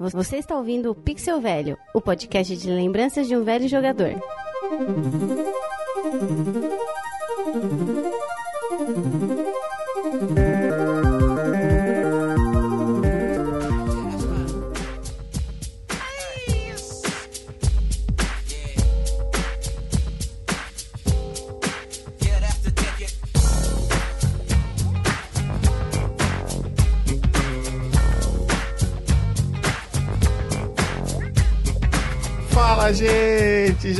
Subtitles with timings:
[0.00, 4.14] Você está ouvindo o Pixel Velho, o podcast de lembranças de um velho jogador.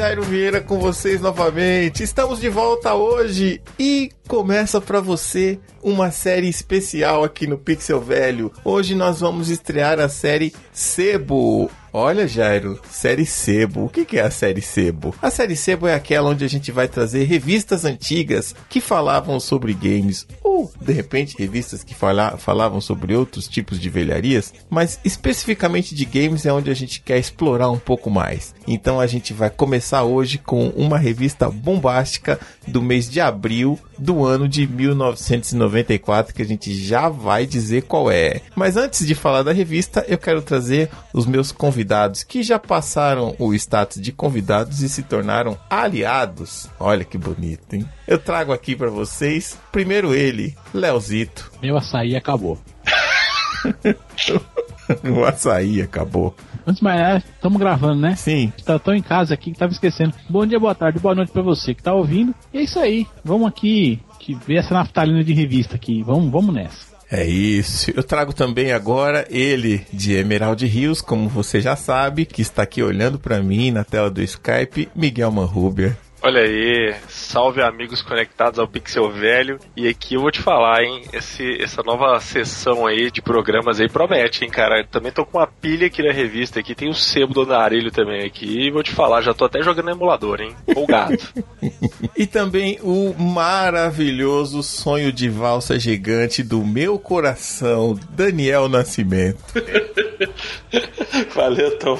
[0.00, 2.02] Jairo Vieira com vocês novamente.
[2.02, 8.50] Estamos de volta hoje e começa para você uma série especial aqui no Pixel Velho.
[8.64, 11.70] Hoje nós vamos estrear a série Sebo.
[11.92, 13.84] Olha, Jairo, série Sebo.
[13.84, 15.14] O que é a série Sebo?
[15.20, 19.74] A série Sebo é aquela onde a gente vai trazer revistas antigas que falavam sobre
[19.74, 25.94] games ou, de repente, revistas que fala- falavam sobre outros tipos de velharias, mas especificamente
[25.94, 28.54] de games é onde a gente quer explorar um pouco mais.
[28.66, 34.24] Então a gente vai começar hoje com uma revista bombástica do mês de abril do
[34.24, 38.40] ano de 1994 que a gente já vai dizer qual é.
[38.56, 43.36] Mas antes de falar da revista, eu quero trazer os meus convidados que já passaram
[43.38, 46.68] o status de convidados e se tornaram aliados.
[46.78, 47.86] Olha que bonito, hein?
[48.06, 51.52] Eu trago aqui pra vocês, primeiro ele, Leozito.
[51.62, 52.58] Meu açaí acabou.
[55.04, 56.34] o açaí acabou.
[56.66, 58.14] Antes de mais nada, estamos gravando, né?
[58.16, 60.14] Sim, Tá tão em casa aqui que tava esquecendo.
[60.28, 62.34] Bom dia, boa tarde, boa noite pra você que tá ouvindo.
[62.52, 63.06] E é isso aí.
[63.24, 66.02] Vamos aqui que ver essa naftalina de revista aqui.
[66.02, 66.90] Vamos, vamos nessa.
[67.10, 67.90] É isso.
[67.90, 72.82] Eu trago também agora ele de Emerald Hills, como você já sabe, que está aqui
[72.82, 75.96] olhando para mim na tela do Skype, Miguel Manruber.
[76.22, 79.58] Olha aí, salve amigos conectados ao Pixel Velho.
[79.74, 81.02] E aqui eu vou te falar, hein?
[81.14, 84.84] Esse, essa nova sessão aí de programas aí promete, hein, cara?
[84.84, 88.26] Também tô com uma pilha aqui na revista aqui, tem o sebo do Andarilho também
[88.26, 88.66] aqui.
[88.66, 90.54] E vou te falar, já tô até jogando no emulador, hein?
[90.74, 91.16] Folgado.
[92.16, 99.38] E também o maravilhoso sonho de valsa gigante do meu coração, Daniel Nascimento.
[101.34, 101.98] Valeu, Tom.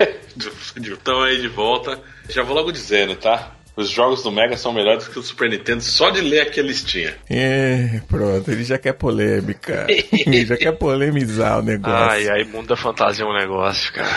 [0.80, 2.00] Estão aí de volta.
[2.30, 3.59] Já vou logo dizendo, tá?
[3.76, 6.62] Os jogos do Mega são melhores que o Super Nintendo só de ler aqui a
[6.62, 7.14] listinha.
[7.28, 9.86] É, pronto, ele já quer polêmica.
[9.88, 11.96] ele já quer polemizar o negócio.
[11.96, 14.10] Ai, ai, mundo da fantasia é um negócio, cara.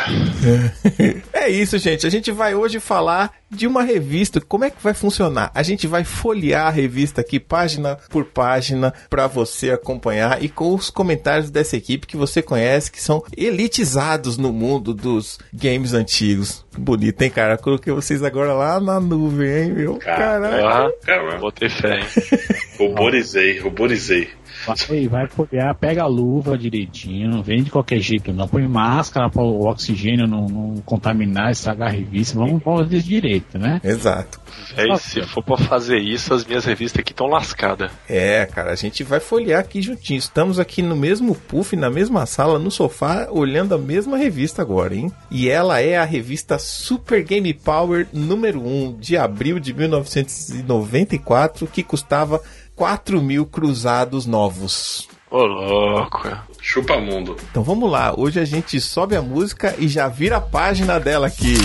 [1.33, 2.07] É isso, gente.
[2.07, 4.39] A gente vai hoje falar de uma revista.
[4.39, 5.51] Como é que vai funcionar?
[5.53, 10.73] A gente vai folhear a revista aqui, página por página, para você acompanhar e com
[10.73, 16.65] os comentários dessa equipe que você conhece, que são elitizados no mundo dos games antigos.
[16.77, 17.57] Bonito, hein, cara?
[17.57, 19.97] Coloquei vocês agora lá na nuvem, hein, meu?
[19.97, 20.65] Caralho.
[20.67, 21.37] Ah, Caramba.
[21.37, 22.05] botei fé, hein?
[22.79, 24.29] Ruborizei, ruborizei.
[24.65, 28.47] Vai, vai folhear, pega a luva direitinho, não vem de qualquer jeito não.
[28.47, 32.37] Põe máscara para o oxigênio não, não contaminar, estragar a revista.
[32.37, 33.81] Vamos fazer isso direito, né?
[33.83, 34.39] Exato.
[34.75, 37.91] Véi, se for pra fazer isso, as minhas revistas aqui estão lascadas.
[38.07, 40.17] É, cara, a gente vai folhear aqui juntinho.
[40.17, 44.95] Estamos aqui no mesmo puff, na mesma sala, no sofá, olhando a mesma revista agora,
[44.95, 45.11] hein?
[45.29, 51.83] E ela é a revista Super Game Power número 1 de abril de 1994, que
[51.83, 52.41] custava
[52.75, 55.07] 4 mil cruzados novos.
[55.29, 56.29] Ô, louco.
[56.61, 57.35] Chupa mundo.
[57.49, 61.27] Então vamos lá, hoje a gente sobe a música e já vira a página dela
[61.27, 61.55] aqui.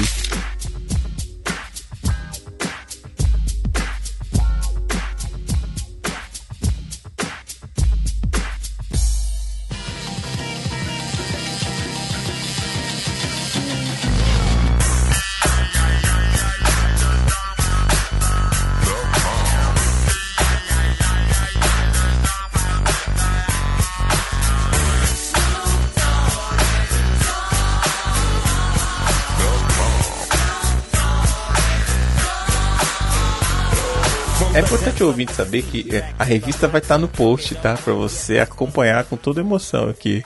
[34.98, 37.74] Importante o ouvinte saber que é, a revista vai estar no post, tá?
[37.74, 40.24] Pra você acompanhar com toda emoção aqui.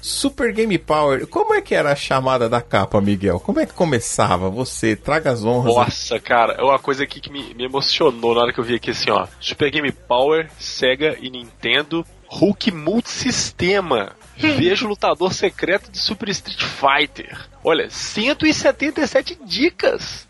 [0.00, 3.40] Super Game Power, como é que era a chamada da capa, Miguel?
[3.40, 4.48] Como é que começava?
[4.48, 5.74] Você traga as honras.
[5.74, 8.74] Nossa, cara, é uma coisa aqui que me, me emocionou na hora que eu vi
[8.74, 9.26] aqui assim, ó.
[9.40, 14.12] Super Game Power, Sega e Nintendo, Hulk Multisistema.
[14.36, 17.36] Veja o lutador secreto de Super Street Fighter.
[17.64, 20.28] Olha, 177 dicas.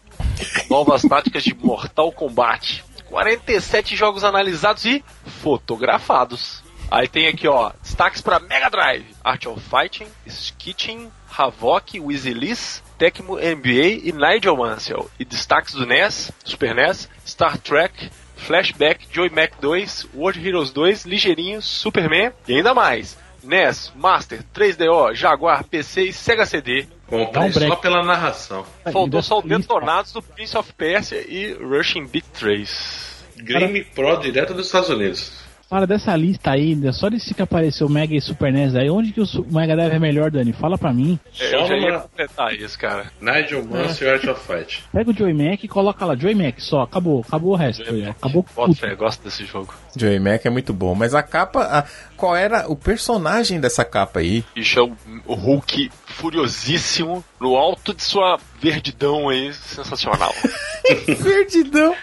[0.71, 2.85] Novas táticas de Mortal Kombat.
[3.17, 6.63] 47 jogos analisados e fotografados.
[6.91, 13.37] Aí tem aqui, ó, destaques para Mega Drive, Art of Fighting, Skitching, Havok, Wizilis, Tecmo
[13.37, 15.11] NBA e Nigel Mansell.
[15.19, 21.07] E destaques do NES, Super NES, Star Trek, Flashback, Joy Mac 2, World Heroes 2,
[21.07, 23.17] Ligeirinho, Superman e ainda mais.
[23.43, 26.87] NES, Master, 3DO, Jaguar, PC e Sega CD.
[27.09, 28.65] Comprei Dá um só pela narração.
[28.93, 33.17] Faltou só o Detonados do Prince of Persia e Rushing Beat 3.
[33.39, 35.47] Game Pro direto dos Estados Unidos.
[35.69, 39.11] Fala dessa lista aí, só desse que apareceu o Mega e Super NES aí, onde
[39.11, 40.53] que o Mega Drive é melhor, Dani?
[40.53, 41.19] Fala pra mim.
[41.41, 43.11] É, Só eu já ia completar isso, cara.
[43.21, 44.85] Nigel Mansell e Art of Fight.
[44.93, 47.83] Pega o Joy Mac e coloca lá, Joy Mac só, acabou, acabou o resto.
[48.09, 48.77] Acabou Bota tudo.
[48.77, 49.75] fé, gosto desse jogo.
[49.97, 51.85] Joey Mac é muito bom, mas a capa, a-
[52.17, 54.45] qual era o personagem dessa capa aí?
[54.55, 54.97] Bicho, é o,
[55.27, 60.35] o Hulk furiosíssimo, no alto de sua verdidão aí, sensacional.
[61.19, 61.95] Verdidão.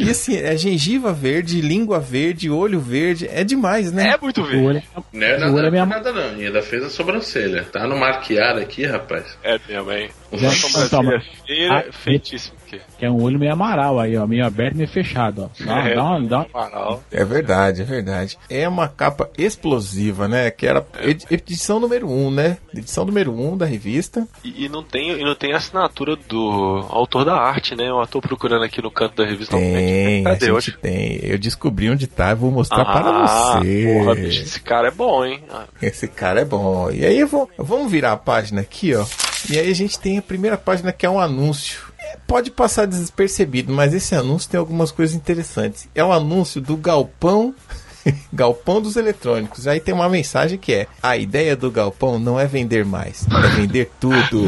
[0.00, 4.14] E assim, é gengiva verde, língua verde, olho verde, é demais, né?
[4.14, 4.66] é muito O verde.
[4.66, 4.82] olho,
[5.12, 5.86] Não é o nada, olho é minha...
[5.86, 6.36] nada não.
[6.40, 7.64] E ainda fez a sobrancelha.
[7.64, 9.36] Tá no marquear aqui, rapaz.
[9.42, 10.10] É mesmo, hein?
[10.32, 12.56] Já- Uma sobrancelha feira, Ah, feitíssimo.
[12.98, 15.64] Que é um olho meio amaral aí, ó, meio aberto e meio fechado, ó.
[15.64, 15.94] Dá, É.
[15.94, 17.02] dá uma, dá uma- Amaral.
[17.12, 18.38] É verdade, é verdade.
[18.48, 20.50] É uma capa explosiva, né?
[20.50, 22.56] Que era ed- edição número 1, um, né?
[22.74, 24.26] Edição número 1 um da revista.
[24.42, 27.90] E, e não tem, e não tem a assinatura do autor da arte, né?
[27.90, 29.54] Eu tô procurando aqui no canto da revista.
[29.58, 30.72] Tem, a Cadê gente hoje?
[30.80, 31.18] tem.
[31.22, 33.84] Eu descobri onde tá, eu vou mostrar para Ah, você.
[33.98, 35.42] Porra, bicho, esse cara é bom, hein?
[35.82, 36.90] Esse cara é bom.
[36.90, 39.04] E aí eu vou, vamos virar a página aqui, ó.
[39.50, 41.80] E aí a gente tem a primeira página que é um anúncio.
[41.98, 45.88] É, Pode passar despercebido, mas esse anúncio tem algumas coisas interessantes.
[45.94, 47.54] É o anúncio do galpão,
[48.32, 49.66] galpão dos eletrônicos.
[49.66, 53.56] Aí tem uma mensagem que é: a ideia do galpão não é vender mais, é
[53.56, 54.46] vender tudo.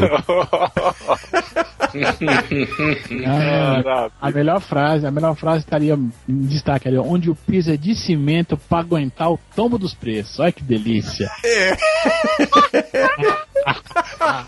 [3.25, 7.71] Ah, a melhor frase, a melhor frase estaria em destaque ali, ó, onde o piso
[7.71, 10.39] é de cimento pra aguentar o tombo dos preços.
[10.39, 11.29] Olha que delícia.
[14.21, 14.47] ah.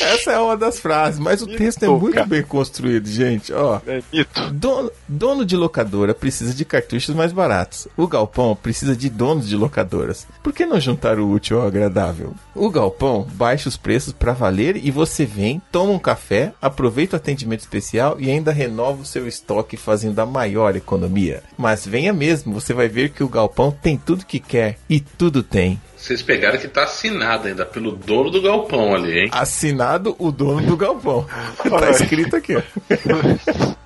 [0.00, 3.52] Essa é uma das frases, mas o texto é muito bem construído, gente.
[3.52, 4.50] Ó, É mito.
[4.52, 7.88] Dono, dono de locadora precisa de cartuchos mais baratos.
[7.96, 10.26] O galpão precisa de donos de locadoras.
[10.42, 12.34] Por que não juntar o útil ao agradável?
[12.54, 17.18] O galpão baixa os preços para valer e você vem, toma um café, aproveita o
[17.18, 21.42] atendimento especial e ainda renova o seu estoque fazendo a maior economia.
[21.56, 25.42] Mas venha mesmo, você vai ver que o galpão tem tudo que quer e tudo
[25.42, 25.80] tem.
[25.96, 29.28] Vocês pegaram que tá assinado ainda pelo dono do galpão ali, hein?
[29.32, 29.69] Assinado
[30.18, 31.26] o dono do galpão.
[31.68, 32.62] tá escrito aqui, ó.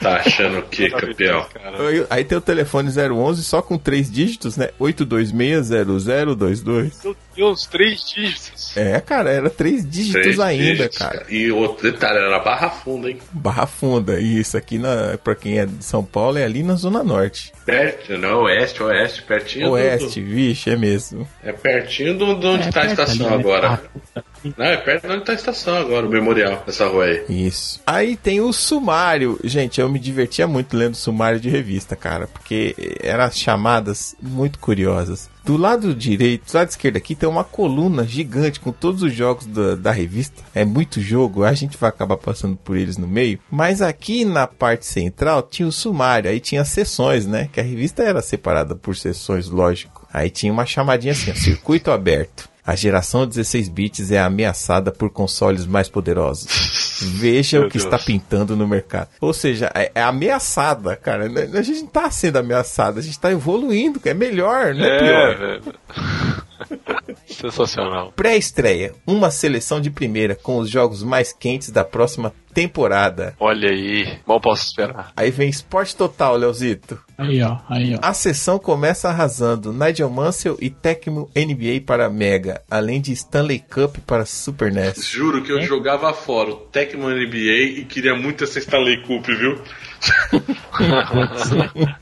[0.00, 1.44] Tá achando o que, campeão?
[2.08, 4.70] Aí- tem o telefone 011 só com três dígitos, né?
[4.80, 7.04] 8260022.
[7.04, 8.74] Meu Deus, três dígitos.
[8.76, 11.26] É, cara, era três dígitos Três ainda, dígitos, cara.
[11.28, 13.18] E outro detalhe, era barra funda, hein?
[13.32, 14.18] Barra Funda.
[14.20, 17.52] E isso aqui, na, pra quem é de São Paulo, é ali na Zona Norte.
[17.66, 21.28] Perto, não, oeste, oeste, pertinho do- Oeste, vixe, é mesmo.
[21.42, 23.40] é pertinho do, de onde É tá a estação ali, né?
[23.42, 23.82] agora.
[24.14, 24.22] Ah.
[24.56, 27.24] Não, é perto de onde tá a estação agora, o memorial, essa rua aí.
[27.28, 27.80] Isso.
[27.86, 29.38] Aí tem o sumário.
[29.42, 35.28] Gente, eu me divertia muito lendo sumário de revista, cara, porque eram chamadas muito curiosas.
[35.44, 39.46] Do lado direito, do lado esquerdo aqui, tem uma coluna gigante com todos os jogos
[39.46, 40.42] da, da revista.
[40.52, 43.38] É muito jogo, a gente vai acabar passando por eles no meio.
[43.48, 47.48] Mas aqui na parte central tinha o sumário, aí tinha sessões, né?
[47.52, 50.06] Que a revista era separada por sessões, lógico.
[50.12, 52.48] Aí tinha uma chamadinha assim, circuito aberto.
[52.66, 56.98] A geração 16 bits é ameaçada por consoles mais poderosos.
[57.00, 57.84] Veja Meu o que Deus.
[57.84, 59.08] está pintando no mercado.
[59.20, 61.26] Ou seja, é, é ameaçada, cara.
[61.26, 65.36] A gente não tá sendo ameaçada, a gente tá evoluindo, é melhor, não é, pior.
[65.38, 65.62] velho.
[67.28, 68.12] Sensacional.
[68.16, 73.34] Pré-estreia, uma seleção de primeira com os jogos mais quentes da próxima temporada.
[73.38, 75.12] Olha aí, mal posso esperar.
[75.14, 76.98] Aí vem Esporte Total, Leozito.
[77.18, 77.98] Aí, ó, aí, ó.
[78.00, 83.98] A sessão começa arrasando Nigel Mansell e Tecmo NBA para Mega, além de Stanley Cup
[84.06, 85.06] para Super NES.
[85.06, 89.60] Juro que eu jogava fora o Tecmo NBA e queria muito essa Stanley Cup, viu?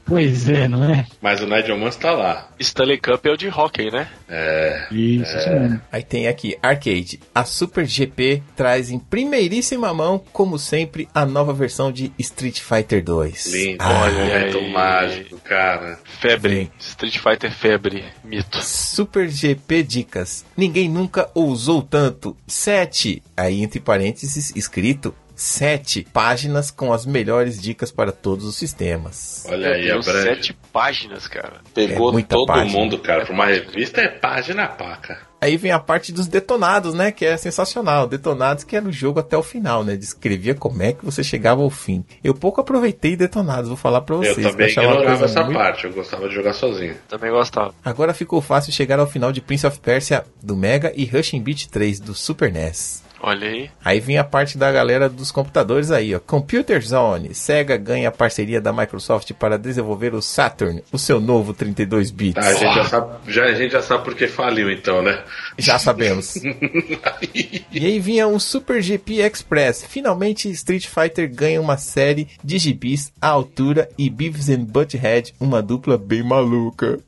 [0.05, 1.07] Pois é, não é?
[1.23, 2.49] Mas o Nigel Mansell tá lá.
[2.59, 4.09] Stanley Cup é o de hockey, né?
[4.29, 4.87] É.
[4.91, 5.81] Isso, isso mesmo.
[5.91, 7.21] Aí tem aqui Arcade.
[7.35, 13.03] A Super GP traz em primeiríssima mão, como sempre, a nova versão de Street Fighter
[13.03, 13.47] 2.
[13.47, 13.79] Lindo.
[13.81, 14.71] Ah, Olha aí.
[14.71, 15.99] mágico, cara.
[16.21, 16.65] Febre.
[16.65, 16.71] Sim.
[16.79, 18.05] Street Fighter Febre.
[18.23, 18.63] Mito.
[18.63, 20.45] Super GP Dicas.
[20.55, 22.37] Ninguém nunca ousou tanto.
[22.47, 23.23] 7.
[23.35, 29.45] Aí entre parênteses escrito 7 páginas com as melhores dicas para todos os sistemas.
[29.49, 30.23] Olha aí, Deus, Brand.
[30.25, 31.61] sete páginas, cara.
[31.75, 32.79] Pegou É muita todo página.
[32.79, 33.25] mundo, cara.
[33.25, 35.19] Pra uma revista é página paca.
[35.41, 37.13] Aí vem a parte dos detonados, né?
[37.13, 38.07] Que é sensacional.
[38.07, 39.95] Detonados que era o jogo até o final, né?
[39.95, 42.03] Descrevia como é que você chegava ao fim.
[42.23, 44.39] Eu pouco aproveitei detonados, vou falar pra vocês.
[44.39, 45.85] eu também ignorava essa muito- parte.
[45.85, 46.97] Eu gostava de jogar sozinho.
[47.09, 47.75] Também gostava.
[47.85, 51.67] Agora ficou fácil chegar ao final de Prince of Persia do Mega e Rushing Beat
[51.69, 53.04] 3 do Super NES.
[53.27, 53.71] Olha aí.
[53.83, 56.21] Aí vinha a parte da galera dos computadores aí, ó.
[56.21, 57.35] Computer Zone.
[57.35, 62.35] Sega ganha a parceria da Microsoft para desenvolver o Saturn, o seu novo 32 bits.
[62.35, 65.25] Tá, a gente já sabe, já, a gente já sabe por que faliu, então, né?
[65.57, 66.35] Já sabemos.
[67.73, 69.87] e aí vinha um Super GP Express.
[69.89, 75.63] Finalmente Street Fighter ganha uma série de gibis à altura e Beavis and Butthead, uma
[75.63, 77.01] dupla bem maluca.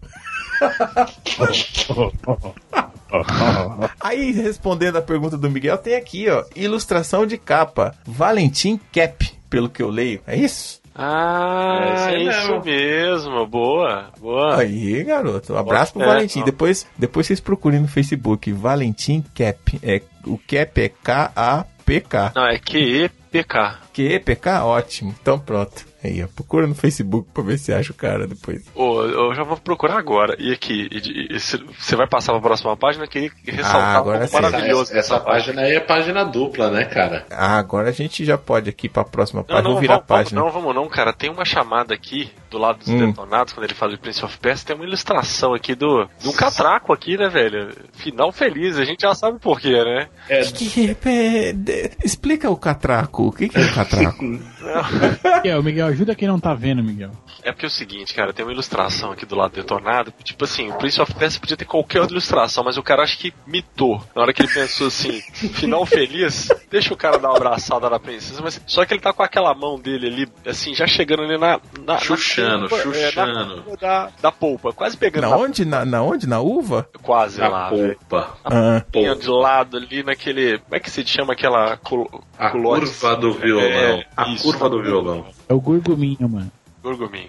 [4.00, 7.94] Aí, respondendo a pergunta do Miguel, tem aqui, ó, ilustração de capa.
[8.06, 10.20] Valentim Cap, pelo que eu leio.
[10.26, 10.80] É isso?
[10.98, 12.64] Ah, É isso mesmo.
[12.64, 13.46] mesmo.
[13.46, 14.58] Boa, boa.
[14.60, 15.52] Aí, garoto.
[15.52, 16.40] Um abraço pro É, Valentim.
[16.40, 16.44] ó.
[16.44, 18.50] Depois, depois vocês procurem no Facebook.
[18.52, 19.78] Valentim Cap.
[19.82, 22.32] É, o Cap é K-A-P-K.
[22.34, 23.78] Não, é QEPK.
[23.92, 24.64] Q-E-P-K?
[24.64, 25.14] Ótimo.
[25.20, 25.84] Então pronto.
[26.06, 26.26] Aí, ó.
[26.34, 28.64] Procura no Facebook pra ver se acha o cara depois.
[28.74, 30.36] Ô, eu já vou procurar agora.
[30.38, 30.88] E aqui,
[31.78, 35.20] você vai passar pra próxima página, eu queria ressaltar Ah, agora um maravilhoso essa, essa
[35.20, 35.54] página.
[35.56, 37.26] página aí é página dupla, né, cara?
[37.30, 39.68] Ah, agora a gente já pode aqui pra próxima Não, página.
[39.68, 40.40] não, virar a vamos, página.
[40.40, 41.12] não, vamos não, cara.
[41.12, 43.06] Tem uma chamada aqui do lado dos Hum.
[43.08, 46.92] detonados, quando ele fala de Prince of Persia, tem uma ilustração aqui do um catraco
[46.92, 47.70] aqui, né, velho?
[47.94, 50.08] Final feliz, a gente já sabe por quê, né?
[50.28, 53.28] É, Que que é- de- Explica o catraco.
[53.28, 54.24] O que, que é o catraco?
[55.42, 57.10] Miguel, Miguel, ajuda quem não tá vendo, Miguel.
[57.42, 60.12] É porque é o seguinte, cara, tem uma ilustração aqui do lado detonado.
[60.22, 63.18] Tipo assim, o Prince of Persia podia ter qualquer outra ilustração, mas o cara acho
[63.18, 64.02] que mitou.
[64.14, 65.20] Na hora que ele pensou assim,
[65.54, 69.12] final feliz, deixa o cara dar uma abraçada na princesa, mas só que ele tá
[69.12, 71.58] com aquela mão dele ali, assim, já chegando ali na.
[71.84, 75.64] na Xuxando, na polpa, é, na polpa da, da polpa, quase pegando na na, onde?
[75.64, 76.26] Na, na onde?
[76.28, 76.88] Na uva?
[77.02, 78.36] quase a lá, polpa.
[78.44, 80.58] Ah, Pinha de lado ali naquele.
[80.58, 81.76] Como é que se chama aquela.
[81.78, 82.86] Cul, A culote?
[82.86, 83.64] curva do violão.
[83.66, 84.42] É, a isso.
[84.44, 85.26] curva do violão.
[85.48, 86.50] É o Gurguminho, mano.
[86.82, 87.28] Gurgumin.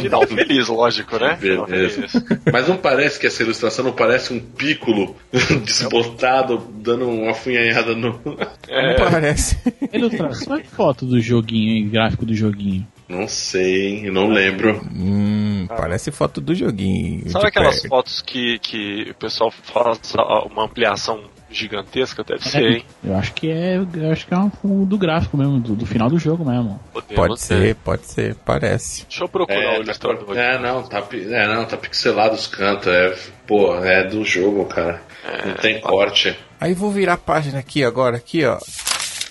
[0.00, 1.38] Final feliz, lógico, né?
[1.40, 2.06] Beleza.
[2.52, 5.16] Mas não parece que essa ilustração não parece um pícolo
[5.64, 8.20] desbotado, dando uma funhanhada no.
[8.68, 9.56] É, Parece.
[9.92, 11.88] Ilustração é foto do joguinho, hein?
[11.88, 12.86] Gráfico do joguinho.
[13.08, 14.10] Não sei, hein?
[14.10, 14.80] Não lembro.
[14.94, 17.28] Hum, parece foto do joguinho.
[17.30, 17.88] Sabe aquelas perto.
[17.88, 20.12] fotos que, que o pessoal faz
[20.50, 22.22] uma ampliação gigantesca?
[22.24, 22.84] Deve ser, hein?
[23.02, 23.76] Eu acho que é.
[23.76, 26.80] Eu acho que é um do gráfico mesmo, do, do final do jogo mesmo.
[26.92, 27.46] Podemos Pode ter.
[27.46, 29.04] ser, pode ser, parece.
[29.08, 30.36] Deixa eu procurar o É, tá, ilustrador.
[30.38, 32.86] é, não, tá, é, não, tá pixelado os cantos.
[32.88, 33.16] É,
[33.46, 35.02] pô, é do jogo, cara.
[35.44, 36.36] não tem corte.
[36.60, 38.58] Aí vou virar a página aqui agora, aqui ó.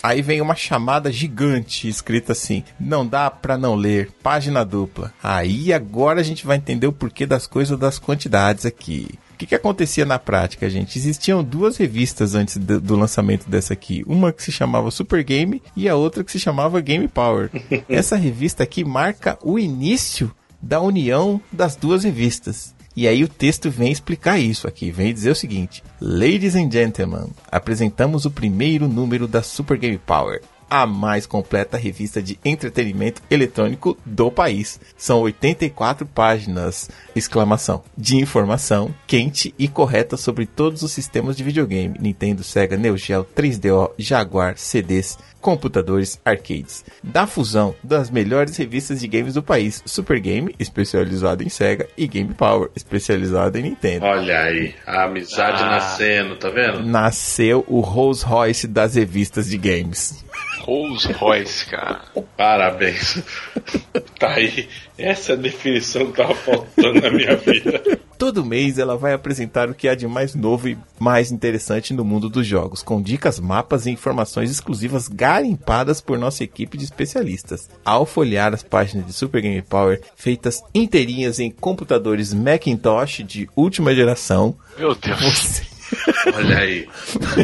[0.02, 5.12] Aí vem uma chamada gigante escrita assim: Não dá pra não ler, página dupla.
[5.22, 9.10] Aí agora a gente vai entender o porquê das coisas das quantidades aqui.
[9.40, 11.00] O que, que acontecia na prática, gente?
[11.00, 14.04] Existiam duas revistas antes do, do lançamento dessa aqui.
[14.06, 17.50] Uma que se chamava Super Game e a outra que se chamava Game Power.
[17.88, 20.30] Essa revista aqui marca o início
[20.62, 22.76] da união das duas revistas.
[22.94, 27.30] E aí o texto vem explicar isso aqui, vem dizer o seguinte: Ladies and gentlemen,
[27.50, 33.98] apresentamos o primeiro número da Super Game Power, a mais completa revista de entretenimento eletrônico
[34.06, 34.80] do país.
[34.98, 41.98] São 84 páginas, exclamação, de informação quente e correta sobre todos os sistemas de videogame:
[42.00, 46.84] Nintendo, Sega, Neo Geo, 3DO, Jaguar, CDs, computadores, arcades.
[47.04, 52.08] Da fusão das melhores revistas de games do país, Super Game, especializada em Sega, e
[52.08, 54.06] Game Power, especializada em Nintendo.
[54.06, 55.70] Olha aí, a amizade Ah.
[55.72, 56.84] nascendo, tá vendo?
[56.86, 60.24] Nasceu o Rolls Royce das revistas de games.
[60.62, 62.02] Rolls Royce, cara.
[62.38, 63.22] Parabéns.
[64.20, 64.68] tá aí.
[64.98, 67.82] Essa é a definição que tava faltando na minha vida.
[68.18, 72.04] Todo mês ela vai apresentar o que há de mais novo e mais interessante no
[72.04, 77.70] mundo dos jogos, com dicas, mapas e informações exclusivas garimpadas por nossa equipe de especialistas.
[77.86, 83.94] Ao folhear as páginas de Super Game Power, feitas inteirinhas em computadores Macintosh de última
[83.94, 85.20] geração, Meu Deus.
[85.22, 85.64] você,
[86.36, 86.90] Olha aí.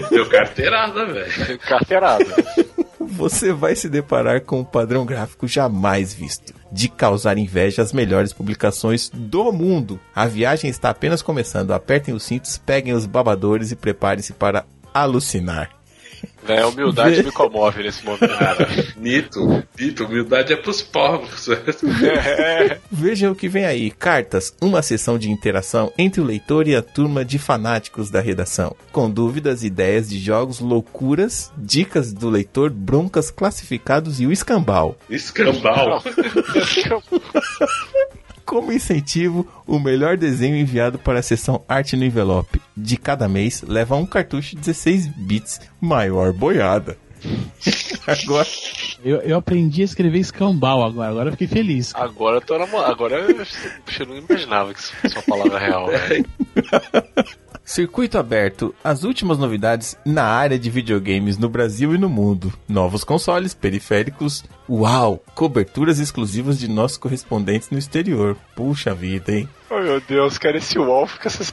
[0.10, 1.60] Deu carteirada, velho.
[1.60, 2.25] Carteirada.
[3.00, 8.34] você vai se deparar com um padrão gráfico jamais visto, de causar inveja às melhores
[8.34, 10.00] publicações do mundo.
[10.15, 11.72] A viagem está apenas começando.
[11.72, 15.75] Apertem os cintos, peguem os babadores e preparem-se para alucinar.
[16.48, 18.27] Né, a humildade me comove nesse momento.
[18.27, 18.67] Cara.
[18.98, 21.48] Mito, mito, humildade é pros pobres.
[21.48, 26.75] É, Vejam o que vem aí: cartas, uma sessão de interação entre o leitor e
[26.75, 32.70] a turma de fanáticos da redação, com dúvidas, ideias de jogos, loucuras, dicas do leitor,
[32.70, 34.98] broncas, classificados e o escambau.
[35.10, 36.03] Escambau.
[38.55, 43.62] Como incentivo, o melhor desenho enviado para a seção Arte no Envelope de cada mês
[43.62, 46.97] leva um cartucho de 16 bits maior boiada.
[48.07, 48.47] Agora,
[49.03, 51.93] Eu, eu aprendi a escrever escambau agora, agora eu fiquei feliz.
[51.95, 53.27] Agora eu tô Agora eu,
[54.00, 56.25] eu não imaginava que isso fosse uma palavra real, velho.
[57.65, 62.53] Circuito aberto, as últimas novidades na área de videogames no Brasil e no mundo.
[62.69, 68.38] Novos consoles, periféricos, uau, coberturas exclusivas de nossos correspondentes no exterior.
[68.55, 69.50] Puxa vida, hein?
[69.72, 71.51] Oh meu Deus, cara, esse UOL fica essas...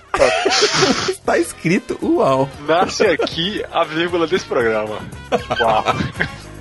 [1.09, 2.47] Está escrito uau.
[2.69, 4.99] Nasce aqui a vírgula desse programa.
[5.59, 5.85] Uau.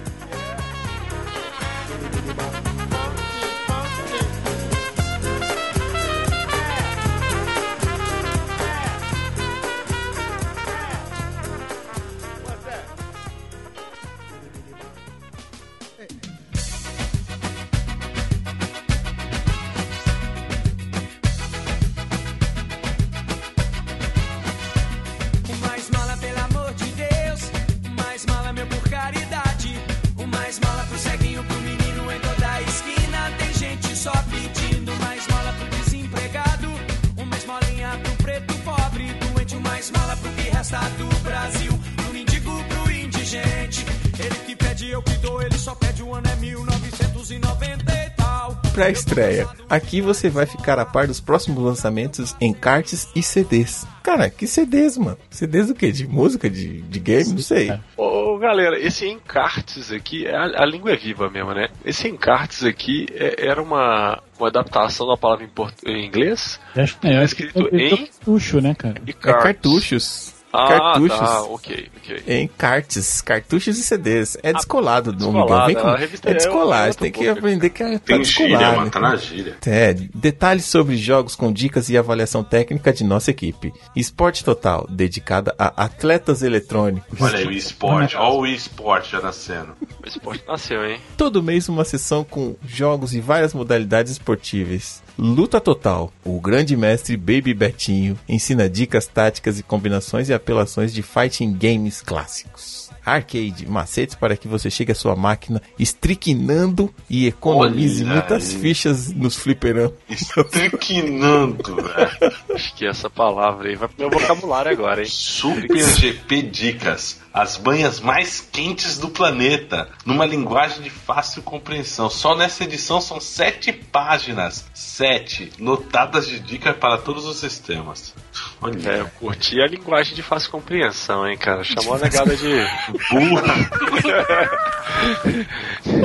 [48.83, 48.91] tal.
[48.91, 49.47] Pré-estreia.
[49.69, 53.85] Aqui você vai ficar a par dos próximos lançamentos em cartes e CDs.
[54.03, 55.17] Cara, que CDs, mano?
[55.29, 55.91] CDs do quê?
[55.91, 56.49] De música?
[56.49, 57.29] De, de game?
[57.31, 57.71] Não sei.
[57.95, 61.69] Ô, galera, esse encartes aqui, a, a língua é viva mesmo, né?
[61.85, 66.83] Esse encartes aqui é- era uma, uma adaptação da palavra em, portu- em inglês Eu
[66.83, 68.95] acho que é, acho que escrito é em- cartucho, né, cara?
[69.05, 70.30] e É cartuchos.
[70.53, 71.17] Ah, cartuchos.
[71.19, 72.23] tá, ok, ok.
[72.27, 74.37] Em cartes, cartuchos e CDs.
[74.43, 75.39] É descolado do nome.
[75.39, 75.89] descolado, Vem com...
[75.89, 77.31] É é descolado, tem que boca.
[77.39, 78.77] aprender que é tá Tem gíria, descolado.
[78.77, 79.57] mano, tá na gíria.
[79.65, 83.73] É, detalhes sobre jogos com dicas e avaliação técnica de nossa equipe.
[83.95, 87.19] Esporte Total, dedicada a atletas eletrônicos.
[87.21, 89.73] Olha aí o esporte, olha o esporte já nascendo.
[90.03, 90.99] O esporte nasceu, hein?
[91.15, 95.00] Todo mês uma sessão com jogos e várias modalidades esportivas.
[95.17, 101.01] Luta Total, o grande mestre Baby Betinho ensina dicas, táticas e combinações e apelações de
[101.03, 102.89] fighting games clássicos.
[103.03, 108.61] Arcade, macetes para que você chegue à sua máquina estriquinando e economize Olha muitas aí.
[108.61, 109.93] fichas nos fliperamas.
[110.07, 112.33] Estriquinando, velho.
[112.53, 115.07] Acho que essa palavra aí vai pro meu vocabulário agora, hein?
[115.09, 117.19] Super GP Dicas.
[117.33, 119.89] As banhas mais quentes do planeta.
[120.05, 122.09] Numa linguagem de fácil compreensão.
[122.09, 124.69] Só nessa edição são sete páginas.
[124.73, 125.51] Sete.
[125.59, 128.13] Lotadas de dicas para todos os sistemas.
[128.61, 128.89] Olha.
[128.89, 131.63] É, eu curti a linguagem de fácil compreensão, hein, cara?
[131.63, 132.51] Chamou a negada de.
[133.09, 133.55] Burra.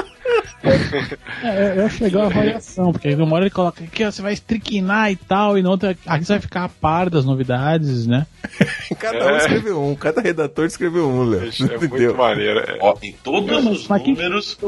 [1.43, 4.11] É, eu- eu acho legal a variação, porque aí uma hora ele coloca aqui, ó,
[4.11, 7.25] você vai estriquinar e tal, e na outra, aqui você vai ficar a par das
[7.25, 8.27] novidades, né?
[8.99, 9.37] Cada um É.
[9.39, 11.51] escreveu um, cada redator escreveu um, Léo.
[11.73, 12.61] É muito maneiro.
[12.61, 12.79] é.
[12.81, 14.59] Ó, em todos mas- os mas números.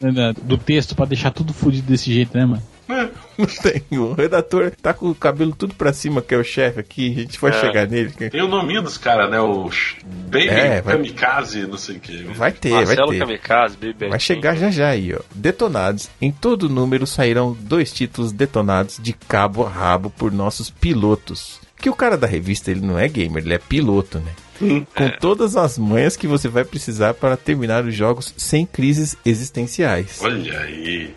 [0.00, 2.62] Né, Do texto pra deixar tudo fudido desse jeito, né, mano?
[3.38, 3.82] Não tem.
[3.98, 7.12] O redator tá com o cabelo tudo pra cima, que é o chefe aqui.
[7.12, 7.60] A gente vai É.
[7.60, 8.10] chegar nele.
[8.10, 9.38] Tem o nominho dos caras, né?
[9.40, 9.70] O
[10.26, 12.22] Baby É, vai- Kamikaze, não sei o que.
[12.24, 13.18] Vai ter, vai Marcelo ter.
[13.18, 15.20] Kamikaze, Baby Vai chegar já já aí, ó.
[15.34, 16.08] Detonados.
[16.20, 21.60] Em todo número sairão dois títulos detonados de cabo a rabo por nossos pilotos.
[21.80, 24.32] Que o cara da revista, ele não é gamer, ele é piloto, né?
[24.96, 30.18] Com todas as manhas que você vai precisar para terminar os jogos sem crises existenciais.
[30.20, 31.14] Olha aí.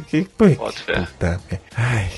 [0.00, 0.54] Que, fé.
[0.54, 1.40] puta.
[1.76, 2.10] Ai.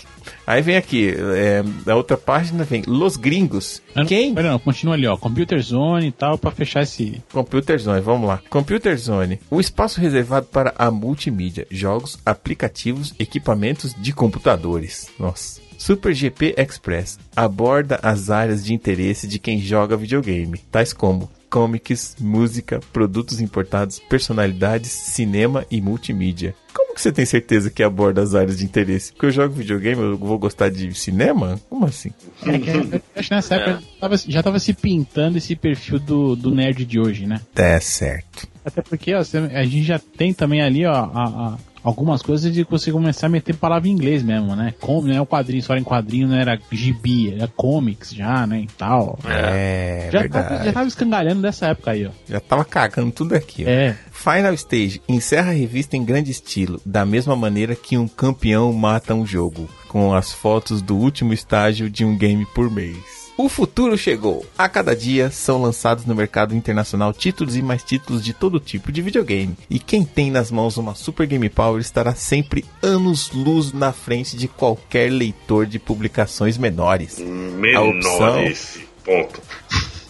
[0.46, 3.82] Aí vem aqui, é, da outra página vem Los Gringos.
[3.94, 4.34] Não, Quem?
[4.34, 5.14] Pera, não, continua ali, ó.
[5.16, 7.22] Computer Zone e tal, pra fechar esse.
[7.30, 8.40] Computer Zone, vamos lá.
[8.48, 15.10] Computer Zone, o espaço reservado para a multimídia, jogos, aplicativos, equipamentos de computadores.
[15.18, 15.60] Nossa.
[15.76, 22.16] Super GP Express aborda as áreas de interesse de quem joga videogame, tais como comics,
[22.20, 26.54] música, produtos importados, personalidades, cinema e multimídia.
[26.74, 29.12] Como que você tem certeza que aborda as áreas de interesse?
[29.12, 31.58] Porque eu jogo videogame, eu vou gostar de cinema?
[31.68, 32.10] Como assim?
[32.46, 36.36] É que, eu acho que nessa época tava- já tava se pintando esse perfil do,
[36.36, 37.40] do nerd de hoje, né?
[37.56, 38.46] É certo.
[38.64, 41.58] Até porque ó, você- a gente já tem também ali, ó, a- a-
[41.88, 44.74] algumas coisas de você começar a meter palavra em inglês mesmo, né?
[44.80, 48.60] Com, não é o quadrinho, história em quadrinho, não era gibi, era comics já, né?
[48.60, 49.18] E tal.
[49.24, 50.48] É, Já verdade.
[50.48, 52.10] tava, já tava escangalhando dessa época aí, ó.
[52.28, 53.68] Já tava cagando tudo aqui, ó.
[53.68, 53.96] É.
[54.10, 59.14] Final Stage encerra a revista em grande estilo, da mesma maneira que um campeão mata
[59.14, 63.17] um jogo, com as fotos do último estágio de um game por mês.
[63.40, 64.44] O futuro chegou.
[64.58, 68.90] A cada dia são lançados no mercado internacional títulos e mais títulos de todo tipo
[68.90, 69.56] de videogame.
[69.70, 74.48] E quem tem nas mãos uma Super Game Power estará sempre anos-luz na frente de
[74.48, 77.20] qualquer leitor de publicações menores.
[77.20, 78.80] Menores.
[79.04, 79.40] Ponto.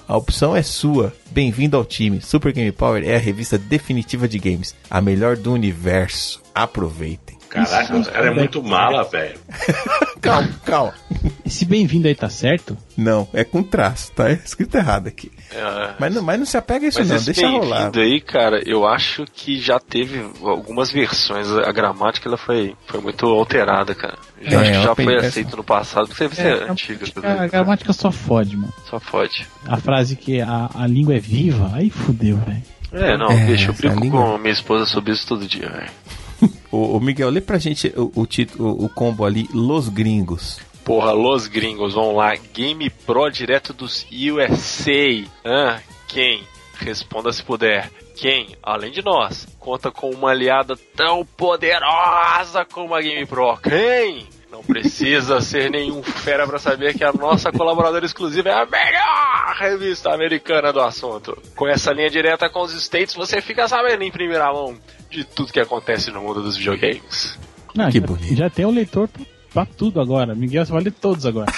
[0.08, 1.12] A opção é sua.
[1.30, 2.22] Bem-vindo ao time.
[2.22, 6.40] Super Game Power é a revista definitiva de games, a melhor do universo.
[6.54, 7.36] Aproveitem.
[7.50, 9.38] Caraca, os caras é muito mala, velho.
[10.20, 10.94] Calma, calma.
[11.48, 12.76] Esse bem-vindo aí tá certo?
[12.94, 15.32] Não, é com traço, tá escrito errado aqui.
[15.50, 17.90] É, Mas não, mas não se apega a isso Mas não, esse deixa rolar.
[17.90, 21.50] bem-vindo aí, cara, eu acho que já teve algumas versões.
[21.50, 24.18] A gramática ela foi, foi muito alterada, cara.
[24.42, 26.08] Já É, acho que já foi essa- aceito no passado.
[26.08, 27.06] Porque deve ser antiga.
[27.06, 28.74] tudo A, a gramática só fode, mano.
[28.90, 29.46] Só pode.
[29.66, 32.62] A frase que a, a língua é viva, aí fudeu, velho.
[32.92, 35.90] É, não, É, deixa, eu brinco língua- com minha esposa sobre isso todo dia, velho.
[36.70, 40.60] Ô, Miguel, lê pra gente o, o, título, o, o combo ali, Los Gringos.
[40.88, 42.34] Porra, los gringos, vamos lá.
[42.54, 45.22] Game Pro direto dos USA.
[45.44, 46.42] Ah, quem?
[46.78, 47.90] Responda se puder.
[48.16, 53.54] Quem, além de nós, conta com uma aliada tão poderosa como a Game Pro?
[53.58, 54.26] Quem?
[54.50, 59.56] Não precisa ser nenhum fera pra saber que a nossa colaboradora exclusiva é a melhor
[59.58, 61.36] revista americana do assunto.
[61.54, 64.74] Com essa linha direta com os States, você fica sabendo em primeira mão
[65.10, 67.38] de tudo que acontece no mundo dos videogames.
[67.74, 68.36] Não, Que já, bonito.
[68.36, 69.06] já tem o leitor
[69.64, 70.34] pra tudo agora.
[70.34, 71.50] Miguel, você vai ler todos agora.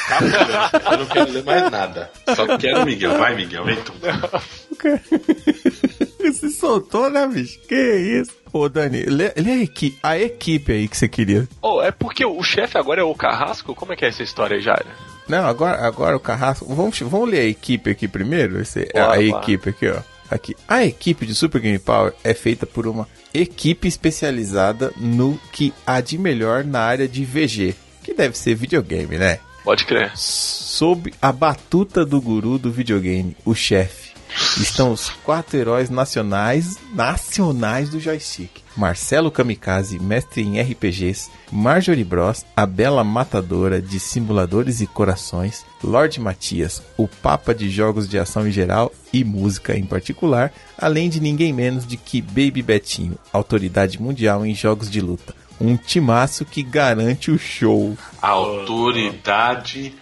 [0.91, 2.11] Eu não quero ler mais nada.
[2.35, 3.19] Só quero o Miguel.
[3.19, 3.93] Vai, Miguel, vem tu.
[6.33, 7.59] Se soltou, né, bicho?
[7.67, 8.33] Que isso?
[8.53, 11.49] Ô, Dani, lê, lê a, equipe, a equipe aí que você queria.
[11.61, 13.75] Oh, é porque o chefe agora é o Carrasco?
[13.75, 14.87] Como é que é essa história aí, Jair?
[15.29, 16.73] Não, agora, agora o Carrasco.
[16.75, 18.61] Vamos, vamos ler a equipe aqui primeiro?
[18.61, 20.01] Esse, Bora, a equipe aqui, ó.
[20.31, 20.57] Aqui.
[20.69, 26.01] A equipe de Super Game Power é feita por uma equipe especializada no que há
[26.01, 29.39] de melhor na área de VG, que deve ser videogame, né?
[29.65, 30.13] Pode crer.
[30.17, 34.11] Sob a batuta do guru do videogame, o chefe,
[34.59, 38.51] estão os quatro heróis nacionais nacionais do joystick.
[38.77, 46.21] Marcelo Kamikaze, mestre em RPGs, Marjorie Bros, a bela matadora de simuladores e corações, Lorde
[46.21, 51.21] Matias, o papa de jogos de ação em geral e música em particular, além de
[51.21, 55.35] ninguém menos de que Baby Betinho, autoridade mundial em jogos de luta.
[55.61, 57.97] Um timaço que garante o show.
[58.23, 59.95] Autoridade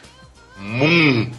[0.56, 1.32] mundial.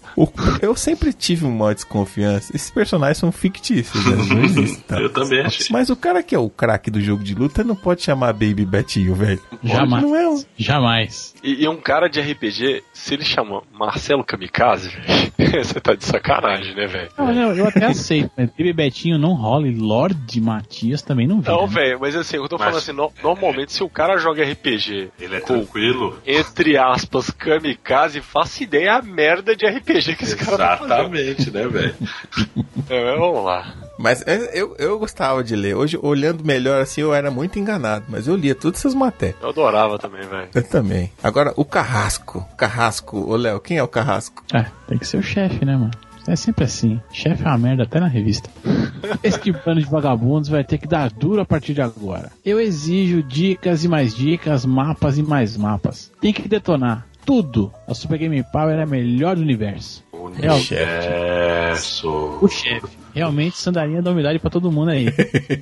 [0.24, 2.54] O- eu sempre tive uma desconfiança.
[2.54, 4.16] Esses personagens são fictícios, né?
[4.34, 4.80] Não existem.
[4.86, 4.98] tá?
[5.00, 5.66] Eu também achei.
[5.70, 8.64] Mas o cara que é o craque do jogo de luta não pode chamar Baby
[8.64, 9.40] Betinho, velho.
[9.62, 10.02] Jamais.
[10.02, 10.42] Não é um...
[10.56, 11.34] Jamais.
[11.42, 15.32] E, e um cara de RPG, se ele chama Marcelo Kamikaze, velho,
[15.64, 17.08] você tá de sacanagem, né, velho?
[17.16, 21.40] Não, eu, eu até aceito, mas Baby Betinho não rola e Lorde Matias também não
[21.40, 21.52] vira.
[21.52, 21.72] Não, né?
[21.74, 25.10] velho, mas assim, eu tô Mas- falando assim, no- normalmente se o cara joga RPG
[25.20, 26.18] Ele é com, tranquilo.
[26.26, 30.84] entre aspas, kamikaze, faça ideia a merda de RPG que esse cara tá.
[30.84, 31.94] Exatamente, né, velho?
[32.90, 33.74] É, vamos lá.
[33.98, 35.74] Mas eu, eu gostava de ler.
[35.74, 38.06] Hoje, olhando melhor assim, eu era muito enganado.
[38.08, 39.36] Mas eu lia todas essas matérias.
[39.42, 40.48] Eu adorava também, velho.
[40.54, 41.12] Eu também.
[41.22, 42.46] Agora, o Carrasco.
[42.56, 43.18] Carrasco.
[43.18, 44.42] Ô, Léo, quem é o Carrasco?
[44.54, 45.90] É, tem que ser o chefe, né, mano?
[46.28, 47.00] É sempre assim.
[47.10, 48.50] Chefe é uma merda até na revista.
[49.24, 52.30] Esse bando de vagabundos vai ter que dar duro a partir de agora.
[52.44, 56.12] Eu exijo dicas e mais dicas, mapas e mais mapas.
[56.20, 57.70] Tem que detonar tudo.
[57.86, 60.02] A Super Game Power é a melhor do universo.
[60.30, 62.08] Universo.
[62.40, 62.98] o chefe.
[63.14, 65.08] Realmente, sandalinha da umidade pra todo mundo aí.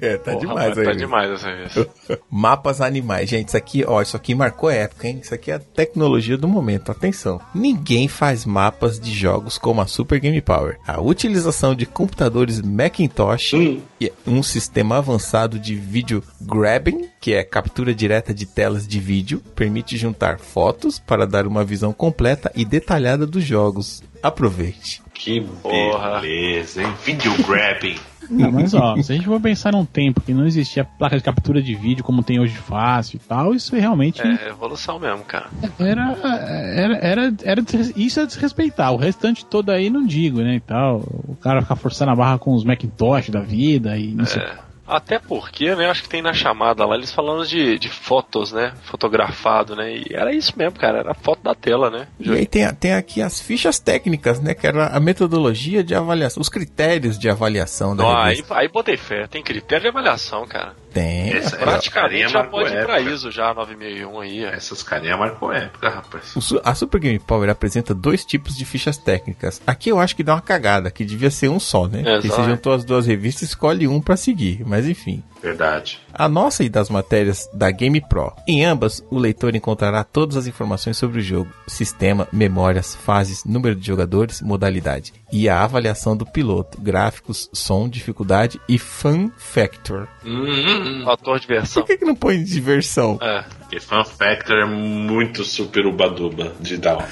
[0.01, 0.85] é, tá Porra, demais aí.
[0.85, 1.87] Tá demais essa vez.
[2.31, 3.31] Mapas animais.
[3.31, 5.21] Gente, isso aqui, ó, isso aqui marcou época, hein?
[5.23, 6.91] Isso aqui é a tecnologia do momento.
[6.93, 7.41] Atenção.
[7.55, 10.79] Ninguém faz mapas de jogos como a Super Game Power.
[10.87, 13.81] A utilização de computadores Macintosh Hum.
[14.01, 19.41] e um sistema avançado de vídeo grabbing, que é captura direta de telas de vídeo,
[19.55, 24.03] permite juntar fotos para dar uma visão completa e detalhada dos jogos.
[24.27, 25.03] Aproveite.
[25.15, 26.21] Que Porra.
[26.21, 26.93] beleza, hein?
[27.05, 27.97] Video grabbing.
[28.29, 31.23] Não, mas ó, se a gente for pensar num tempo que não existia placa de
[31.23, 35.47] captura de vídeo como tem hoje fácil e tal, isso realmente É evolução mesmo, cara.
[35.79, 37.63] era, era, era, era
[37.95, 38.93] isso é desrespeitar.
[38.93, 41.05] O restante todo aí não digo, né, e tal.
[41.29, 44.43] O cara ficar forçando a barra com os Macintosh da vida e não sei.
[44.87, 48.73] Até porque, né, acho que tem na chamada lá eles falando de, de fotos, né?
[48.85, 49.97] Fotografado, né?
[49.97, 50.99] E era isso mesmo, cara.
[50.99, 52.07] Era foto da tela, né?
[52.21, 54.55] E aí tem, tem aqui as fichas técnicas, né?
[54.55, 58.57] Que era a metodologia de avaliação, os critérios de avaliação da aí, revista.
[58.57, 59.27] aí botei fé.
[59.27, 60.75] Tem critério de avaliação, cara.
[60.97, 61.31] Tem.
[61.35, 62.99] Essa- Praticamente já pode ir pra.
[63.01, 64.45] ISO já, 9001 aí.
[64.45, 64.55] é.
[64.55, 66.35] Essas carinhas marcou época, rapaz.
[66.35, 69.61] O A Super Game Power apresenta dois tipos de fichas técnicas.
[69.67, 72.03] Aqui eu acho que dá uma cagada, que devia ser um só, né?
[72.03, 72.43] Porque Exato.
[72.45, 74.63] se juntou as duas revistas, escolhe um pra seguir.
[74.67, 75.23] Mas enfim.
[75.47, 76.01] Verdade.
[76.13, 78.33] A nossa e das matérias da Game Pro.
[78.49, 83.77] Em ambas, o leitor encontrará todas as informações sobre o jogo, sistema, memórias, fases, número
[83.77, 90.09] de jogadores, modalidade e a avaliação do piloto, gráficos, som, dificuldade e fun factor.
[90.25, 91.83] Hum, Fator de versão.
[91.85, 93.17] Por que, que não põe diversão?
[93.23, 93.45] É.
[93.61, 97.05] porque Fun Factor é muito super ubaduba de down.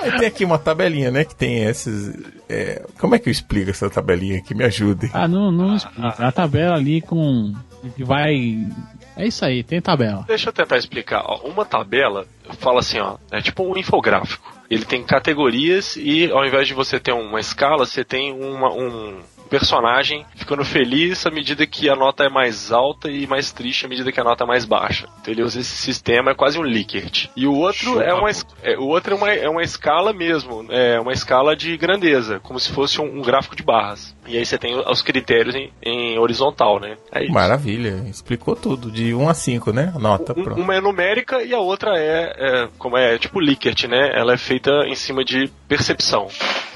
[0.01, 1.23] Aí tem aqui uma tabelinha, né?
[1.25, 2.13] Que tem esses.
[2.49, 4.53] é, Como é que eu explico essa tabelinha aqui?
[4.55, 5.09] Me ajude.
[5.13, 6.07] Ah, não, não explica.
[6.27, 7.53] A tabela ali com.
[7.95, 8.67] que vai
[9.15, 10.25] É isso aí, tem tabela.
[10.27, 11.23] Deixa eu tentar explicar.
[11.25, 12.25] Ó, uma tabela
[12.59, 14.55] fala assim, ó, é tipo um infográfico.
[14.69, 19.19] Ele tem categorias e ao invés de você ter uma escala, você tem uma- um
[19.47, 23.89] personagem ficando feliz à medida que a nota é mais alta e mais triste à
[23.89, 25.07] medida que a nota é mais baixa.
[25.21, 27.29] Então ele usa esse sistema, é quase um Likert.
[27.35, 28.29] E o outro Chupa, é uma,
[28.63, 32.59] é, o outro é uma, é uma escala mesmo, é uma escala de grandeza, como
[32.59, 34.15] se fosse um, um gráfico de barras.
[34.27, 36.97] E aí você tem os critérios em, em horizontal, né?
[37.11, 37.33] É isso.
[37.33, 39.93] Maravilha, explicou tudo, de 1 a 5, né?
[39.97, 40.61] Nota, Um- pronto.
[40.61, 44.11] uma é numérica e a outra é, é, como é tipo Likert, né?
[44.13, 46.27] Ela é feita em cima de percepção.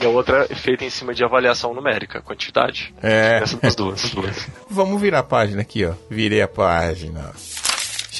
[0.01, 2.91] E a outra é feita em cima de avaliação numérica, quantidade.
[3.03, 3.39] É.
[3.43, 4.03] Essas duas.
[4.03, 4.47] as duas.
[4.67, 5.93] Vamos virar a página aqui, ó.
[6.09, 7.31] Virei a página.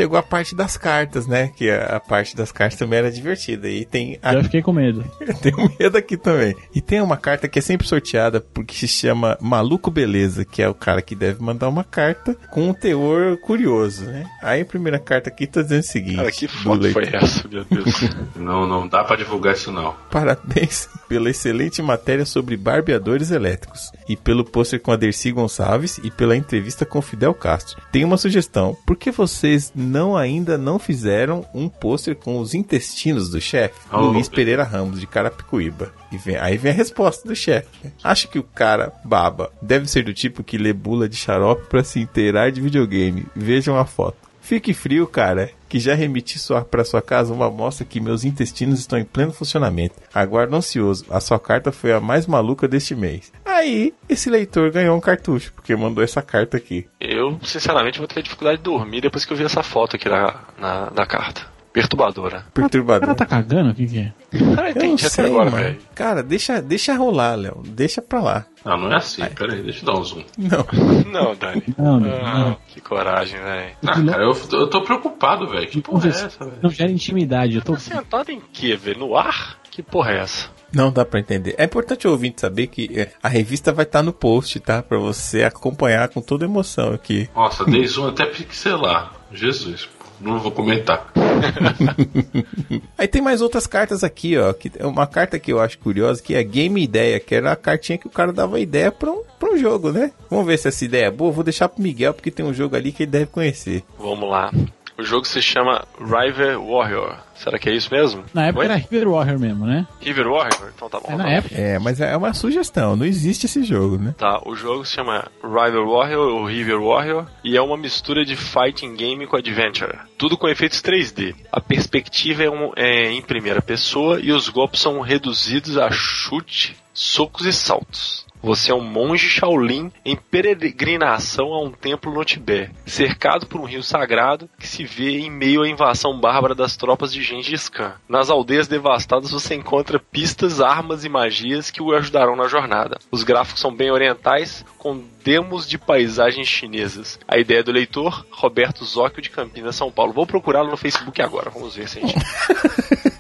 [0.02, 1.52] Chegou a parte das cartas, né?
[1.56, 3.70] Que a, a parte das cartas também era divertida.
[3.70, 5.06] E tem a Já fiquei com medo.
[5.20, 6.56] Eu tenho medo aqui também.
[6.74, 10.68] E tem uma carta que é sempre sorteada porque se chama Maluco Beleza, que é
[10.68, 14.26] o cara que deve mandar uma carta com um teor curioso, né?
[14.42, 16.92] Aí a primeira carta aqui tá dizendo o seguinte: Cara, que leitor.
[16.94, 18.02] foi essa, meu Deus?
[18.36, 19.94] Não, não dá pra divulgar isso não.
[20.10, 26.10] Parabéns pela excelente matéria sobre barbeadores elétricos e pelo pôster com a Dercy Gonçalves e
[26.10, 27.82] pela entrevista com Fidel Castro.
[27.92, 33.30] Tem uma sugestão: por que vocês não ainda não fizeram um pôster com os intestinos
[33.30, 33.76] do chefe?
[33.92, 33.98] Oh.
[33.98, 35.92] Luiz Pereira Ramos, de Carapicuíba.
[36.12, 37.68] E vem- aí vem a resposta do chefe.
[38.04, 41.84] Acho que o cara baba deve ser do tipo que lê bula de xarope pra
[41.84, 43.26] se inteirar de videogame.
[43.36, 44.31] Vejam a foto.
[44.52, 48.82] Fique frio, cara, que já remeti sua, pra sua casa uma amostra que meus intestinos
[48.82, 49.96] estão em pleno funcionamento.
[50.14, 51.06] Aguardo ansioso.
[51.10, 53.32] A sua carta foi a mais maluca deste mês.
[53.46, 56.86] Aí, esse leitor ganhou um cartucho, porque mandou essa carta aqui.
[57.00, 60.42] Eu, sinceramente, vou ter dificuldade de dormir depois que eu vi essa foto aqui na,
[60.60, 61.51] na, na carta.
[61.74, 62.46] Perturbadora.
[62.54, 63.72] O cara tá cagando?
[63.72, 64.14] O que que é?
[64.34, 65.78] Ah, Eu não entendi até sei, agora, velho.
[65.96, 67.64] Cara, deixa, deixa rolar, Léo.
[67.66, 68.46] Deixa pra lá.
[68.66, 69.24] Ah, não é assim.
[69.26, 70.24] Pera aí, deixa eu dar um zoom.
[70.38, 70.66] Não.
[71.12, 71.64] Não, Dani.
[71.78, 72.58] Não, não, Ah, não.
[72.68, 73.72] que coragem, velho.
[73.86, 75.68] Ah, cara, eu, eu tô preocupado, velho.
[75.68, 76.58] Que porra é Não, essa, velho?
[76.62, 77.56] Não gera intimidade.
[77.56, 77.74] Eu tô.
[77.74, 79.00] Tá sentado em quê, velho?
[79.00, 79.58] No ar?
[79.70, 80.50] Que porra é essa?
[80.74, 81.56] Não dá pra entender.
[81.58, 84.82] É importante o ouvinte saber que é, a revista vai estar no post, tá?
[84.82, 87.30] Pra você acompanhar com toda emoção aqui.
[87.36, 89.14] Nossa, dei zoom até pixelar.
[89.34, 89.90] Jesus,
[90.22, 91.12] não vou comentar.
[92.98, 94.54] Aí tem mais outras cartas aqui, ó.
[94.54, 97.52] Que é uma carta que eu acho curiosa, que é a Game Ideia, que era
[97.52, 100.12] a cartinha que o cara dava ideia pra um, pra um jogo, né?
[100.30, 101.32] Vamos ver se essa ideia é boa.
[101.32, 103.84] Vou deixar pro Miguel, porque tem um jogo ali que ele deve conhecer.
[103.98, 104.52] Vamos lá.
[104.98, 107.18] O jogo se chama River Warrior.
[107.36, 108.24] Será que é isso mesmo?
[108.34, 108.66] Na época Oi?
[108.66, 109.88] era River Warrior mesmo, né?
[110.00, 110.72] River Warrior?
[110.76, 111.08] Então tá bom.
[111.08, 111.30] É tá na bom.
[111.30, 111.56] época.
[111.56, 114.14] É, mas é uma sugestão, não existe esse jogo, né?
[114.18, 118.36] Tá, o jogo se chama Rival Warrior ou River Warrior e é uma mistura de
[118.36, 119.98] fighting game com adventure.
[120.20, 121.34] Tudo com efeitos 3D.
[121.52, 126.76] A perspectiva é, um- é em primeira pessoa e os golpes são reduzidos a chute,
[126.94, 128.21] socos e saltos.
[128.44, 133.66] Você é um monge Shaolin em peregrinação a um templo no Tibete, cercado por um
[133.66, 137.94] rio sagrado que se vê em meio à invasão bárbara das tropas de Gengis Khan.
[138.10, 142.98] Nas aldeias devastadas você encontra pistas, armas e magias que o ajudarão na jornada.
[143.12, 147.20] Os gráficos são bem orientais, com demos de paisagens chinesas.
[147.28, 150.14] A ideia do leitor, Roberto Zóquio de Campinas, São Paulo.
[150.14, 152.16] Vou procurá-lo no Facebook agora, vamos ver se a gente...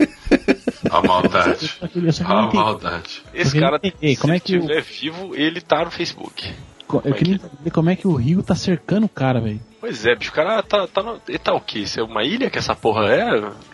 [0.92, 1.72] A maldade.
[1.96, 3.24] Ele- eu A maldade.
[3.34, 6.54] Esse cara, entender como se é que o- estiver vivo, ele tá no Facebook.
[7.06, 9.62] Eu queria entender como é que o Rio tá cercando o cara, velho.
[9.80, 11.80] Pois é, bicho, o cara tá, tá, no, ele tá o quê?
[11.80, 13.24] Isso é uma ilha que essa porra é?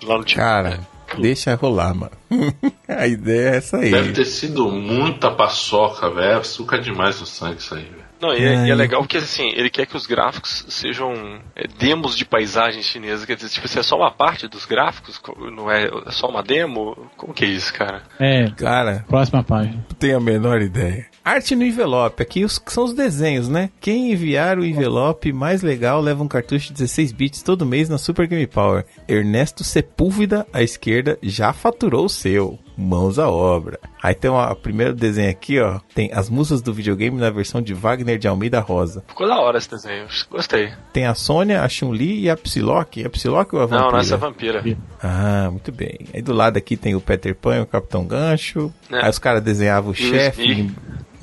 [0.03, 0.35] Lá no Tibete?
[0.35, 0.79] Cara,
[1.17, 2.11] deixa rolar, mano.
[2.87, 3.89] a ideia é essa aí.
[3.89, 6.27] Deve ter sido muita paçoca, velho.
[6.27, 8.06] É açúcar demais no sangue isso aí, velho.
[8.21, 11.67] Não, e é, e é legal porque assim, ele quer que os gráficos sejam é,
[11.79, 15.37] demos de paisagem chinesa, quer dizer, tipo, se é só uma parte dos gráficos, co-
[15.51, 16.95] não é, é só uma demo?
[17.15, 18.03] Como que é isso, cara?
[18.19, 19.75] É, Cara, próxima página.
[19.75, 21.05] não tenho a menor ideia.
[21.23, 22.21] Arte no envelope.
[22.23, 23.69] Aqui os, são os desenhos, né?
[23.81, 27.97] Quem enviar o envelope mais legal leva um cartucho de 16 bits todo mês na
[27.97, 28.85] Super Game Power.
[29.07, 32.57] Ernesto Sepúlveda, à esquerda, já faturou o seu.
[32.77, 33.79] Mãos à obra.
[34.03, 35.79] Aí tem o primeiro desenho aqui, ó.
[35.95, 39.03] Tem as musas do videogame na versão de Wagner de Almeida Rosa.
[39.07, 40.71] Ficou da hora esse desenho, gostei.
[40.93, 43.01] Tem a Sônia, a Chun-Li e a Psylocke.
[43.03, 43.91] É a Psylocke ou a Não, Vampira?
[43.91, 44.77] não, essa é vampira.
[45.01, 45.97] Ah, muito bem.
[46.13, 48.71] Aí do lado aqui tem o Peter Pan o Capitão Gancho.
[48.91, 49.05] É.
[49.05, 50.71] Aí os caras desenhavam o chefe.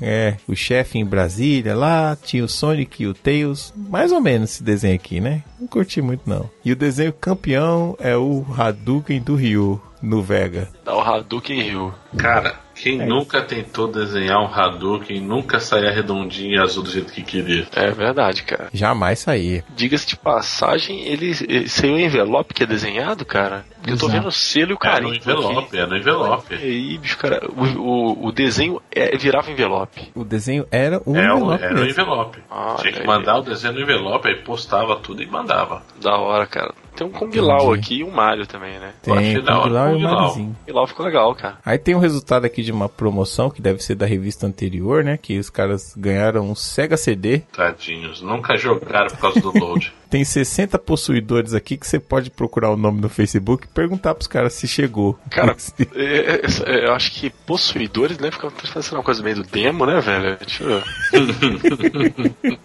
[0.01, 3.73] É, o chefe em Brasília lá, tinha o Sonic e o Tails.
[3.75, 5.43] Mais ou menos esse desenho aqui, né?
[5.59, 6.49] Não curti muito não.
[6.63, 10.69] E o desenho campeão é o Hadouken do Ryu, no Vega.
[10.83, 11.93] Dá o Hadouken Rio.
[12.15, 17.23] Cara, quem nunca tentou desenhar um Hadouken nunca saía redondinho e azul do jeito que
[17.23, 17.67] queria.
[17.73, 18.69] É verdade, cara.
[18.73, 19.63] Jamais saía.
[19.75, 23.65] Diga-se de passagem, ele, é o envelope que é desenhado, cara?
[23.85, 24.19] Porque eu tô Exato.
[24.19, 25.13] vendo o selo e o É no carimbo.
[25.15, 26.55] envelope, é no envelope.
[26.55, 30.11] E aí, bicho, cara, o, o, o desenho é, virava envelope.
[30.15, 31.91] O desenho era um É, o, envelope era no mesmo.
[32.01, 32.39] envelope.
[32.49, 35.83] Ah, Tinha que mandar o desenho no envelope, aí postava tudo e mandava.
[36.01, 36.73] Da hora, cara.
[36.95, 38.93] Tem um Kung Lao aqui e um Mario também, né?
[39.05, 40.13] Eu Tem, achei da hora, Kung Lao e o Kung Lao.
[40.15, 40.55] Mariozinho.
[40.65, 41.57] E lá ficou legal, cara.
[41.65, 45.17] Aí tem um resultado aqui de uma promoção que deve ser da revista anterior, né?
[45.17, 47.39] Que os caras ganharam um Sega CD.
[47.51, 49.93] Tadinhos, nunca jogaram por causa do load.
[50.09, 54.53] Tem 60 possuidores aqui que você pode procurar o nome no Facebook perguntar pros caras
[54.53, 55.19] se chegou.
[55.29, 55.55] Cara,
[55.93, 58.31] é, é, é, eu acho que possuidores, né?
[58.31, 60.37] Fica parecendo uma coisa meio do demo, né, velho?
[60.39, 60.81] Deixa eu...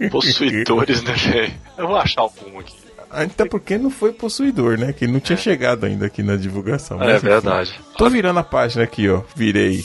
[0.10, 1.52] Possuidores, né, velho?
[1.76, 2.74] Eu vou achar algum aqui.
[3.10, 4.92] Até porque não foi possuidor, né?
[4.92, 7.02] Que não tinha chegado ainda aqui na divulgação.
[7.02, 7.26] É Mas, enfim.
[7.26, 7.80] verdade.
[7.98, 9.22] Tô virando a página aqui, ó.
[9.34, 9.84] Virei.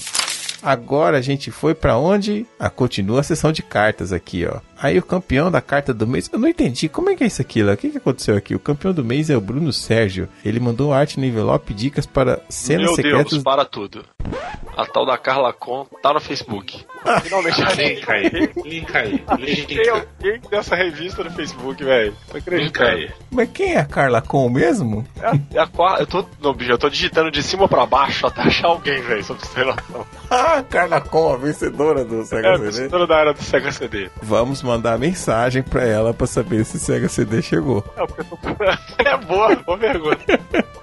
[0.61, 2.45] Agora a gente foi pra onde?
[2.59, 4.59] Ah, continua a sessão de cartas aqui, ó.
[4.81, 6.29] Aí o campeão da carta do mês.
[6.31, 6.89] Eu não entendi.
[6.89, 7.73] Como é que é isso aqui, lá?
[7.73, 8.55] O que, que aconteceu aqui?
[8.55, 10.27] O campeão do mês é o Bruno Sérgio.
[10.43, 13.31] Ele mandou arte no envelope dicas para cenas Meu secretas.
[13.31, 14.03] Deus, para tudo.
[14.75, 16.83] A tal da Carla Con tá no Facebook.
[17.23, 18.29] Finalmente Link aí,
[18.65, 22.13] link aí, link Tem alguém dessa revista no Facebook, velho.
[22.29, 22.89] Tô acreditando.
[22.89, 23.09] aí.
[23.31, 25.05] Mas quem é a Carla Com mesmo?
[25.21, 26.01] É a, é a quarta.
[26.03, 26.25] Eu tô.
[26.41, 29.23] Não, bicho, eu tô digitando de cima pra baixo até achar alguém, velho.
[29.23, 30.05] Só pra você ter noção.
[30.27, 32.65] Ah, Carla Com, a vencedora do É, Sega a CD.
[32.65, 34.09] vencedora da era do Sega CD.
[34.23, 37.83] Vamos mandar mensagem pra ela pra saber se o Sega CD chegou.
[37.97, 38.37] É, porque eu tô...
[39.09, 40.39] é boa, boa pergunta.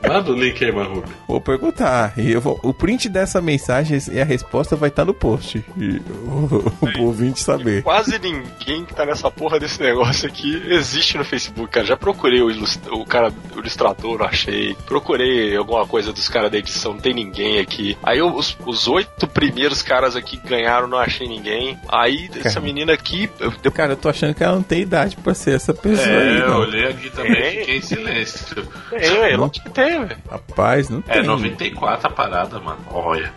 [0.06, 1.10] Manda o link aí, Marrubi.
[1.28, 2.12] Vou perguntar.
[2.16, 5.64] E eu vou, o print dessa mensagem e a resposta vai estar no post.
[5.76, 7.82] E o, o ouvinte saber.
[7.82, 11.86] Quase ninguém que tá nessa porra desse negócio aqui existe no Facebook, cara.
[11.86, 14.74] Já procurei o, ilust- o cara, o ilustrador, não achei.
[14.86, 17.96] Procurei alguma coisa dos caras da edição, não tem ninguém aqui.
[18.02, 21.78] Aí eu- os, os oito primeiros caras aqui que ganharam, não achei ninguém.
[21.88, 25.32] Aí essa menina aqui, eu- Cara, eu tô achando que ela não tem idade pra
[25.34, 26.60] ser essa pessoa aí, É, eu não.
[26.60, 27.54] olhei aqui também É.
[27.54, 28.68] e fiquei em silêncio.
[28.90, 29.38] tem, velho.
[29.38, 30.16] Não tem, velho.
[30.30, 31.16] Rapaz, não tem.
[31.18, 32.78] É 94 a parada, mano.
[32.90, 33.32] Olha.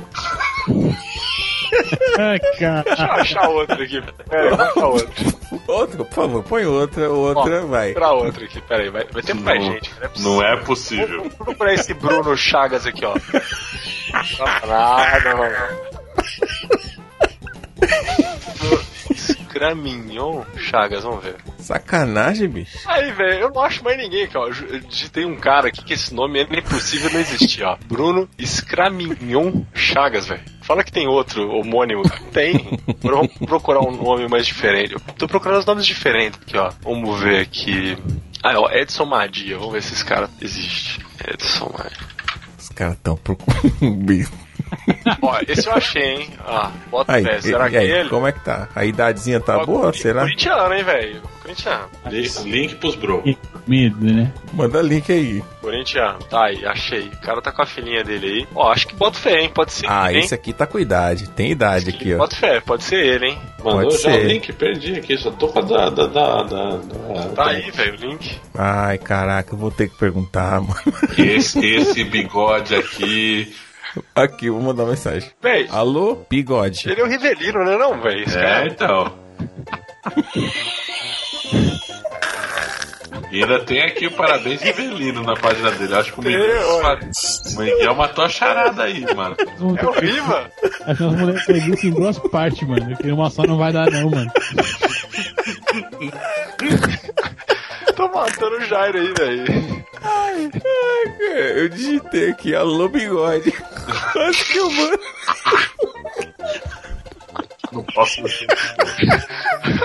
[2.19, 2.83] Ai, cara.
[2.83, 4.01] Deixa eu achar outra aqui.
[4.29, 5.35] Pera aí, vou achar outra.
[5.67, 7.93] Outra, por favor, põe outra, outra, Ó, vai.
[7.93, 8.89] Vou procurar outra aqui, pera aí.
[8.89, 9.91] Vai, vai ter mais gente.
[10.19, 11.07] Não é possível.
[11.17, 11.21] Não é possível.
[11.37, 13.13] Vou procurar esse Bruno Chagas aqui, ó.
[13.13, 15.55] Não, nada, mano.
[19.55, 21.37] Scramignon Chagas, vamos ver.
[21.57, 22.77] Sacanagem, bicho.
[22.85, 24.47] Aí, velho, eu não acho mais ninguém aqui, ó.
[24.47, 27.77] Eu digitei um cara aqui que esse nome é impossível não existir, ó.
[27.87, 30.41] Bruno Scramignon Chagas, velho.
[30.61, 32.03] Fala que tem outro homônimo.
[32.33, 32.79] Tem.
[33.01, 34.93] Vamos procurar um nome mais diferente.
[34.93, 36.71] Eu tô procurando os nomes diferentes aqui, ó.
[36.81, 37.97] Vamos ver aqui.
[38.43, 39.57] Ah, ó, Edson Madia.
[39.57, 40.99] Vamos ver se esse cara existe.
[41.25, 42.15] Edson Madia.
[42.59, 43.65] Os caras tão procurando.
[45.21, 46.29] Ó, esse eu achei, hein?
[46.45, 47.41] Ah, bota Aí, pé.
[47.41, 48.09] Será e que aí, é ele?
[48.09, 48.67] como é que tá?
[48.75, 49.93] A idadezinha tá Ó, boa?
[49.93, 50.21] Será?
[50.21, 51.21] Corintiano, hein, velho?
[51.41, 51.85] Corintiano.
[52.09, 53.23] Li- Link pros bro.
[53.67, 54.31] Medo, né?
[54.53, 55.43] Manda link aí.
[55.61, 56.19] Corintiano.
[56.29, 57.07] Tá aí, achei.
[57.07, 58.47] O cara tá com a filhinha dele aí.
[58.55, 59.49] Ó, acho que bota fé, hein?
[59.53, 60.25] Pode ser Ah, ele, hein?
[60.25, 61.29] esse aqui tá com idade.
[61.29, 62.17] Tem idade aqui, ó.
[62.17, 63.39] Bota fé, pode ser ele, hein?
[63.63, 64.19] Mandou Pode já ser.
[64.25, 64.53] o link?
[64.53, 65.89] Perdi aqui, só tô com a da.
[65.89, 68.39] da, da, da, da- Tá aí, velho, o link.
[68.55, 70.75] Ai, caraca, eu vou ter que perguntar, mano.
[71.17, 73.53] Esse, esse bigode aqui.
[74.15, 75.29] Aqui, vou mandar mensagem.
[75.41, 76.89] Véi, Alô, bigode.
[76.89, 78.23] ele é o Rivelino, né não, velho?
[78.23, 78.67] Esse É, cara.
[78.67, 79.13] então.
[83.31, 85.95] E ainda tem aqui o parabéns Rivelino na página dele.
[85.95, 89.35] Acho que o Miguel, matou a charada aí, mano.
[89.39, 90.51] É Riva?
[90.85, 92.95] Acho que nós vamos em duas partes, mano.
[92.95, 94.31] Porque uma só não vai dar, não, mano.
[97.95, 99.85] Tô matando o Jairo aí, velho.
[100.01, 103.53] Ai, cara, eu digitei aqui, alô, bigode.
[104.27, 104.99] Acho que eu mando.
[107.71, 108.21] Não posso.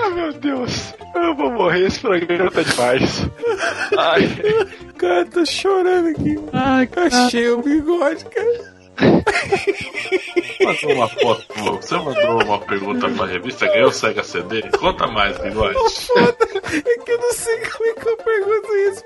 [0.05, 0.95] Ah, meu Deus.
[1.15, 3.27] Eu vou morrer, esse programa tá demais.
[3.99, 4.29] Ai,
[4.99, 6.37] Cara, tô chorando aqui.
[6.53, 8.80] Ai, Achei o bigode, cara.
[10.65, 11.47] Mandou uma foto,
[11.81, 14.63] você mandou uma pergunta pra revista, ganhou o Sega CD?
[14.79, 15.77] Conta mais, bigode.
[15.77, 19.05] É que eu não sei como é que eu pergunto isso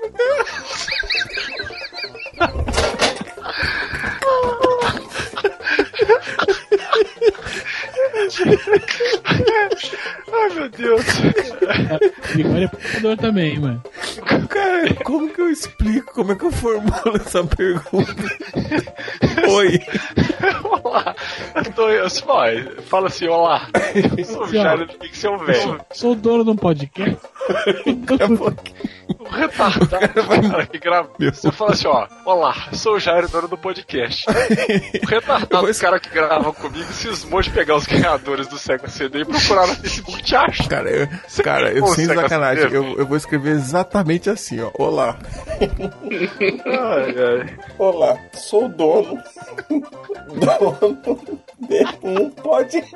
[10.31, 11.05] ai meu Deus.
[12.35, 13.81] bigode é portador também, mano.
[14.49, 16.13] Cara, como que eu explico?
[16.13, 18.15] Como é que eu formulo essa pergunta?
[19.49, 19.79] Oi.
[20.83, 21.15] Olá.
[21.55, 23.67] Eu tô, eu, vai, fala assim, olá.
[24.17, 24.47] Eu sou o.
[24.47, 25.81] Jairo do Pixel Velho.
[25.91, 27.17] Sou o dono de um podcast.
[29.25, 31.09] O retardado, cara, que grava.
[31.19, 34.25] Você fala assim, ó, olá, sou o Jairo, dono do podcast.
[34.29, 39.21] O retardado, o cara que grava comigo, cismou de pegar os ganhadores do Sega CD
[39.21, 40.67] e procurar no Facebook, te acha?
[40.69, 44.69] Cara, eu, Você cara, eu sem sacanagem, eu, eu vou escrever exatamente assim, ó.
[44.77, 45.17] Olá.
[46.65, 47.57] Ai, ai.
[47.79, 49.21] Olá, sou dono.
[50.29, 51.19] dono
[51.59, 52.95] de um podcast.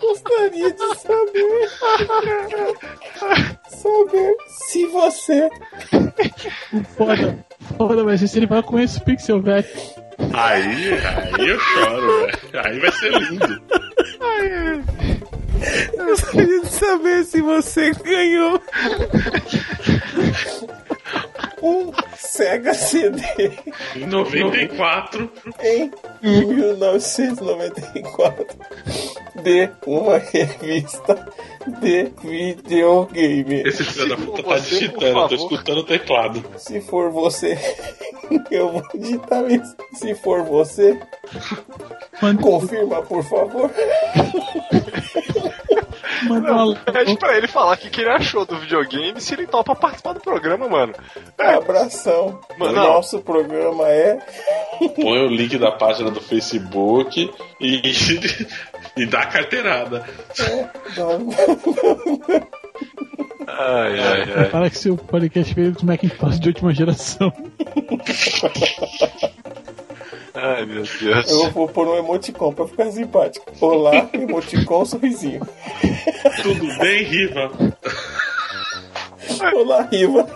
[0.00, 1.68] Gostaria de saber.
[3.68, 5.48] Saber se você.
[6.96, 7.44] Foda,
[7.76, 9.66] foda, mas se ele vai com esse pixel velho.
[10.32, 12.38] Aí, aí eu choro, velho.
[12.64, 13.62] Aí vai ser lindo.
[15.96, 18.60] Gostaria de saber se você ganhou.
[21.62, 23.22] Um Sega CD
[23.96, 25.30] Em 94,
[25.62, 25.90] em
[26.22, 28.46] 1994
[29.42, 31.28] de uma revista
[31.80, 33.62] de videogame.
[33.62, 36.44] esse filho da puta tá Você, digitando, eu tô escutando o teclado.
[36.56, 37.56] Se for você,
[38.50, 39.76] eu vou digitar isso.
[39.94, 40.98] Se for você,
[42.36, 43.70] confirma, por favor.
[46.24, 49.46] manda uma, Pede pra ele falar o que, que ele achou do videogame se ele
[49.46, 50.94] topa participar do programa, mano.
[51.38, 52.40] Abração.
[52.58, 52.92] Mano, o não.
[52.94, 54.18] nosso programa é.
[54.96, 57.82] Põe o link da página do Facebook e,
[58.96, 60.04] e dá a carteirada.
[63.46, 64.50] Ai, ai, ai.
[64.50, 67.32] Fala que seu podcast veio dos Macintosh de última geração.
[70.34, 71.30] Ai, meu Deus.
[71.30, 73.44] Eu vou pôr um emoticon pra ficar simpático.
[73.60, 75.46] Olá, emoticon, sorrisinho.
[76.42, 77.50] Tudo bem, Riva?
[79.54, 80.26] Olá, Riva.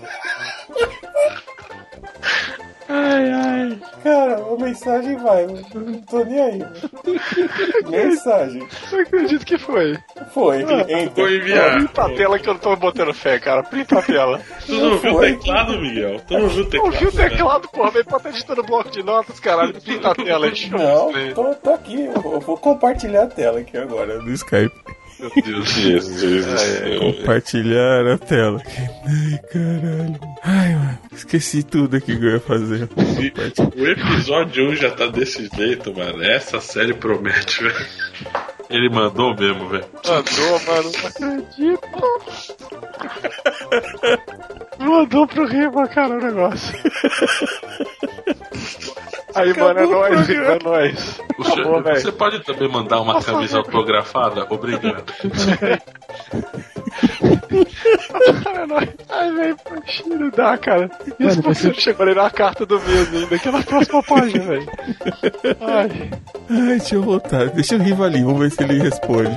[2.89, 3.79] Ai, ai.
[4.03, 6.63] Cara, a mensagem vai, eu não tô nem aí.
[7.89, 8.67] Mensagem.
[8.93, 9.97] Eu acredito que foi.
[10.33, 11.31] Foi, Vou entra.
[11.35, 11.77] enviar.
[11.79, 13.63] Printa a tela que eu não tô botando fé, cara.
[13.63, 14.41] Printa a tela.
[14.67, 15.33] Tu não viu o Foi.
[15.37, 16.21] teclado, Miguel?
[16.27, 16.97] Tu não viu o Eu teclado?
[16.99, 17.29] vi o né?
[17.29, 19.81] teclado, porra, veio pra estar editando bloco de notas, caralho.
[19.81, 22.05] Printa a tela, deixa eu Não, tô, tô aqui.
[22.05, 24.75] Eu vou, compartilhar a tela aqui agora do Skype.
[25.19, 25.69] Meu Deus.
[25.71, 27.01] Jesus do Ai, céu.
[27.01, 28.63] Compartilhar a tela.
[28.67, 30.21] Ai, caralho.
[30.43, 30.99] Ai, mano.
[31.13, 32.89] Esqueci tudo aqui que eu ia fazer.
[33.77, 36.23] O episódio 1 já tá desse jeito, mano.
[36.23, 37.87] Essa série promete, velho.
[38.69, 39.85] Ele mandou mesmo, velho.
[40.05, 40.93] Mandou, mano.
[40.93, 41.81] Não acredito.
[44.79, 46.77] Mandou pro Riva, cara, o negócio.
[49.35, 51.16] Aí, mano, é Acabou nóis, é nóis.
[51.41, 52.01] Acabou, velho.
[52.01, 54.47] você pode também mandar uma camisa autografada?
[54.51, 55.05] Obrigado.
[59.09, 59.57] Ai, velho,
[60.07, 60.91] não dá, cara.
[61.19, 64.03] Isso porque você- não chegou nem na carta do mês ainda, que é na próxima
[64.03, 64.67] página, velho.
[65.61, 66.11] Ai.
[66.51, 67.47] Ai, deixa eu voltar.
[67.51, 69.37] Deixa eu rir ali, vamos ver se ele responde.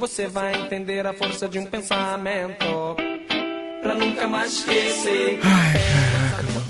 [0.00, 2.96] Você, vai entender a força de um pensamento.
[3.82, 5.38] Pra nunca mais esquecer.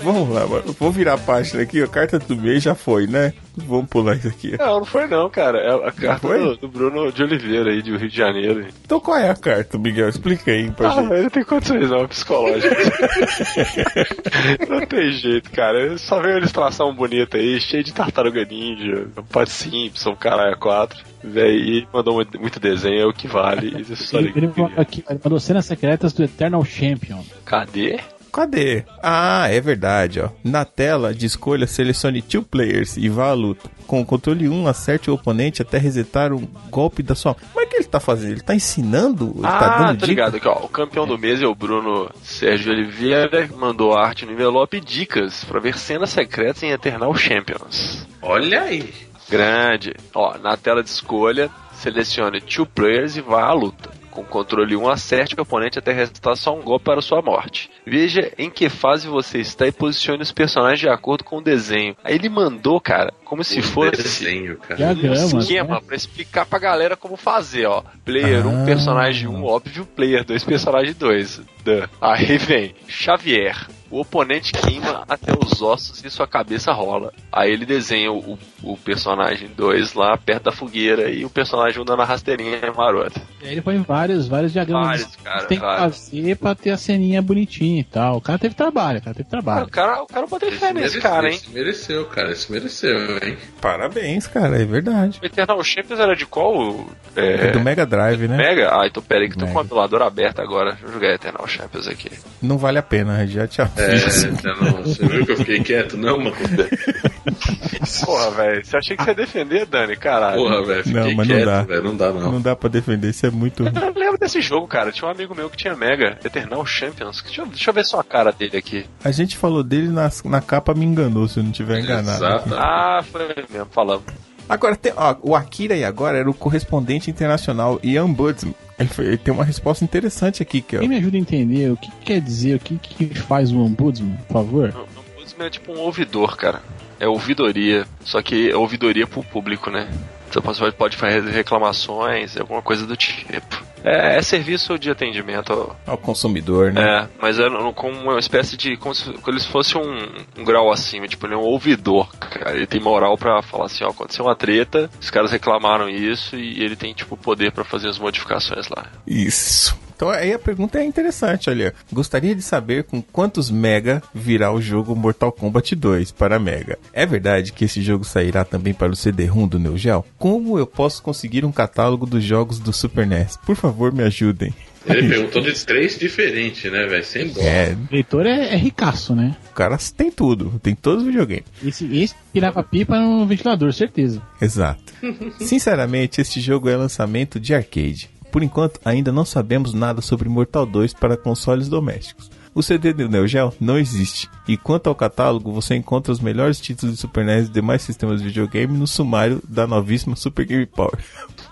[0.03, 0.75] Vamos lá, mano.
[0.79, 3.33] Vou virar a página aqui, a carta do mês já foi, né?
[3.55, 4.57] Vamos pular isso aqui.
[4.57, 5.59] Não, não foi não, cara.
[5.59, 6.39] É a carta foi?
[6.39, 8.65] do, do Bruno de Oliveira aí, do Rio de Janeiro.
[8.83, 10.09] Então qual é a carta, Miguel?
[10.09, 11.09] Explica aí pra Ah, gente.
[11.09, 12.75] velho, não tem condições não, psicológico.
[14.69, 15.97] não tem jeito, cara.
[15.99, 21.10] Só veio uma ilustração bonita aí, cheia de tartaruga ninja, Pat Simpson, caralho, 4.
[21.23, 23.81] Véi, e mandou muito, muito desenho, é o que vale.
[23.81, 27.23] Isso Ele, ele, aqui, ele mandou cenas secretas do Eternal Champion.
[27.45, 27.99] Cadê?
[28.31, 28.85] Cadê?
[29.03, 30.29] Ah, é verdade, ó.
[30.43, 33.69] Na tela de escolha, selecione Two Players e vá à luta.
[33.85, 37.35] Com o controle 1, acerte o oponente até resetar um golpe da sua...
[37.35, 38.31] Como é que ele tá fazendo?
[38.31, 39.33] Ele tá ensinando?
[39.35, 40.07] Ele tá ah, dando tá dica?
[40.07, 40.63] ligado aqui, ó.
[40.63, 45.43] O campeão do mês é o Bruno Sérgio Oliveira, mandou arte no envelope e dicas
[45.43, 48.07] pra ver cenas secretas em Eternal Champions.
[48.21, 49.10] Olha aí.
[49.31, 49.93] Grande.
[50.13, 53.89] Ó, na tela de escolha, selecione Two Players e vá à luta.
[54.11, 57.69] Com controle 1, acerte o oponente até restar só um golpe para sua morte.
[57.87, 61.95] Veja em que fase você está e posicione os personagens de acordo com o desenho.
[62.03, 64.75] Aí ele mandou, cara, como se O fosse desenho, cara.
[64.75, 65.33] Diagrama.
[65.33, 65.81] um esquema né?
[65.87, 67.83] pra explicar pra galera como fazer, ó.
[68.03, 68.65] Player 1, Ah.
[68.65, 71.39] personagem 1, óbvio, player 2, personagem 2.
[71.63, 71.87] Duh.
[72.01, 77.11] Aí vem Xavier, o oponente queima até os ossos e sua cabeça rola.
[77.31, 81.85] Aí ele desenha o, o personagem 2 lá perto da fogueira e o personagem 1
[81.85, 83.21] dando a rasteirinha marota.
[83.41, 85.97] E aí ele põe vários, vários diagramas Vários, cara, tem que vários.
[86.09, 88.17] fazer pra ter a ceninha bonitinha e tal.
[88.17, 89.65] O cara teve trabalho, o cara teve trabalho.
[89.65, 91.35] o cara, o cara botei fé nesse cara, hein?
[91.35, 92.31] esse mereceu, cara.
[92.31, 93.37] Esse mereceu, hein?
[93.59, 95.19] Parabéns, cara, é verdade.
[95.21, 96.85] O Eternal Champions era de qual?
[97.15, 98.37] É É, do Mega Drive, né?
[98.37, 98.69] Mega?
[98.79, 99.53] Ah, então pera aí que tô Mega.
[99.53, 100.71] com o emulador aberto agora.
[100.71, 102.09] Deixa eu jogar Eternal Champions aqui.
[102.41, 104.31] Não vale a pena, já te É,
[104.63, 105.97] não, você viu que eu fiquei quieto?
[105.97, 106.35] Não, mano.
[108.05, 109.95] Porra, velho, você achei que você ia defender, Dani?
[109.95, 110.37] Caralho.
[110.41, 111.61] Porra, velho, fiquei Não, mas não quieto, dá.
[111.63, 111.83] velho.
[111.83, 112.31] Não dá, não.
[112.33, 113.63] Não dá pra defender, isso é muito.
[113.63, 114.91] Eu lembro desse jogo, cara.
[114.91, 117.21] Tinha um amigo meu que tinha Mega, Eternal Champions.
[117.23, 118.85] Deixa eu, deixa eu ver só a cara dele aqui.
[119.03, 122.23] A gente falou dele nas- na capa, me enganou, se eu não tiver enganado.
[122.23, 122.53] Exato.
[122.55, 124.03] Ah, foi mesmo, falamos.
[124.47, 128.53] Agora, tem, ó, o Akira e agora era o correspondente internacional Ian Budsman.
[128.81, 131.71] Ele, foi- ele tem uma resposta interessante aqui, que é Quem me ajuda a entender
[131.71, 134.69] o que quer dizer, o que, que faz o ombudsman, por favor?
[134.75, 136.61] O Ombudsman é tipo um ouvidor, cara.
[136.99, 137.85] É ouvidoria.
[138.03, 139.87] Só que é ouvidoria pro público, né?
[140.31, 143.63] Você pode, pode fazer reclamações, alguma coisa do tipo.
[143.83, 146.81] É, é serviço de atendimento ao, ao consumidor, né?
[146.81, 148.77] É, mas é no- com uma espécie de.
[148.77, 150.07] como se, como se fosse um,
[150.37, 152.55] um grau acima, tipo, ele é um ouvidor, cara.
[152.55, 156.63] Ele tem moral pra falar assim, ó, aconteceu uma treta, os caras reclamaram isso e
[156.63, 158.85] ele tem, tipo, poder pra fazer as modificações lá.
[159.07, 159.75] Isso.
[160.01, 161.75] Então aí a pergunta é interessante, olha.
[161.93, 166.79] Gostaria de saber com quantos mega virá o jogo Mortal Kombat 2 para Mega.
[166.91, 170.03] É verdade que esse jogo sairá também para o CD-ROM do Neo Geo?
[170.17, 173.37] Como eu posso conseguir um catálogo dos jogos do Super NES?
[173.45, 174.51] Por favor, me ajudem.
[174.87, 177.05] Ele perguntou de três diferentes, né, velho?
[177.05, 177.39] Sem dó.
[177.39, 179.37] É, O leitor é, é ricaço, né?
[179.51, 181.45] o cara tem tudo, tem todos os videogames.
[181.63, 184.19] Esse, esse tirava pipa no ventilador, certeza.
[184.41, 184.81] Exato.
[185.39, 188.09] Sinceramente, este jogo é lançamento de arcade.
[188.31, 192.29] Por enquanto, ainda não sabemos nada sobre Mortal 2 para consoles domésticos.
[192.53, 194.29] O CD do Neo Geo não existe.
[194.45, 198.19] E quanto ao catálogo, você encontra os melhores títulos de Super NES e demais sistemas
[198.21, 200.97] de videogame no sumário da novíssima Super Game Power.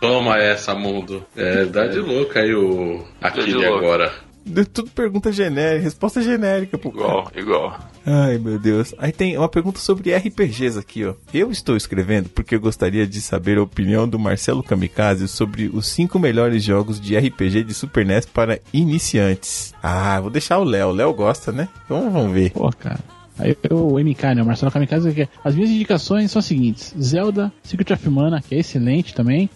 [0.01, 1.23] Toma essa, mundo.
[1.37, 3.77] É, dá de louco aí o Aquile louco.
[3.77, 4.28] agora.
[4.45, 6.89] De tudo pergunta genérica, resposta genérica, pô.
[6.89, 7.79] Igual, igual.
[8.05, 8.95] Ai, meu Deus.
[8.97, 11.13] Aí tem uma pergunta sobre RPGs aqui, ó.
[11.33, 15.87] Eu estou escrevendo porque eu gostaria de saber a opinião do Marcelo Kamikaze sobre os
[15.87, 19.73] cinco melhores jogos de RPG de Super NES para iniciantes.
[19.83, 20.87] Ah, vou deixar o Léo.
[20.89, 21.69] O Léo gosta, né?
[21.85, 22.51] Então vamos ver.
[22.51, 22.99] Pô, cara.
[23.37, 24.41] Aí eu, o MK, né?
[24.41, 28.41] O Marcelo Kamikaze, que é- as minhas indicações são as seguintes: Zelda, Secret of Mana,
[28.41, 29.49] que é excelente também.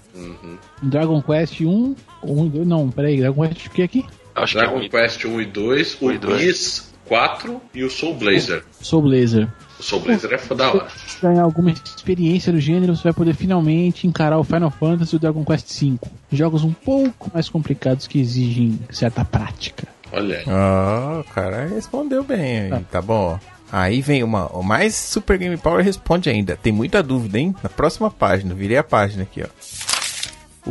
[0.82, 4.06] Dragon Quest 1, 1 2, não, peraí, Dragon Quest o que aqui?
[4.36, 4.90] Acho que é Dragon um.
[4.90, 6.10] Quest 1 e 2, o.
[6.38, 8.64] Bis 4 e o Soul Blazer.
[8.82, 9.48] Soul Blazer.
[9.80, 10.90] O Soul Blazer é foda da hora.
[11.08, 15.18] Se ganhar alguma experiência do gênero, você vai poder finalmente encarar o Final Fantasy e
[15.18, 16.00] o Dragon Quest V.
[16.32, 19.88] Jogos um pouco mais complicados que exigem certa prática.
[20.12, 20.46] Olha aí.
[20.48, 23.38] Ah, o cara respondeu bem aí, tá bom.
[23.72, 26.56] Aí vem uma, o mais Super Game Power responde ainda.
[26.56, 27.56] Tem muita dúvida, hein?
[27.64, 29.48] Na próxima página, virei a página aqui, ó.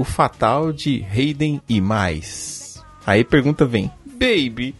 [0.01, 2.62] O Fatal de Hayden e mais.
[3.07, 4.75] Aí pergunta vem, Baby,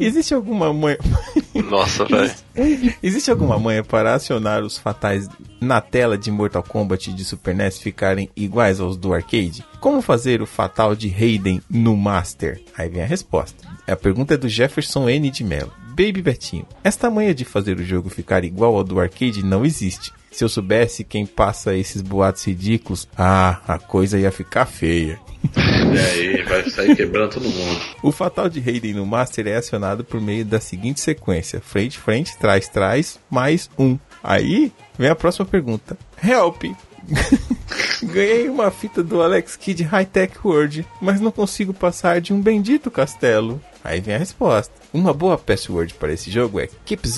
[0.00, 0.98] existe alguma manha...
[1.70, 2.94] Nossa, velho.
[3.02, 5.28] existe alguma manha para acionar os fatais
[5.60, 9.64] na tela de Mortal Kombat de Super NES ficarem iguais aos do arcade?
[9.80, 12.62] Como fazer o fatal de Hayden no Master?
[12.76, 13.66] Aí vem a resposta.
[13.86, 15.30] A pergunta é do Jefferson N.
[15.30, 15.72] de Mello.
[15.96, 20.12] Baby Betinho, esta manha de fazer o jogo ficar igual ao do arcade não existe.
[20.30, 25.18] Se eu soubesse quem passa esses boatos ridículos, ah, a coisa ia ficar feia.
[25.86, 27.80] E aí, vai sair quebrando todo mundo.
[28.02, 32.36] O fatal de Hayden no Master é acionado por meio da seguinte sequência: frente, frente,
[32.36, 33.96] trás, trás, mais um.
[34.22, 36.64] Aí vem a próxima pergunta: Help!
[38.02, 42.40] Ganhei uma fita do Alex Kidd High Tech World, mas não consigo passar de um
[42.40, 43.62] bendito castelo.
[43.86, 44.74] Aí vem a resposta.
[44.92, 47.08] Uma boa password para esse jogo é Keep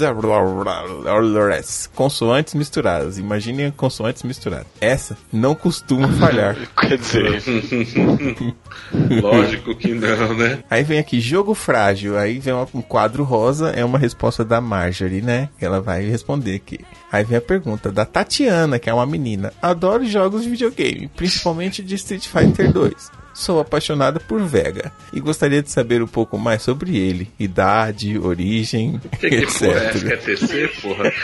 [1.94, 3.18] Consoantes misturadas.
[3.18, 4.66] Imaginem consoantes misturadas.
[4.80, 6.56] Essa não costuma falhar.
[6.78, 7.42] Quer dizer,
[9.22, 10.62] Lógico que não, né?
[10.68, 12.18] Aí vem aqui, jogo frágil.
[12.18, 15.48] Aí vem um quadro rosa, é uma resposta da Marjorie, né?
[15.60, 16.80] Ela vai responder aqui.
[17.10, 19.52] Aí vem a pergunta da Tatiana, que é uma menina.
[19.62, 23.27] Adoro jogos de videogame, principalmente de Street Fighter 2.
[23.38, 29.00] Sou apaixonada por Vega e gostaria de saber um pouco mais sobre ele, idade, origem,
[29.20, 29.98] Que que porra é essa?
[29.98, 30.08] etc.
[30.08, 31.12] Quer TC, porra?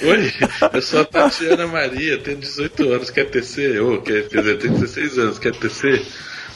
[0.00, 0.32] Oi,
[0.74, 3.80] eu sou a Tatiana Maria, tenho 18 anos, quer TC?
[3.80, 6.02] Ô, quer, quer dizer, tenho 16 anos, quer TC?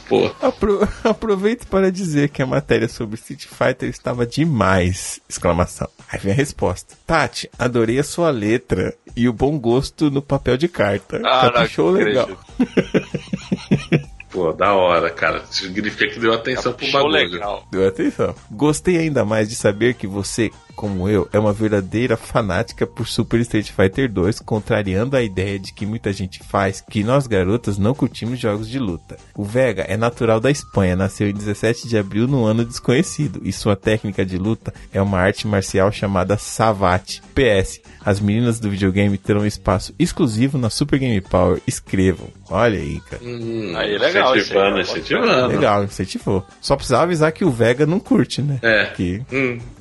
[0.09, 0.35] Porra.
[0.43, 5.21] Apro- aproveito para dizer que a matéria sobre Street Fighter estava demais!
[5.29, 5.89] Exclamação.
[6.11, 6.95] Aí vem a resposta.
[7.07, 11.17] Tati, adorei a sua letra e o bom gosto no papel de carta.
[11.25, 12.29] Ah, não Caprichou legal.
[14.31, 15.45] Pô, da hora, cara.
[15.51, 17.13] Significa que deu atenção pro Show bagulho.
[17.33, 17.69] legal.
[17.71, 18.35] Deu atenção.
[18.51, 23.41] Gostei ainda mais de saber que você, como eu, é uma verdadeira fanática por Super
[23.41, 27.95] Street Fighter 2, contrariando a ideia de que muita gente faz que nós garotas não
[27.95, 29.17] curtimos jogos de luta.
[29.37, 33.53] O Vega é natural da Espanha, nasceu em 17 de abril no ano desconhecido, e
[33.53, 37.23] sua técnica de luta é uma arte marcial chamada Savate.
[37.35, 41.61] PS, as meninas do videogame terão espaço exclusivo na Super Game Power.
[41.67, 42.29] Escrevam.
[42.51, 43.23] Olha aí, cara.
[43.25, 44.83] Hum, Aí, legal, Incentivando, aí.
[44.83, 45.47] incentivando.
[45.49, 46.47] Legal, incentivou.
[46.61, 48.59] Só precisava avisar que o Vega não curte, né?
[48.63, 48.87] É.
[48.95, 49.59] Que Hum.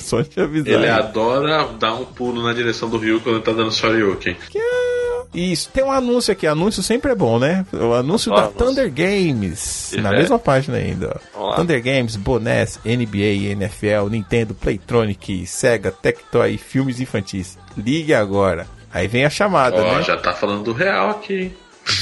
[0.00, 0.74] só te avisar.
[0.74, 4.36] Ele adora dar um pulo na direção do rio quando ele tá dando Shoryuken.
[5.34, 6.46] Isso, tem um anúncio aqui.
[6.46, 7.66] Anúncio sempre é bom, né?
[7.72, 8.58] O anúncio da anúncio.
[8.58, 9.94] Thunder Games.
[10.00, 10.16] Na é.
[10.16, 11.20] mesma página ainda.
[11.56, 17.58] Thunder Games, Bonés, NBA, NFL, Nintendo, Playtronic, Sega, Tectoy e filmes infantis.
[17.76, 18.66] Ligue agora.
[18.92, 20.02] Aí vem a chamada, Ó, né?
[20.02, 21.52] já tá falando do real aqui.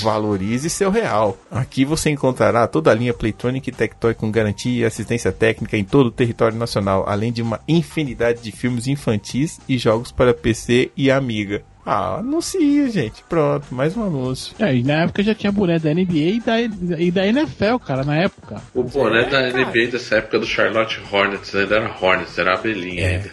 [0.02, 1.36] Valorize seu real.
[1.50, 5.84] Aqui você encontrará toda a linha Playtronic e Tectoy com garantia e assistência técnica em
[5.84, 10.90] todo o território nacional, além de uma infinidade de filmes infantis e jogos para PC
[10.96, 11.62] e Amiga.
[11.86, 13.22] Ah, anuncia, gente.
[13.28, 14.54] Pronto, mais um anúncio.
[14.58, 16.60] É, e na época já tinha boné da NBA e da,
[16.98, 18.62] e da NFL, cara, na época.
[18.74, 23.16] O boné da NBA dessa época do Charlotte Hornets ainda era Hornets, era abelhinha É.
[23.16, 23.30] ainda.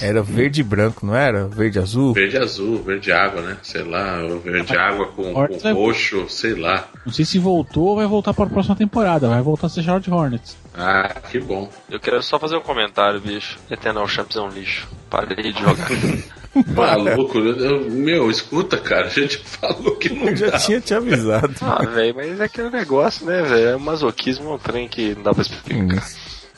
[0.00, 1.46] Era verde e branco, não era?
[1.48, 2.12] Verde e azul?
[2.12, 3.56] Verde azul, verde água, né?
[3.62, 6.88] Sei lá, verde água com, com é- roxo, sei lá.
[7.04, 9.28] Não sei se voltou ou vai voltar para a próxima temporada.
[9.28, 10.56] Vai voltar a ser Charlotte Hornets.
[10.74, 11.68] Ah, que bom.
[11.90, 13.58] Eu quero só fazer um comentário, bicho.
[13.70, 14.86] Eternal Champs é um lixo.
[15.10, 15.88] Parei de jogar.
[16.74, 20.58] Maluco, eu- eu- meu, escuta, cara, a gente falou que não Eu já dá.
[20.58, 21.54] tinha te avisado.
[21.60, 23.68] ah, velho, mas é aquele negócio, né, velho?
[23.68, 26.04] É um masoquismo, é um trem que não dá pra explicar.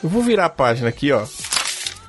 [0.03, 1.25] Eu vou virar a página aqui, ó.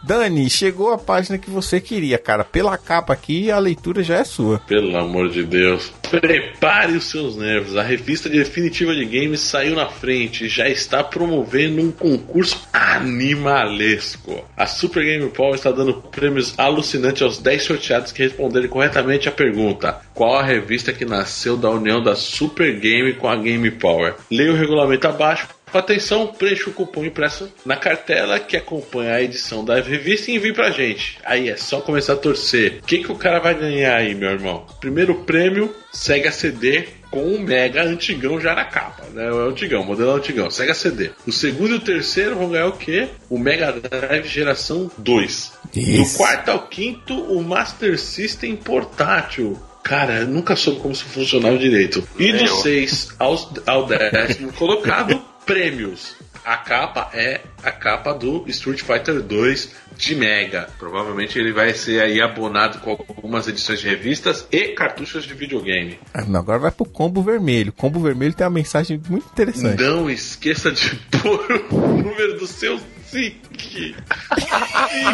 [0.04, 2.43] Dani, chegou a página que você queria, cara.
[2.43, 4.60] Pela capa aqui, a leitura já é sua.
[4.60, 5.93] Pelo amor de Deus.
[6.10, 7.78] Prepare os seus nervos.
[7.78, 14.43] A revista definitiva de games saiu na frente e já está promovendo um concurso animalesco.
[14.58, 19.32] A Super Game Power está dando prêmios alucinantes aos 10 sorteados que responderem corretamente a
[19.32, 24.16] pergunta: Qual a revista que nasceu da união da Super Game com a Game Power?
[24.30, 25.47] Leia o regulamento abaixo.
[25.74, 30.53] Atenção, preencha o cupom impresso na cartela que acompanha a edição da revista e envie
[30.53, 31.17] pra gente.
[31.24, 32.80] Aí é só começar a torcer.
[32.82, 34.65] O que, que o cara vai ganhar aí, meu irmão?
[34.80, 39.28] Primeiro prêmio, Sega CD com um mega antigão já na capa, né?
[39.28, 41.11] É o antigão, modelo antigão, Sega CD.
[41.28, 43.09] O segundo e o terceiro vão ganhar o quê?
[43.30, 45.51] O Mega Drive geração 2.
[45.76, 46.13] Isso.
[46.13, 49.59] Do quarto ao quinto, o Master System portátil.
[49.84, 52.07] Cara, eu nunca soube como isso funcionava direito.
[52.17, 52.55] E do eu.
[52.55, 56.16] 6 aos, ao décimo colocado, prêmios.
[56.44, 60.68] A capa é a capa do Street Fighter 2 de Mega.
[60.80, 66.00] Provavelmente ele vai ser aí abonado com algumas edições de revistas e cartuchos de videogame.
[66.14, 67.72] Ah, não, Agora vai pro combo vermelho.
[67.72, 69.82] Combo vermelho tem uma mensagem muito interessante.
[69.84, 72.80] Não esqueça de pôr o número do seu
[73.12, 73.95] SIC.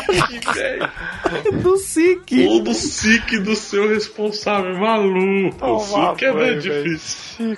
[0.06, 0.90] SIC, velho.
[1.64, 2.48] Do SIC.
[2.48, 5.66] Ou do SIC do seu responsável, maluco.
[5.66, 7.58] O SIC é bem difícil.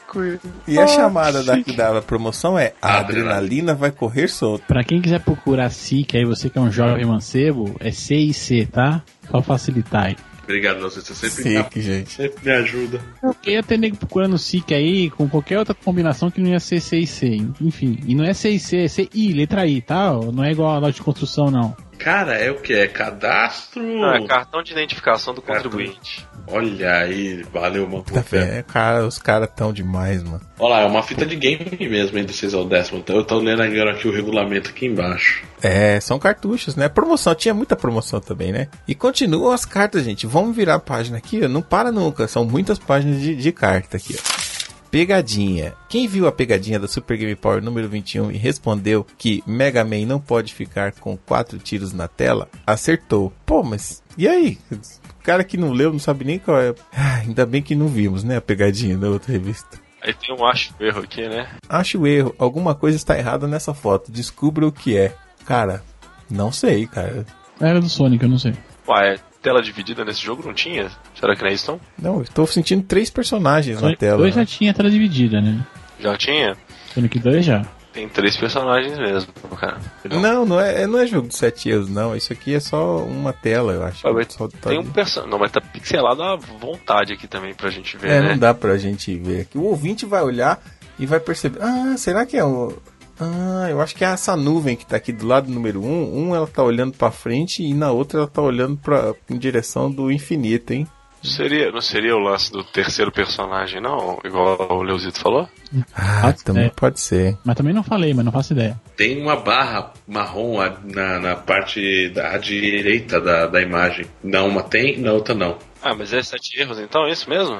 [0.67, 3.35] E a chamada da, da promoção é: a Adrenalina.
[3.35, 4.63] adrenalina vai correr solta.
[4.65, 8.33] Pra quem quiser procurar SIC aí, você que é um jovem mancebo, é C e
[8.33, 9.03] C, tá?
[9.29, 10.15] Só facilitar aí.
[10.49, 12.11] Obrigado, você sempre, me, SIC, gente.
[12.11, 12.99] sempre me ajuda.
[13.21, 16.81] Porque ia ter nego procurando SIC aí com qualquer outra combinação que não ia ser
[16.81, 17.37] C e C.
[17.61, 20.11] Enfim, e não é C e C, é C I, letra I, tá?
[20.11, 21.77] Não é igual a loja de construção, não.
[21.99, 22.73] Cara, é o que?
[22.73, 23.83] É cadastro?
[24.03, 25.69] Ah, cartão de identificação do Cartão.
[25.69, 26.25] contribuinte.
[26.47, 28.03] Olha aí, valeu, mano.
[28.03, 28.23] Tá?
[28.37, 30.41] É, cara, os caras tão demais, mano.
[30.57, 32.99] Olha lá, é uma fita de game mesmo, entre 6 ao décimo.
[32.99, 35.43] Então eu tô lendo agora aqui o regulamento aqui embaixo.
[35.61, 36.87] É, são cartuchos, né?
[36.89, 38.69] Promoção, tinha muita promoção também, né?
[38.87, 40.25] E continuam as cartas, gente.
[40.25, 41.47] Vamos virar a página aqui, ó.
[41.47, 42.27] Não para nunca.
[42.27, 44.58] São muitas páginas de, de carta aqui, ó.
[44.91, 45.73] Pegadinha.
[45.87, 50.05] Quem viu a pegadinha da Super Game Power número 21 e respondeu que Mega Man
[50.05, 53.31] não pode ficar com quatro tiros na tela, acertou.
[53.45, 54.57] Pô, mas e aí?
[54.71, 56.73] O cara que não leu não sabe nem qual é.
[56.91, 58.37] Ah, ainda bem que não vimos, né?
[58.37, 59.79] A pegadinha da outra revista.
[60.01, 61.47] Aí tem um acho erro aqui, né?
[61.67, 62.33] Acho o erro.
[62.39, 64.11] Alguma coisa está errada nessa foto.
[64.11, 65.13] Descubra o que é.
[65.45, 65.83] Cara,
[66.29, 67.25] não sei, cara.
[67.59, 68.53] Era do Sonic, eu não sei.
[68.87, 70.89] Ué, tela dividida nesse jogo não tinha?
[71.19, 71.81] Será que não é isso então?
[72.13, 74.17] Não, eu tô sentindo três personagens na tela.
[74.17, 75.65] 2 já tinha tela dividida, né?
[75.99, 76.55] Já tinha?
[76.93, 77.65] Sonic 2 já.
[77.91, 79.77] Tem três personagens mesmo, cara.
[80.05, 82.15] Não, não é, não é jogo de 7 erros, não.
[82.15, 84.07] Isso aqui é só uma tela, eu acho.
[84.07, 85.31] Ah, mas Só tá- Tem um personagem.
[85.31, 88.29] Não, mas tá pixelado à vontade aqui também pra gente ver, É, né?
[88.29, 89.57] não dá pra gente ver aqui.
[89.57, 90.61] O ouvinte vai olhar
[90.99, 91.59] e vai perceber.
[91.63, 92.77] Ah, será que é o.
[93.19, 95.85] Ah, eu acho que é essa nuvem que tá aqui do lado do número 1.
[95.87, 99.37] Um, um ela tá olhando pra frente e na outra ela tá olhando pra, em
[99.37, 100.87] direção do infinito, hein?
[101.21, 104.19] Seria, não seria o lance do terceiro personagem, não?
[104.23, 105.49] Igual o Leozito falou?
[105.93, 106.71] Ah, Pode também ser.
[106.75, 107.37] pode ser.
[107.43, 108.79] Mas também não falei, mas não faço ideia.
[108.95, 114.05] Tem uma barra marrom na, na parte da à direita da, da imagem.
[114.23, 115.57] Não, uma tem, na outra não.
[115.83, 117.59] Ah, mas é sete erros, então é isso mesmo?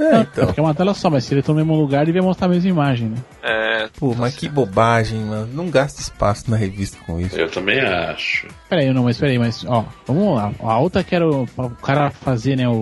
[0.00, 0.46] É, então.
[0.46, 2.50] porque é uma tela só, mas se ele tá no mesmo lugar, devia mostrar a
[2.50, 3.16] mesma imagem, né?
[3.42, 3.88] É.
[3.98, 5.48] Pô, mas que bobagem, mano.
[5.52, 7.36] Não gasta espaço na revista com isso.
[7.36, 8.48] Eu também acho.
[8.68, 10.52] Peraí, não, mas peraí, mas ó, vamos lá.
[10.60, 12.72] A outra que era o, o cara fazer, né, o,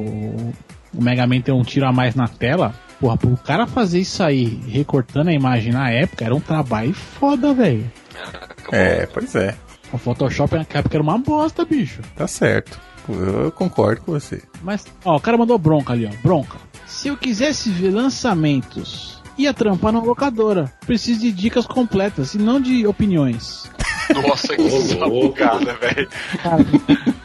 [0.94, 2.72] o Mega Man ter um tiro a mais na tela.
[3.00, 7.54] Porra, pro cara fazer isso aí, recortando a imagem na época, era um trabalho foda,
[7.54, 7.90] velho.
[8.72, 9.54] É, pois é.
[9.92, 12.02] O Photoshop na época era uma bosta, bicho.
[12.16, 12.78] Tá certo.
[13.08, 14.42] Eu concordo com você.
[14.62, 16.10] Mas, ó, o cara mandou bronca ali, ó.
[16.22, 16.58] Bronca.
[16.88, 20.72] Se eu quisesse ver lançamentos, ia trampar na locadora.
[20.86, 23.70] Preciso de dicas completas e não de opiniões.
[24.26, 26.08] Nossa, que sabugada, velho.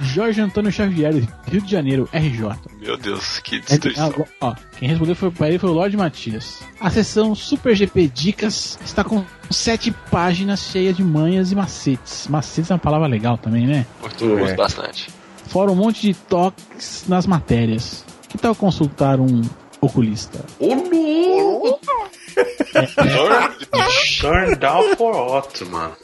[0.00, 1.12] Jorge Antônio Xavier,
[1.48, 2.54] Rio de Janeiro, RJ.
[2.80, 4.14] Meu Deus, que É, destruição.
[4.40, 6.60] ah, ó, quem respondeu foi, pra ele foi o Lorde Matias.
[6.80, 12.28] A seção Super GP Dicas está com sete páginas cheias de manhas e macetes.
[12.28, 13.84] Macetes é uma palavra legal também, né?
[14.00, 14.54] Muito, É.
[14.54, 15.08] bastante.
[15.48, 18.04] Fora um monte de toques nas matérias.
[18.28, 19.42] Que tal consultar um
[19.80, 20.44] oculista?
[20.58, 22.10] Ô, louco!
[24.20, 25.96] Turn down for what, mano?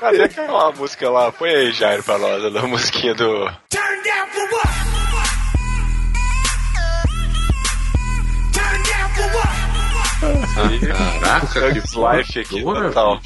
[0.00, 1.30] Cadê aquela música lá?
[1.32, 3.44] Põe aí, Jairo, pra nós, a musiquinha do.
[3.68, 4.68] Turn down for what?
[8.52, 9.60] Turn down for what?
[11.20, 13.20] Caraca, que Life aqui, total.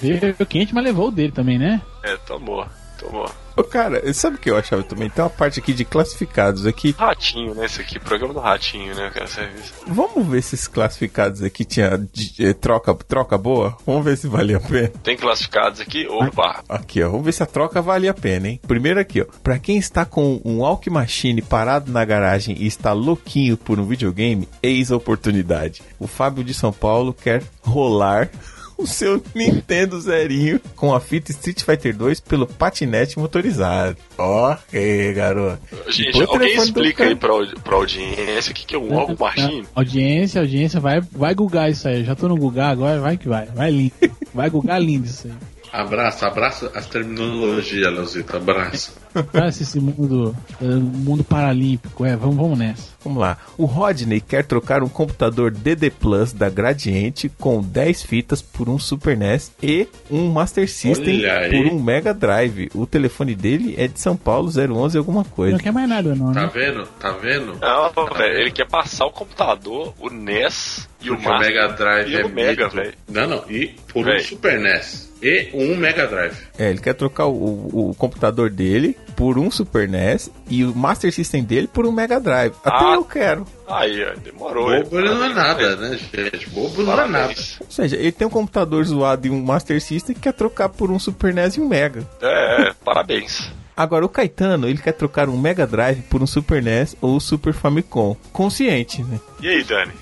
[0.00, 1.80] Veio quente, mas levou o dele também, né?
[2.02, 2.64] É, tomou,
[3.02, 3.30] tomou.
[3.54, 5.10] Ô, cara, sabe o que eu achava também?
[5.10, 6.94] Tem uma parte aqui de classificados aqui.
[6.98, 7.66] Ratinho, né?
[7.66, 9.26] Esse aqui, programa do Ratinho, né, cara?
[9.26, 9.74] Serviço.
[9.86, 13.76] Vamos ver se esses classificados aqui tinha de- troca, troca boa?
[13.86, 14.88] Vamos ver se valia a pena.
[15.02, 16.06] Tem classificados aqui?
[16.08, 16.64] Opa!
[16.66, 17.10] Aqui, ó.
[17.10, 18.60] Vamos ver se a troca vale a pena, hein?
[18.66, 19.26] Primeiro aqui, ó.
[19.42, 23.84] Pra quem está com um Walk Machine parado na garagem e está louquinho por um
[23.84, 25.82] videogame, eis a oportunidade.
[25.98, 28.30] O Fábio de São Paulo quer rolar
[28.76, 33.96] o seu Nintendo Zerinho com a fita Street Fighter 2 pelo patinete motorizado.
[34.18, 35.60] Ó, é, garoto.
[35.88, 39.66] Gente, o alguém explica aí pra, pra audiência o que, que é um algo baixinho?
[39.74, 42.00] Audiência, audiência, vai, vai googar isso aí.
[42.00, 43.46] Eu já tô no googar agora, vai que vai.
[43.46, 43.92] Vai lindo.
[44.34, 45.34] Vai googar lindo isso aí.
[45.72, 48.92] Abraça, abraça as terminologias, Leozito, abraça.
[49.32, 52.04] Parece esse mundo, eh, mundo paralímpico.
[52.04, 52.92] É, vamos, vamos nessa.
[53.04, 53.36] Vamos lá.
[53.58, 58.78] O Rodney quer trocar um computador DD Plus da Gradiente com 10 fitas por um
[58.78, 62.70] Super NES e um Master System por um Mega Drive.
[62.74, 65.58] O telefone dele é de São Paulo 011 alguma Não coisa.
[65.58, 66.50] quer mais nada, não, Tá né?
[66.54, 66.86] vendo?
[66.98, 67.58] Tá vendo?
[67.60, 71.48] Não, velho, ele quer passar o computador, o NES e o Porque o Master.
[71.54, 72.92] Mega Drive e é o Mega, velho.
[73.08, 73.50] Não, não.
[73.50, 74.20] E por um Véi.
[74.20, 75.10] Super NES.
[75.22, 76.36] E um Mega Drive.
[76.58, 80.74] É, ele quer trocar o, o- o computador dele por um Super NES e o
[80.74, 82.54] Master System dele por um Mega Drive.
[82.64, 82.94] Até Ah.
[82.94, 83.46] eu quero.
[83.68, 84.70] Aí, ó, demorou.
[84.82, 86.48] Bobo ele não é nada, né, gente?
[86.50, 87.34] Bobo não é nada.
[87.60, 90.90] Ou seja, ele tem um computador zoado e um Master System que quer trocar por
[90.90, 92.06] um Super NES e um Mega.
[92.20, 93.50] É, é, parabéns.
[93.74, 97.54] Agora, o Caetano, ele quer trocar um Mega Drive por um Super NES ou Super
[97.54, 98.14] Famicom.
[98.30, 99.18] Consciente, né?
[99.42, 99.92] E aí, Dani?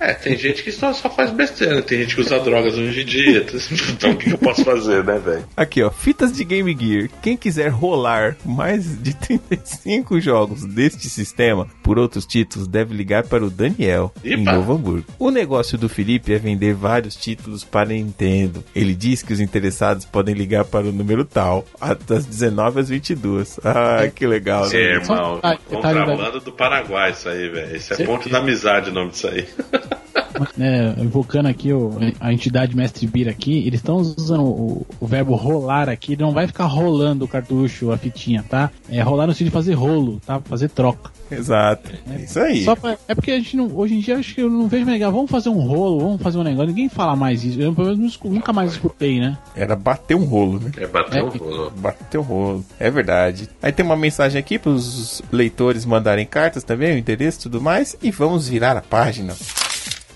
[0.00, 3.04] É, tem gente que só, só faz besteira, tem gente que usa drogas hoje em
[3.04, 3.44] dia.
[3.92, 5.44] Então o que eu posso fazer, né, velho?
[5.56, 7.10] Aqui, ó, fitas de Game Gear.
[7.20, 13.44] Quem quiser rolar mais de 35 jogos deste sistema por outros títulos, deve ligar para
[13.44, 14.36] o Daniel, em.
[14.42, 15.04] Novo Hamburgo.
[15.18, 18.64] O negócio do Felipe é vender vários títulos para Nintendo.
[18.74, 21.66] Ele diz que os interessados podem ligar para o número tal,
[22.06, 23.60] das 19 às 22.
[23.64, 24.78] Ah, que legal, É, né?
[24.94, 27.76] irmão, Ah, contrabando do Paraguai isso aí, velho.
[27.76, 29.46] Isso é ponto da amizade o nome disso aí.
[30.56, 35.34] né, invocando aqui o- a entidade Mestre Bira aqui, eles estão usando o, o verbo
[35.34, 38.70] rolar aqui, não vai ficar rolando o cartucho, a fitinha, tá?
[38.88, 40.40] É rolar no sentido de fazer rolo, tá?
[40.40, 41.10] Fazer troca.
[41.30, 41.90] Exato.
[42.10, 42.64] É isso aí.
[42.64, 44.84] Só pra- é porque a gente não, hoje em dia acho que eu não vejo
[44.84, 47.74] mais legal, vamos fazer um rolo, vamos fazer um negócio, ninguém fala mais isso, eu
[47.74, 49.36] pelo menos nunca mais escutei, né?
[49.54, 50.70] Era bater um rolo, né?
[50.76, 51.22] É bater É.
[51.22, 51.72] o rolo.
[51.76, 52.64] Bateu o rolo.
[52.78, 53.48] É verdade.
[53.62, 57.60] Aí tem uma mensagem aqui para os leitores mandarem cartas também, o interesse e tudo
[57.60, 57.96] mais.
[58.02, 59.34] E vamos virar a página.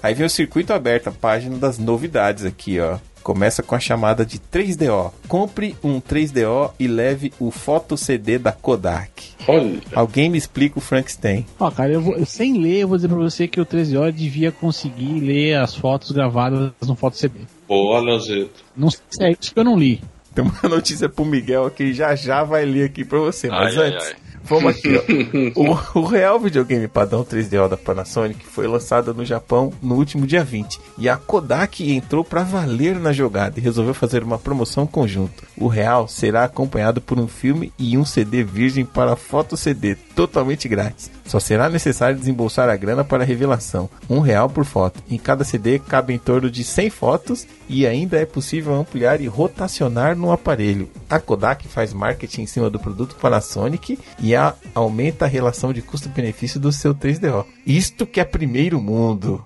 [0.03, 2.97] Aí vem o circuito aberto, a página das novidades aqui, ó.
[3.23, 5.13] Começa com a chamada de 3DO.
[5.29, 9.31] Compre um 3DO e leve o foto CD da Kodak.
[9.47, 9.81] Olha.
[9.95, 11.47] Alguém me explica o Frankenstein.
[11.59, 14.15] Ó, cara, eu vou, sem ler, eu vou dizer pra você que o 13 horas
[14.15, 17.41] devia conseguir ler as fotos gravadas no foto CD.
[17.69, 18.65] Boa, Leozito.
[18.77, 20.01] Não sei se é isso que eu não li.
[20.35, 23.49] Tem uma notícia pro Miguel que já já vai ler aqui pra você.
[23.49, 24.17] Mas Ai, ai, antes, ai.
[24.45, 25.01] Vamos aqui, ó.
[25.95, 30.43] O, o real videogame padrão 3DO da Panasonic foi lançado no Japão no último dia
[30.43, 30.81] 20.
[30.99, 35.45] E a Kodak entrou pra valer na jogada e resolveu fazer uma promoção conjunto.
[35.57, 40.69] O real será acompanhado por um filme e um CD virgem para foto CD, totalmente
[40.69, 41.11] grátis.
[41.25, 45.01] Só será necessário desembolsar a grana para a revelação, um real por foto.
[45.09, 49.29] Em cada CD cabe em torno de 100 fotos e ainda é possível ampliar e
[49.29, 50.91] rotacionar no aparelho.
[51.09, 55.83] A Kodak faz marketing em cima do produto Panasonic e a, aumenta a relação de
[55.83, 57.45] custo-benefício do seu 3DO.
[57.67, 59.45] Isto que é primeiro mundo.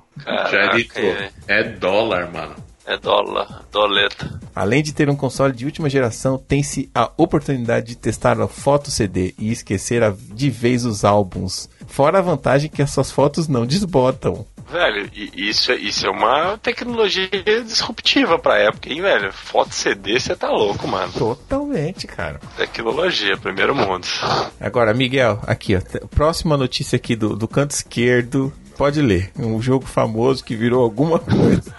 [0.51, 2.55] Jarito, é, é dólar, mano.
[2.87, 4.41] é dólar, doleta.
[4.55, 8.91] Além de ter um console de última geração, tem-se a oportunidade de testar a foto
[8.91, 11.69] CD e esquecer a- de vez os álbuns.
[11.87, 14.47] Fora a vantagem que essas fotos não desbotam.
[14.75, 17.29] Velho, isso, é- isso é uma tecnologia
[17.65, 19.33] disruptiva pra época, hein, velho?
[19.33, 21.13] Foto CD, você tá louco, mano.
[21.13, 22.41] Totalmente, cara.
[22.57, 24.05] Tecnologia, primeiro mundo.
[24.61, 25.81] Agora, Miguel, aqui, ó.
[26.09, 28.53] Próxima notícia aqui do, do canto esquerdo.
[28.77, 29.31] Pode ler.
[29.39, 31.73] Um jogo famoso que virou alguma coisa.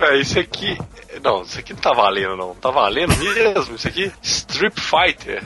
[0.00, 0.78] Velho, isso aqui.
[1.22, 2.54] Não, isso aqui não tá valendo, não.
[2.54, 3.74] Tá valendo mesmo?
[3.74, 4.10] Isso aqui?
[4.22, 5.42] Street Fighter.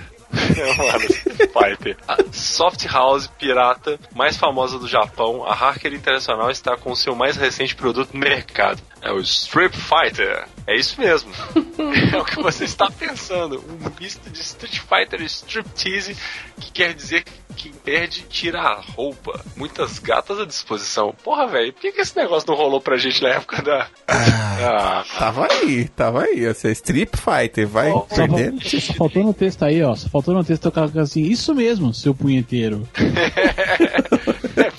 [1.53, 1.97] Fighter.
[2.07, 7.15] A soft house pirata mais famosa do Japão, a Hacker Internacional está com o seu
[7.15, 8.81] mais recente produto no mercado.
[9.01, 10.47] É o Street Fighter.
[10.71, 11.31] É isso mesmo.
[12.13, 13.57] é o que você está pensando.
[13.67, 16.15] Um misto de Street Fighter e Striptease,
[16.61, 19.43] que quer dizer que quem perde tira a roupa.
[19.57, 21.15] Muitas gatas à disposição.
[21.25, 23.89] Porra, velho, por que, que esse negócio não rolou pra gente na época da.
[24.07, 26.45] Ah, Tava aí, tava aí.
[26.45, 28.63] Essa Street Fighter vai Só Só, fal- perdendo.
[28.81, 29.95] só faltou no texto aí, ó.
[29.97, 32.87] Só faltou no texto o cara assim, isso mesmo, seu punheteiro.
[34.57, 34.71] é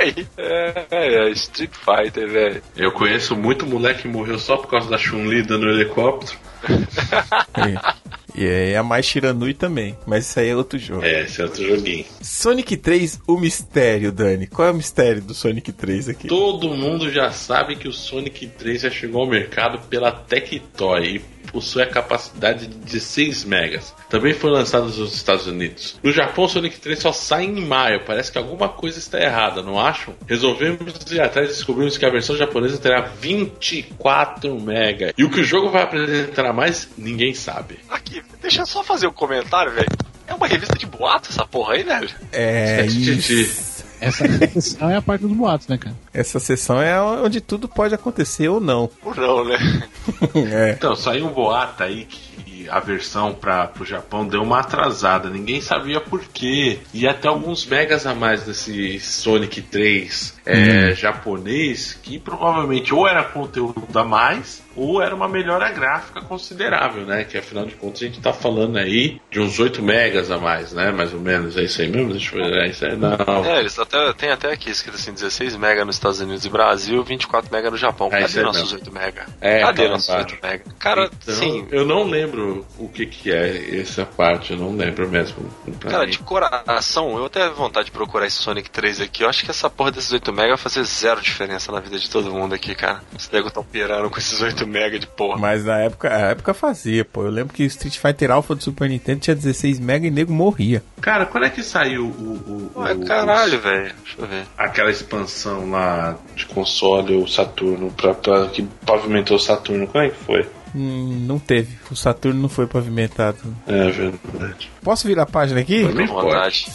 [0.00, 0.26] aí.
[0.36, 2.62] É, é, é, Street Fighter, velho.
[2.76, 6.38] Eu conheço muito moleque que morreu só por causa da Chun-Li dando helicóptero.
[8.34, 9.96] E é a mais Shiranui também.
[10.06, 11.04] Mas isso aí é outro jogo.
[11.04, 12.04] É, esse é outro joguinho.
[12.22, 14.46] Sonic 3, o mistério, Dani.
[14.46, 16.28] Qual é o mistério do Sonic 3 aqui?
[16.28, 21.18] Todo mundo já sabe que o Sonic 3 já chegou ao mercado pela Tectoy e
[21.50, 23.94] possui a capacidade de 16 megas.
[24.08, 25.98] Também foi lançado nos Estados Unidos.
[26.02, 28.04] No Japão, o Sonic 3 só sai em maio.
[28.04, 30.14] Parece que alguma coisa está errada, não acham?
[30.26, 35.12] Resolvemos ir atrás e descobrimos que a versão japonesa terá 24 mega.
[35.16, 37.78] E o que o jogo vai apresentar a mais, ninguém sabe.
[37.88, 39.88] Aqui, deixa eu só fazer um comentário, velho.
[40.26, 42.08] É uma revista de boato essa porra aí, velho?
[42.32, 43.42] É Titi.
[43.42, 43.69] isso.
[44.00, 45.94] Essa sessão é a parte dos boatos, né, cara?
[46.12, 48.90] Essa sessão é onde tudo pode acontecer ou não.
[49.04, 49.58] Ou não, né?
[50.34, 50.70] É.
[50.72, 55.28] Então, saiu um boato aí que a versão para pro Japão deu uma atrasada.
[55.28, 56.78] Ninguém sabia por quê.
[56.92, 63.22] E até alguns megas a mais desse Sonic 3 é, japonês, que provavelmente ou era
[63.24, 67.24] conteúdo a mais, ou era uma melhora gráfica considerável, né?
[67.24, 70.72] Que afinal de contas a gente tá falando aí de uns 8 megas a mais,
[70.72, 70.90] né?
[70.90, 71.56] Mais ou menos.
[71.56, 72.12] É isso aí mesmo?
[72.12, 72.58] Deixa eu ver.
[72.58, 73.44] É isso aí, não.
[73.44, 77.02] É, eles até, tem até aqui escrito assim, 16 mega nos Estados Unidos e Brasil,
[77.02, 78.08] 24 mega no Japão.
[78.12, 78.78] É, Cadê nossos mesmo.
[78.78, 79.26] 8 mega?
[79.40, 80.64] É, Cadê tá nossos lá 8 mega?
[80.78, 85.08] Cara, Então, sim, eu não lembro o que que é essa parte, eu não lembro
[85.08, 85.50] mesmo.
[85.80, 86.10] Cara, mim.
[86.10, 89.24] de coração, eu até tenho vontade de procurar esse Sonic 3 aqui.
[89.24, 92.08] Eu acho que essa porra desses 8 mega vai fazer zero diferença na vida de
[92.08, 93.00] todo mundo aqui, cara.
[93.16, 95.38] Os nego tão pirando com esses 8 mega de porra.
[95.38, 97.22] Mas na época, a época fazia, pô.
[97.24, 100.32] Eu lembro que o Street Fighter Alpha do Super Nintendo tinha 16 mega e nego
[100.32, 100.82] morria.
[101.00, 102.70] Cara, quando é que saiu o.
[102.76, 103.94] o, Ué, o- caralho, velho.
[104.04, 104.44] Deixa eu ver.
[104.56, 110.08] aquela expansão lá de console, o Saturno, pra, pra- que pavimentou o Saturno, como é
[110.10, 110.48] que foi?
[110.74, 111.76] Hum, não teve.
[111.90, 113.38] O Saturno não foi pavimentado.
[113.66, 114.70] É verdade.
[114.82, 115.84] Posso virar a página aqui?
[116.06, 116.66] Pode.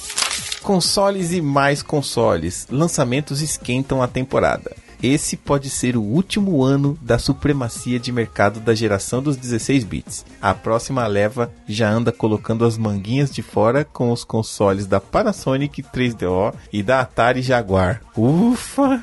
[0.66, 2.66] Consoles e mais consoles.
[2.72, 4.76] Lançamentos esquentam a temporada.
[5.02, 10.26] Esse pode ser o último ano da supremacia de mercado da geração dos 16 bits.
[10.42, 15.84] A próxima leva já anda colocando as manguinhas de fora com os consoles da Panasonic
[15.84, 18.02] 3DO e da Atari Jaguar.
[18.16, 19.02] Ufa!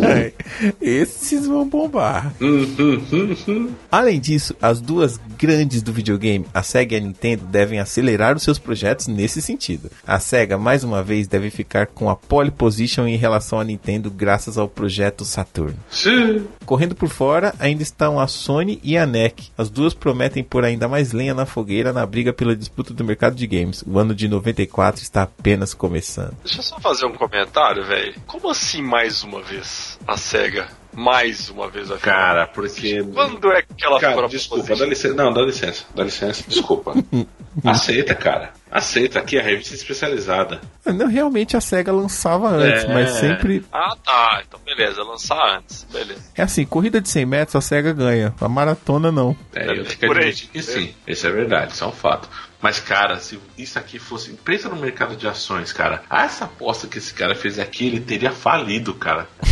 [0.80, 2.32] Esses vão bombar.
[3.90, 8.42] Além disso, as duas grandes do videogame, a Sega e a Nintendo, devem acelerar os
[8.42, 9.90] seus projetos nesse sentido.
[10.06, 14.10] A Sega, mais uma vez, deve ficar com a pole position em relação à Nintendo
[14.10, 15.74] graças ao projeto Saturn.
[15.90, 16.46] Sim.
[16.64, 19.50] Correndo por fora, ainda estão a Sony e a NEC.
[19.56, 23.34] As duas prometem pôr ainda mais lenha na fogueira na briga pela disputa do mercado
[23.34, 23.82] de games.
[23.86, 26.36] O ano de 94 está apenas começando.
[26.44, 28.14] Deixa eu só fazer um comentário, velho.
[28.26, 30.68] Como assim mais uma vez a SEGA?
[30.92, 33.02] Mais uma vez a Cara, porque.
[33.12, 35.14] Quando é que ela Cara, for desculpa, dá licença.
[35.14, 35.84] Não, dá licença.
[35.94, 36.94] Dá licença, desculpa.
[37.64, 38.52] Aceita, cara.
[38.70, 40.60] Aceita aqui a revista especializada.
[40.84, 42.92] Não, realmente a SEGA lançava antes, É.
[42.94, 43.64] mas sempre.
[43.72, 44.42] Ah, tá.
[44.46, 45.84] Então beleza, lançar antes.
[45.90, 46.20] Beleza.
[46.36, 49.34] É assim, corrida de 100 metros a SEGA ganha, a maratona não.
[49.54, 49.80] É, É eu aí.
[49.80, 50.94] admitir que sim.
[51.06, 52.28] Isso é verdade, isso é um fato.
[52.60, 54.32] Mas, cara, se isso aqui fosse.
[54.44, 56.02] Pensa no mercado de ações, cara.
[56.10, 59.26] Ah, essa aposta que esse cara fez aqui, ele teria falido, cara.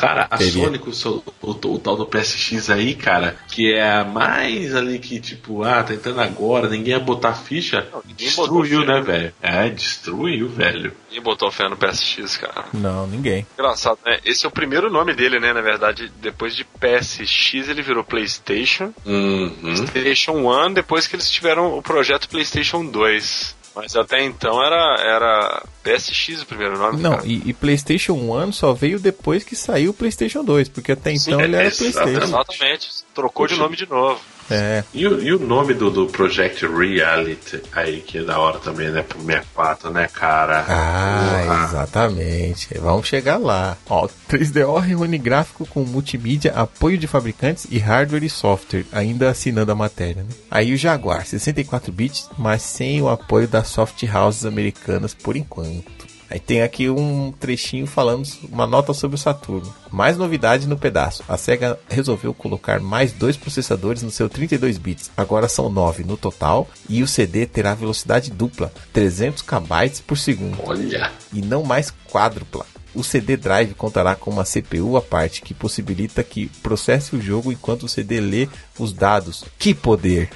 [0.00, 0.64] Cara, a Teria.
[0.64, 4.74] Sony com o, seu- o- o tal do PSX aí, cara, que é a mais
[4.74, 9.32] ali que, tipo, ah, tá entrando agora, ninguém ia botar ficha, botou destruiu, né, velho?
[9.42, 10.92] É, destruiu, velho.
[11.08, 12.64] Ninguém botou fé no PSX, cara.
[12.72, 13.46] Não, ninguém.
[13.58, 14.18] Engraçado, né?
[14.24, 15.52] Esse é o primeiro nome dele, né?
[15.52, 18.92] Na verdade, depois de PSX ele virou PlayStation.
[19.04, 19.50] Uhum.
[19.92, 23.56] PlayStation 1, depois que eles tiveram o projeto PlayStation 2.
[23.74, 27.00] Mas até então era, era PSX o primeiro nome.
[27.00, 31.12] Não, e, e PlayStation 1 só veio depois que saiu o PlayStation 2, porque até
[31.12, 31.70] então Sim, ele era.
[31.70, 32.22] PlayStation.
[32.24, 32.90] Exatamente.
[33.14, 34.20] Trocou de nome de novo.
[34.50, 38.58] É, E, o- e o nome do, do Project Reality aí, que é da hora
[38.58, 39.02] também, né?
[39.02, 40.64] Pro 64, né, cara?
[40.68, 42.68] Ah, exatamente.
[42.78, 43.76] Vamos chegar lá.
[43.88, 49.72] Ó, 3DO reúne gráfico com multimídia, apoio de fabricantes e hardware e software, ainda assinando
[49.72, 50.22] a matéria.
[50.22, 50.28] Né?
[50.50, 55.99] Aí o Jaguar, 64 bits, mas sem o apoio das soft houses americanas por enquanto.
[56.30, 59.74] Aí tem aqui um trechinho falando uma nota sobre o Saturno.
[59.90, 61.24] Mais novidade no pedaço.
[61.28, 65.10] A Sega resolveu colocar mais dois processadores no seu 32 bits.
[65.16, 70.58] Agora são 9 no total e o CD terá velocidade dupla, 300 KB por segundo
[70.64, 71.10] Olha.
[71.32, 72.64] e não mais quádrupla.
[72.94, 77.52] O CD Drive contará com uma CPU à parte que possibilita que processe o jogo
[77.52, 79.44] enquanto o CD lê os dados.
[79.58, 80.28] Que poder!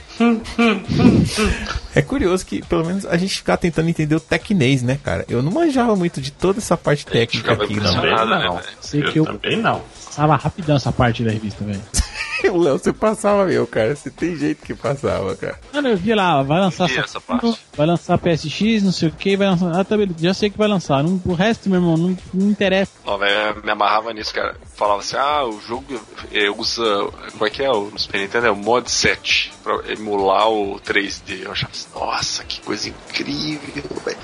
[1.94, 5.24] é curioso que pelo menos a gente ficar tentando entender o tecnês, né, cara?
[5.28, 7.94] Eu não manjava muito de toda essa parte técnica aqui, não.
[7.94, 8.55] Nada, não.
[8.57, 8.62] né?
[8.80, 9.82] Sei eu que eu- também não.
[10.14, 11.82] Passava rapidão essa parte da revista, velho.
[12.52, 13.96] O Léo, você passava meu, cara.
[13.96, 15.58] Você tem jeito que passava, cara.
[15.72, 17.60] Mano, eu vi lá, vai lançar essa Saturno, parte.
[17.74, 19.74] vai lançar PSX, não sei o que, vai lançar.
[19.74, 21.02] Ah, tá, já sei que vai lançar.
[21.02, 22.92] Não, o resto, meu irmão, não, não interessa.
[23.06, 24.56] Não, velho, eu me amarrava nisso, cara.
[24.76, 25.98] Falava assim, ah, o jogo
[26.32, 26.84] eh, usa.
[27.32, 28.46] Como é que é o Super Nintendo?
[28.46, 31.40] É o Mod 7 pra emular o 3D.
[31.42, 34.18] Eu achava assim, nossa, que coisa incrível, velho.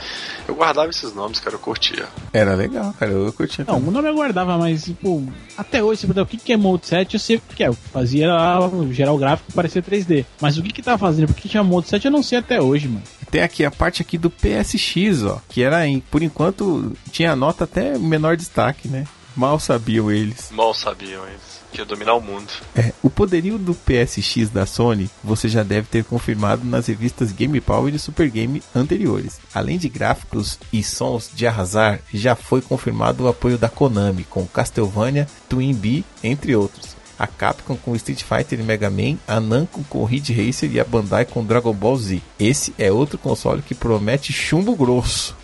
[0.47, 2.07] Eu guardava esses nomes, cara, eu curtia.
[2.33, 3.13] Era legal, cara.
[3.13, 3.65] Eu curtia.
[3.67, 5.27] Não, o nome eu guardava, mas, tipo,
[5.57, 7.69] até hoje, se perguntar o que que é Mode 7, eu sei o que é.
[7.69, 8.59] Eu fazia lá,
[8.91, 10.27] gerar o gráfico parecer 3D.
[10.41, 11.29] Mas o que que tá fazendo?
[11.29, 13.03] Por que tinha Mode 7, eu não sei até hoje, mano.
[13.31, 15.41] Tem aqui a parte aqui do PSX, ó.
[15.49, 19.07] Que era, em, por enquanto, tinha nota até menor destaque, né?
[19.37, 20.51] Mal sabiam eles.
[20.51, 22.49] Mal sabiam eles que ia dominar o mundo.
[22.75, 27.61] É, o poderio do PSX da Sony você já deve ter confirmado nas revistas Game
[27.61, 29.41] Power e Super Game anteriores.
[29.55, 34.47] Além de gráficos e sons de arrasar, já foi confirmado o apoio da Konami com
[34.47, 37.01] Castlevania, Twin Bee, entre outros.
[37.19, 40.85] A Capcom com Street Fighter e Mega Man, a Namco com Ridge Racer e a
[40.85, 42.23] Bandai com Dragon Ball Z.
[42.39, 45.37] Esse é outro console que promete chumbo grosso.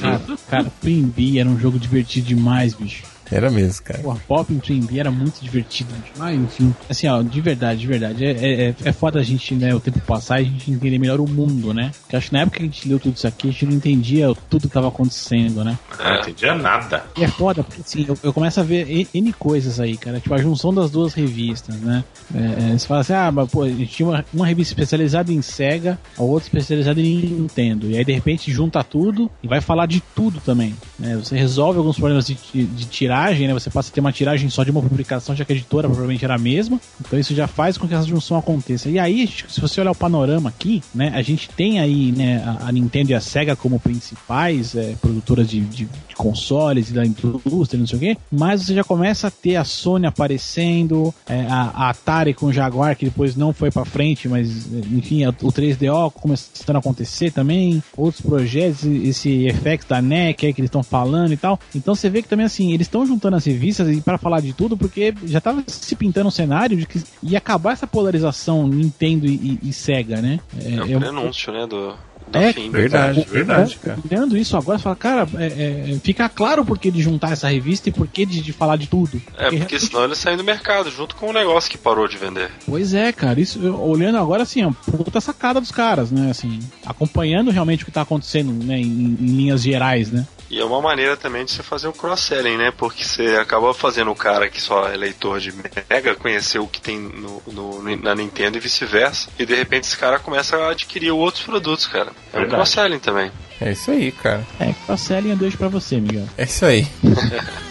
[0.00, 3.02] Cara, cara Twin Bee era um jogo divertido demais, bicho.
[3.30, 4.00] Era mesmo, cara.
[4.00, 5.94] Porra, Pop em Twin era muito divertido.
[6.16, 6.74] Mas, enfim.
[6.88, 8.24] Assim, ó, de verdade, de verdade.
[8.24, 11.20] É, é, é foda a gente, né, o tempo passar e a gente entender melhor
[11.20, 11.92] o mundo, né?
[12.02, 13.72] Porque acho que na época que a gente leu tudo isso aqui, a gente não
[13.72, 15.78] entendia tudo que tava acontecendo, né?
[15.98, 17.04] Eu não entendia nada.
[17.16, 20.20] E é foda, porque assim, eu, eu começo a ver N- coisas aí, cara.
[20.20, 22.02] Tipo, a junção das duas revistas, né?
[22.34, 25.32] É, é, você fala assim, ah, mas pô, a gente tinha uma, uma revista especializada
[25.32, 27.90] em Sega, a outra especializada em Nintendo.
[27.90, 30.74] E aí, de repente, junta tudo e vai falar de tudo também.
[30.98, 31.16] Né?
[31.16, 32.86] Você resolve alguns problemas de, de- de
[33.22, 33.54] tiragem, né?
[33.54, 36.24] Você passa a ter uma tiragem só de uma publicação, já que a editora provavelmente
[36.24, 36.80] era a mesma.
[37.00, 38.88] Então isso já faz com que essa junção aconteça.
[38.88, 41.10] E aí, se você olhar o panorama aqui, né?
[41.14, 45.60] A gente tem aí, né, a, Nintendo e a Sega como principais é, produtoras de-
[45.60, 45.88] de
[46.18, 48.16] consoles e da indústria, não sei o quê.
[48.30, 52.52] Mas você já começa a ter a Sony aparecendo, é, a, a Atari com o
[52.52, 57.30] Jaguar, que depois não foi pra frente, mas enfim, a- o 3DO começando a acontecer
[57.30, 61.58] também, outros projetos, esse FX da NEC aí que eles estão falando e tal.
[61.74, 64.52] Então você vê que também assim, eles estão juntando as revistas e para falar de
[64.52, 69.26] tudo, porque já tava se pintando um cenário de que ia acabar essa polarização Nintendo
[69.26, 70.40] e, e- e Sega, né?
[70.60, 71.94] É, um prenúncio, né, do, do
[72.32, 72.70] É, fim.
[72.70, 73.98] Verdade, verdade, cara.
[74.10, 75.46] Olhando isso agora, você fala, cara, é,
[75.94, 78.76] é, fica claro por que de juntar essa revista e por que de, de falar
[78.76, 79.16] de tudo.
[79.36, 82.16] É, porque realmente- senão ele saiu do mercado, junto com o negócio que parou de
[82.18, 82.50] vender.
[82.66, 86.30] Pois é, cara, isso eu- olhando agora assim, ó, puta sacada dos caras, né?
[86.30, 90.26] Assim, acompanhando realmente o que tá acontecendo, né, em, em linhas gerais, né?
[90.50, 92.72] E é uma maneira também de você fazer o cross-selling, né?
[92.74, 95.52] Porque você acaba fazendo o cara que só é leitor de
[95.90, 99.28] Mega conhecer o que tem no, no- na Nintendo e vice-versa.
[99.38, 102.12] E de repente esse cara começa a adquirir outros produtos, cara.
[102.32, 102.54] É um Verdade.
[102.54, 103.30] cross-selling também.
[103.60, 104.46] É isso aí, cara.
[104.58, 106.26] É, cross-selling eu deixo pra você, Miguel.
[106.38, 106.86] É isso aí.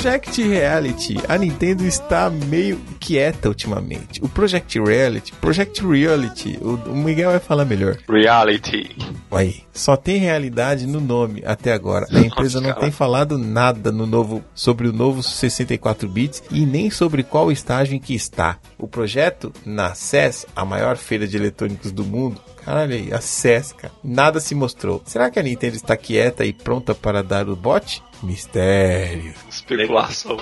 [0.00, 1.16] Project Reality.
[1.28, 4.22] A Nintendo está meio quieta ultimamente.
[4.22, 7.98] O Project Reality, Project Reality, o, o Miguel vai falar melhor.
[8.08, 8.96] Reality.
[9.28, 12.06] Aí, só tem realidade no nome até agora.
[12.12, 16.90] A empresa não tem falado nada no novo sobre o novo 64 bits e nem
[16.90, 18.56] sobre qual estágio em que está.
[18.78, 23.72] O projeto na CES, a maior feira de eletrônicos do mundo, caralho aí, a CES,
[23.72, 25.00] cara, nada se mostrou.
[25.06, 28.02] Será que a Nintendo está quieta e pronta para dar o bote?
[28.22, 29.32] Mistério.
[29.48, 30.36] Especulação.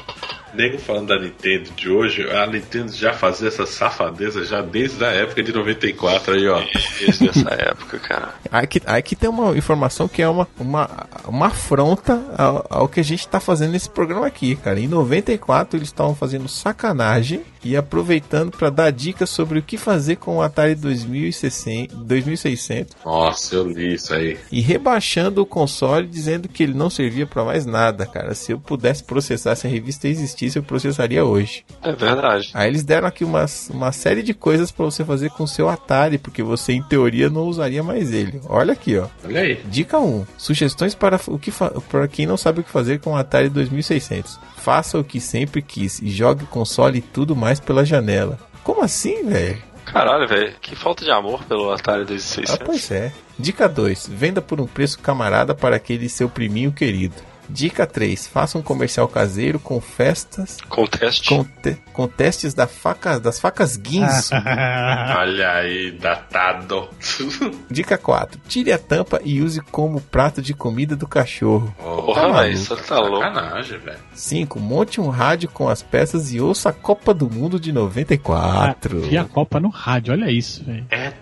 [0.54, 5.08] Nego falando da Nintendo de hoje, a Nintendo já fazia essa safadeza já desde a
[5.08, 6.62] época de 94 aí, ó.
[6.98, 8.34] Desde essa época, cara.
[8.50, 13.04] Aqui, aqui tem uma informação que é uma, uma, uma afronta ao, ao que a
[13.04, 14.80] gente está fazendo nesse programa aqui, cara.
[14.80, 20.16] Em 94 eles estavam fazendo sacanagem e aproveitando para dar dicas sobre o que fazer
[20.16, 24.36] com o Atari 2600, 2600 Nossa, eu li isso aí.
[24.50, 28.34] e rebaixando o console dizendo que ele não servia para mais nada, cara.
[28.34, 31.64] Se eu pudesse processar, se a revista existisse, eu processaria hoje.
[31.82, 32.50] É verdade.
[32.54, 35.68] Aí eles deram aqui uma, uma série de coisas para você fazer com o seu
[35.68, 38.40] Atari, porque você em teoria não usaria mais ele.
[38.48, 39.06] Olha aqui, ó.
[39.24, 39.60] Olha aí.
[39.66, 40.26] Dica 1.
[40.36, 41.52] Sugestões para, o que
[41.88, 44.38] para quem não sabe o que fazer com o Atari 2600.
[44.56, 48.38] Faça o que sempre quis e jogue o console e tudo mais pela janela.
[48.64, 49.58] Como assim, velho?
[49.86, 50.54] Caralho, velho.
[50.60, 52.58] Que falta de amor pelo Atari Ah, 2600.
[52.66, 53.12] pois é.
[53.38, 54.08] Dica 2.
[54.12, 57.14] Venda por um preço camarada para aquele seu priminho querido.
[57.48, 58.26] Dica 3.
[58.26, 61.28] Faça um comercial caseiro com festas, Conteste.
[61.28, 64.34] com, te- com testes da faca, das facas guinso.
[65.18, 66.88] Olha aí, datado.
[67.70, 68.40] Dica 4.
[68.48, 71.74] Tire a tampa e use como prato de comida do cachorro.
[71.78, 72.48] Porra, Tá.
[72.48, 73.18] Isso tá louco.
[73.24, 73.98] Sacanagem, velho.
[74.14, 74.60] 5.
[74.60, 79.00] Monte um rádio com as peças e ouça a Copa do Mundo de 94.
[79.00, 80.84] Vi a Copa no rádio, olha isso, velho.
[80.90, 81.12] É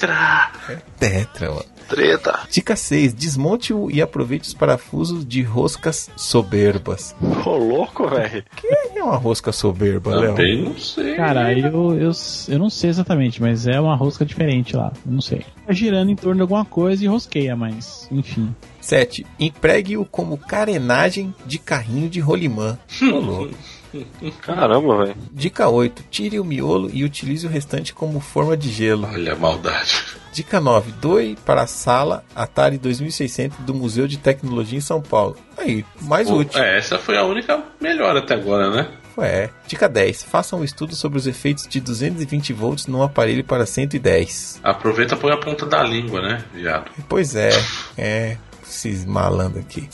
[0.00, 0.50] tetra.
[0.98, 1.64] Tetra, mano.
[1.88, 2.40] Treta.
[2.50, 3.12] Dica 6.
[3.14, 7.16] Desmonte-o e aproveite os parafusos de roscas soberbas.
[7.44, 8.44] Ô, louco, velho.
[8.52, 10.34] O que é uma rosca soberba, Léo?
[10.36, 11.16] Também não sei.
[11.16, 12.12] Cara, eu, eu,
[12.48, 14.92] eu não sei exatamente, mas é uma rosca diferente lá.
[15.04, 15.44] Eu não sei.
[15.66, 18.54] Tá girando em torno de alguma coisa e rosqueia, mas enfim.
[18.80, 19.26] 7.
[19.38, 22.78] Empregue-o como carenagem de carrinho de rolimã.
[23.02, 23.54] Ô, louco.
[24.42, 25.16] Caramba, velho.
[25.32, 26.04] Dica 8.
[26.10, 29.08] Tire o miolo e utilize o restante como forma de gelo.
[29.10, 30.02] Olha a maldade.
[30.32, 30.92] Dica 9.
[31.00, 35.36] Doe para a sala Atari 2600 do Museu de Tecnologia em São Paulo.
[35.56, 36.60] Aí, mais Pô, útil.
[36.62, 38.88] É, essa foi a única melhor até agora, né?
[39.18, 39.50] É.
[39.66, 40.22] Dica 10.
[40.22, 44.60] Faça um estudo sobre os efeitos de 220 volts num aparelho para 110.
[44.62, 46.90] Aproveita e põe a ponta da língua, né, viado?
[47.08, 47.50] Pois é.
[47.98, 48.36] É.
[48.66, 49.88] Esses malandros aqui.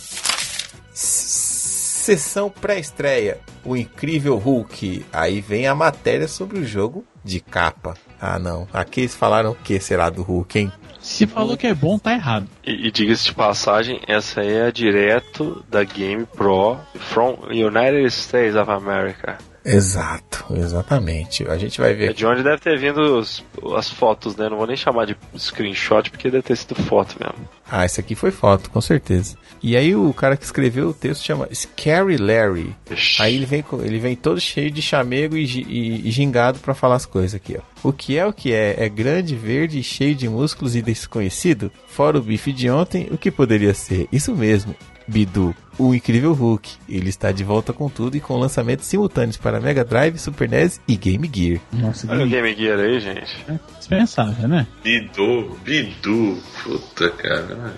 [2.06, 3.40] Sessão pré-estreia.
[3.64, 5.04] O incrível Hulk.
[5.12, 7.94] Aí vem a matéria sobre o jogo de capa.
[8.20, 8.68] Ah, não.
[8.72, 10.72] Aqui eles falaram o que será do Hulk, hein?
[11.00, 12.46] Se falou que é bom, tá errado.
[12.64, 18.54] E, e diga-se de passagem, essa aí é direto da Game Pro from United States
[18.54, 19.36] of America.
[19.66, 21.46] Exato, exatamente.
[21.48, 22.14] A gente vai É ver.
[22.14, 23.44] de onde deve ter vindo os-
[23.76, 24.48] as fotos, né?
[24.48, 27.48] Não vou nem chamar de screenshot porque deve ter sido foto mesmo.
[27.68, 29.36] Ah, esse aqui foi foto, com certeza.
[29.62, 32.74] E aí o cara que escreveu o texto chama Scary Larry.
[32.90, 33.22] Ixi.
[33.22, 36.94] Aí ele vem, ele vem todo cheio de chamego e, e- e gingado pra falar
[36.94, 37.88] as coisas aqui, ó.
[37.88, 38.76] O que é o que é?
[38.78, 41.72] É grande, verde, cheio de músculos e desconhecido?
[41.88, 44.06] Fora o bife de ontem, o que poderia ser?
[44.12, 44.74] Isso mesmo,
[45.08, 46.70] Bidu, o incrível Hulk.
[46.88, 50.80] Ele está de volta com tudo e com lançamentos simultâneos para Mega Drive, Super NES
[50.86, 51.60] e Game Gear.
[51.72, 53.36] Nossa, Olha o Game Gear aí, gente.
[53.78, 54.66] dispensável, né?
[54.82, 56.38] Bidu, Bidu.
[56.62, 57.74] Puta, cara.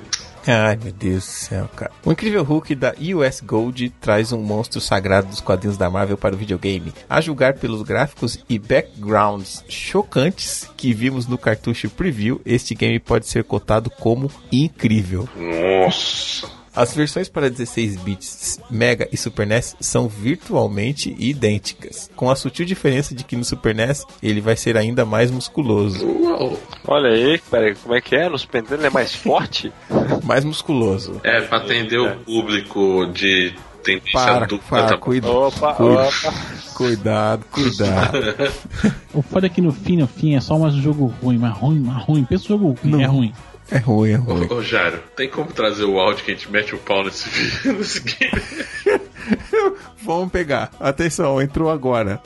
[0.46, 1.90] Ai, meu Deus do céu, cara.
[2.02, 6.34] O incrível Hulk da US Gold traz um monstro sagrado dos quadrinhos da Marvel para
[6.34, 6.94] o videogame.
[7.08, 13.26] A julgar pelos gráficos e backgrounds chocantes que vimos no cartucho preview, este game pode
[13.26, 15.28] ser cotado como incrível.
[15.36, 16.48] Nossa.
[16.74, 22.64] As versões para 16 bits Mega e Super NES são virtualmente idênticas, com a sutil
[22.64, 26.06] diferença de que no Super NES ele vai ser ainda mais musculoso.
[26.06, 26.58] Uau.
[26.86, 28.28] Olha aí, peraí, como é que é?
[28.28, 29.72] No Super Nintendo ele é mais forte?
[30.24, 31.20] Mais musculoso.
[31.24, 36.34] É, pra atender o público de tendência Para, para, tá- cuida, Opa, cuida, opa.
[36.74, 38.18] cuidado, cuidado.
[39.14, 41.56] O foda é que no fim, no fim, é só mais um jogo ruim, mas
[41.56, 42.24] ruim, mas ruim.
[42.24, 43.00] Pensa um jogo ruim, Não.
[43.00, 43.32] é ruim.
[43.70, 44.46] É ruim, é ruim.
[44.50, 47.28] Ô, ô Jairo, tem como trazer o áudio que a gente mete o pau nesse,
[47.28, 48.42] vídeo- nesse game?
[50.02, 50.70] Vamos pegar.
[50.80, 52.22] Atenção, entrou agora.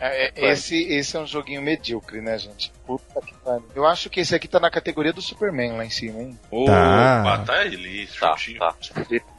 [0.00, 2.72] É, é, esse, esse é um joguinho medíocre, né, gente?
[2.86, 3.34] Puta que
[3.74, 6.38] Eu acho que esse aqui tá na categoria do Superman lá em cima, hein?
[6.66, 7.20] Tá.
[7.20, 8.58] Opa, tá ali, Tá, juntinho.
[8.58, 8.74] tá.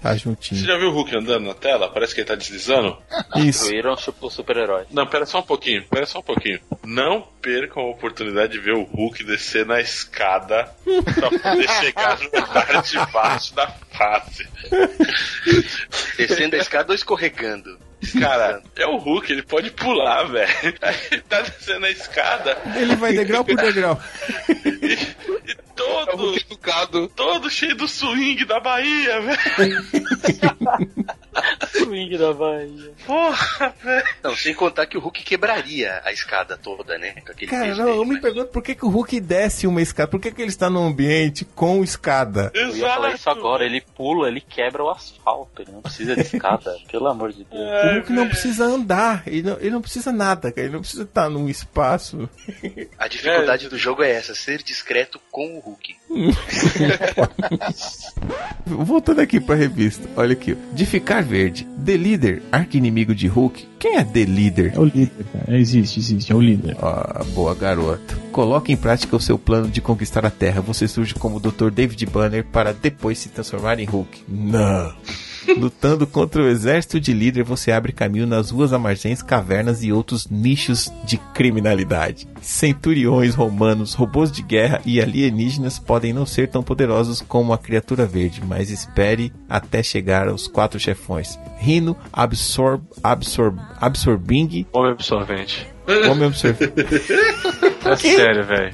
[0.02, 0.66] Tá Você juntinho.
[0.66, 1.90] já viu o Hulk andando na tela?
[1.90, 2.98] Parece que ele tá deslizando.
[3.38, 3.66] Isso.
[3.66, 4.86] Incluíram o super-herói.
[4.92, 6.60] Não, pera só um pouquinho, pera só um pouquinho.
[6.84, 10.70] Não percam a oportunidade de ver o Hulk descer na escada
[11.16, 14.48] pra poder chegar no andar de baixo da fase.
[16.18, 17.78] Descendo a escada ou escorregando?
[18.20, 20.50] Cara, é o Hulk, ele pode pular, velho.
[20.82, 24.02] Aí Ele tá descendo a escada Ele vai degrau por degrau.
[24.82, 24.94] e,
[25.52, 27.08] e todo, Educado.
[27.16, 29.80] todo cheio do swing da Bahia, velho.
[31.72, 32.92] Swing da Bahia.
[33.06, 34.08] Porra, velho.
[34.24, 37.14] Não, sem contar que o Hulk quebraria a escada toda, né?
[37.48, 40.10] Cara, não, dele, eu me pergunto por que, que o Hulk desce uma escada.
[40.10, 42.52] Por que, que ele está num ambiente com escada?
[42.54, 46.22] Eu ia falar isso agora, ele pula, ele quebra o asfalto, ele não precisa de
[46.22, 47.62] escada, pelo amor de Deus.
[47.62, 50.68] O Hulk não precisa andar, ele não, ele não precisa nada, cara.
[50.68, 52.30] Ele não precisa estar num espaço.
[52.98, 55.69] A dificuldade do jogo é essa, ser discreto com o Hulk.
[58.66, 60.58] Voltando aqui pra revista, olha aqui.
[60.74, 63.68] De ficar verde, The Leader, arqui-inimigo de Hulk.
[63.80, 64.74] Quem é The Leader?
[64.76, 65.58] É o líder, cara.
[65.58, 66.76] Existe, existe, é o líder.
[66.82, 68.18] Ah, boa garoto.
[68.32, 70.62] Coloque em prática o seu plano de conquistar a Terra.
[70.62, 71.70] Você surge como o Dr.
[71.70, 74.24] David Banner para depois se transformar em Hulk.
[74.28, 74.94] Não.
[75.58, 80.28] Lutando contra o exército de líder, você abre caminho nas ruas amargens, cavernas e outros
[80.28, 82.28] nichos de criminalidade.
[82.42, 88.06] Centuriões romanos, robôs de guerra e alienígenas podem não ser tão poderosos como a criatura
[88.06, 95.68] verde, mas espere até chegar aos quatro chefões: Rino, Absorb, Absorb, Absorbing, Homem absorvente.
[96.10, 96.74] Homem Absorvente.
[97.86, 98.74] É sério, velho.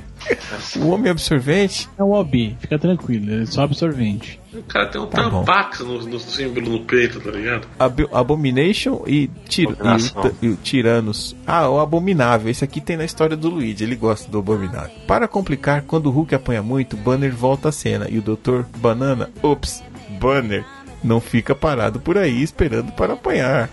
[0.78, 4.40] O Homem Absorvente É o OB, fica tranquilo, ele é só absorvente.
[4.54, 7.68] O cara tem um Tá tampax no, no símbolo no peito, tá ligado?
[7.78, 9.68] Ab- Abomination e, tir
[10.42, 11.36] e, e Tiranos.
[11.46, 12.50] Ah, o Abominável.
[12.50, 13.84] Esse aqui tem na história do Luigi.
[13.84, 14.92] Ele gosta do Abominável.
[15.06, 18.08] Para complicar, quando o Hulk apanha muito, Banner volta à cena.
[18.10, 18.62] E o Dr.
[18.78, 19.84] Banana, ops,
[20.22, 20.64] Banner,
[21.06, 23.70] não fica parado por aí esperando para apanhar.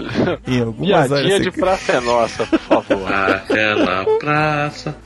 [0.46, 3.12] Em algumas áreas, de praça é nossa, por favor.
[3.12, 4.96] Aquela praça.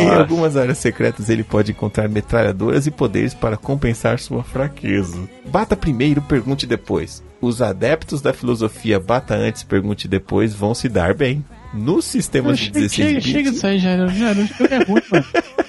[0.00, 5.18] em algumas áreas secretas ele pode encontrar metralhadoras e poderes para compensar sua fraqueza.
[5.46, 7.22] Bata primeiro, pergunte depois.
[7.40, 11.44] Os adeptos da filosofia bata antes, pergunte depois vão se dar bem.
[11.72, 15.26] Nos sistemas de Chega, 16 chega, bits, chega disso aí, o jogo é ruim, mano.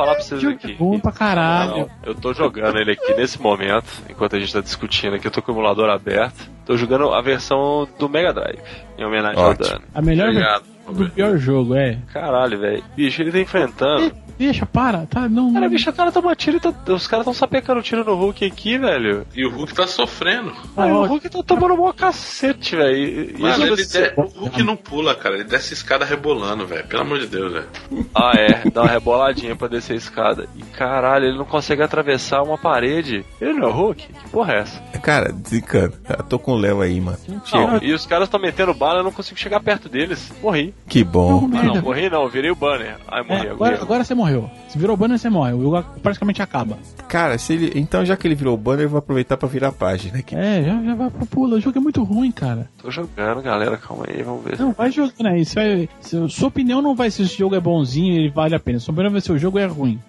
[0.00, 0.72] Falar pra vocês aqui.
[0.72, 1.76] é ruim pra caralho.
[1.76, 5.30] Não, eu tô jogando ele aqui nesse momento, enquanto a gente tá discutindo aqui, eu
[5.30, 6.48] tô com o emulador aberto.
[6.64, 8.60] Tô jogando a versão do Mega Drive,
[8.96, 9.66] em homenagem Ótimo.
[9.66, 9.84] ao Dano.
[9.94, 11.98] A melhor versão do pior jogo, é.
[12.12, 12.82] Caralho, velho.
[12.96, 14.12] Bicho, ele tá enfrentando.
[14.38, 15.52] Deixa, para, tá, não...
[15.52, 16.72] Cara, bicho, o cara toma tiro e tá...
[16.94, 19.26] os caras tão sapecando tiro no Hulk aqui, velho.
[19.36, 20.50] E o Hulk tá sofrendo.
[20.74, 23.38] Ah, Aí o Hulk tá tomando mó cacete, velho.
[23.38, 25.34] Mano, isso ele de- o Hulk não pula, cara.
[25.34, 26.86] Ele desce a escada rebolando, velho.
[26.86, 27.66] Pelo amor de Deus, velho.
[28.14, 30.48] Ah, é, dá uma reboladinha pra descer a escada.
[30.56, 33.22] E caralho, ele não consegue atravessar uma parede.
[33.42, 34.06] Ele não é o Hulk?
[34.06, 34.80] Que porra é essa?
[35.02, 35.92] cara, desencana.
[36.08, 37.18] Eu tô com o Léo aí, mano.
[37.52, 40.32] Não, e os caras estão metendo bala, eu não consigo chegar perto deles.
[40.42, 40.74] Morri.
[40.88, 41.46] Que bom.
[41.46, 42.96] Não, Ah, não, morri não, virei o banner.
[43.06, 43.80] Ai, morri É, agora.
[43.80, 44.50] agora, você morreu.
[44.68, 45.52] Se virou banner, você morre.
[45.52, 46.76] O jogo praticamente acaba.
[47.08, 49.68] Cara, se ele, então já que ele virou o banner, eu vou aproveitar pra virar
[49.68, 50.34] a página aqui.
[50.34, 51.56] É, já, já vai pro pulo.
[51.56, 52.68] O jogo é muito ruim, cara.
[52.82, 54.58] Tô jogando, galera, calma aí, vamos ver.
[54.58, 55.44] Não, vai jogando aí.
[55.44, 58.60] Vai, se- sua opinião não vai se esse jogo é bonzinho e ele vale a
[58.60, 58.80] pena.
[58.80, 60.00] Sua opinião vai ser o jogo é ruim.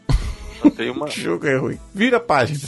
[0.76, 1.06] Tem uma.
[1.08, 1.78] O jogo é ruim.
[1.94, 2.60] Vira a página.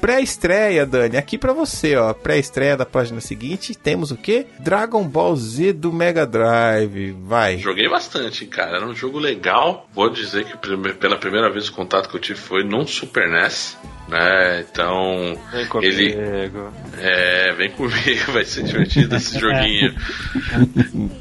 [0.00, 2.12] Pré-estreia, Dani, aqui pra você, ó.
[2.14, 4.46] Pré-estreia da página seguinte, temos o quê?
[4.60, 7.12] Dragon Ball Z do Mega Drive.
[7.24, 7.58] Vai.
[7.58, 8.76] Joguei bastante, cara.
[8.78, 9.88] Era um jogo legal.
[9.92, 10.56] Vou dizer que
[10.94, 13.76] pela primeira vez o contato que eu tive foi num Super NES.
[14.08, 14.64] Né?
[14.70, 15.92] Então, Vem comigo.
[15.92, 16.16] ele
[16.98, 19.94] é, vem comigo, vai ser divertido esse joguinho.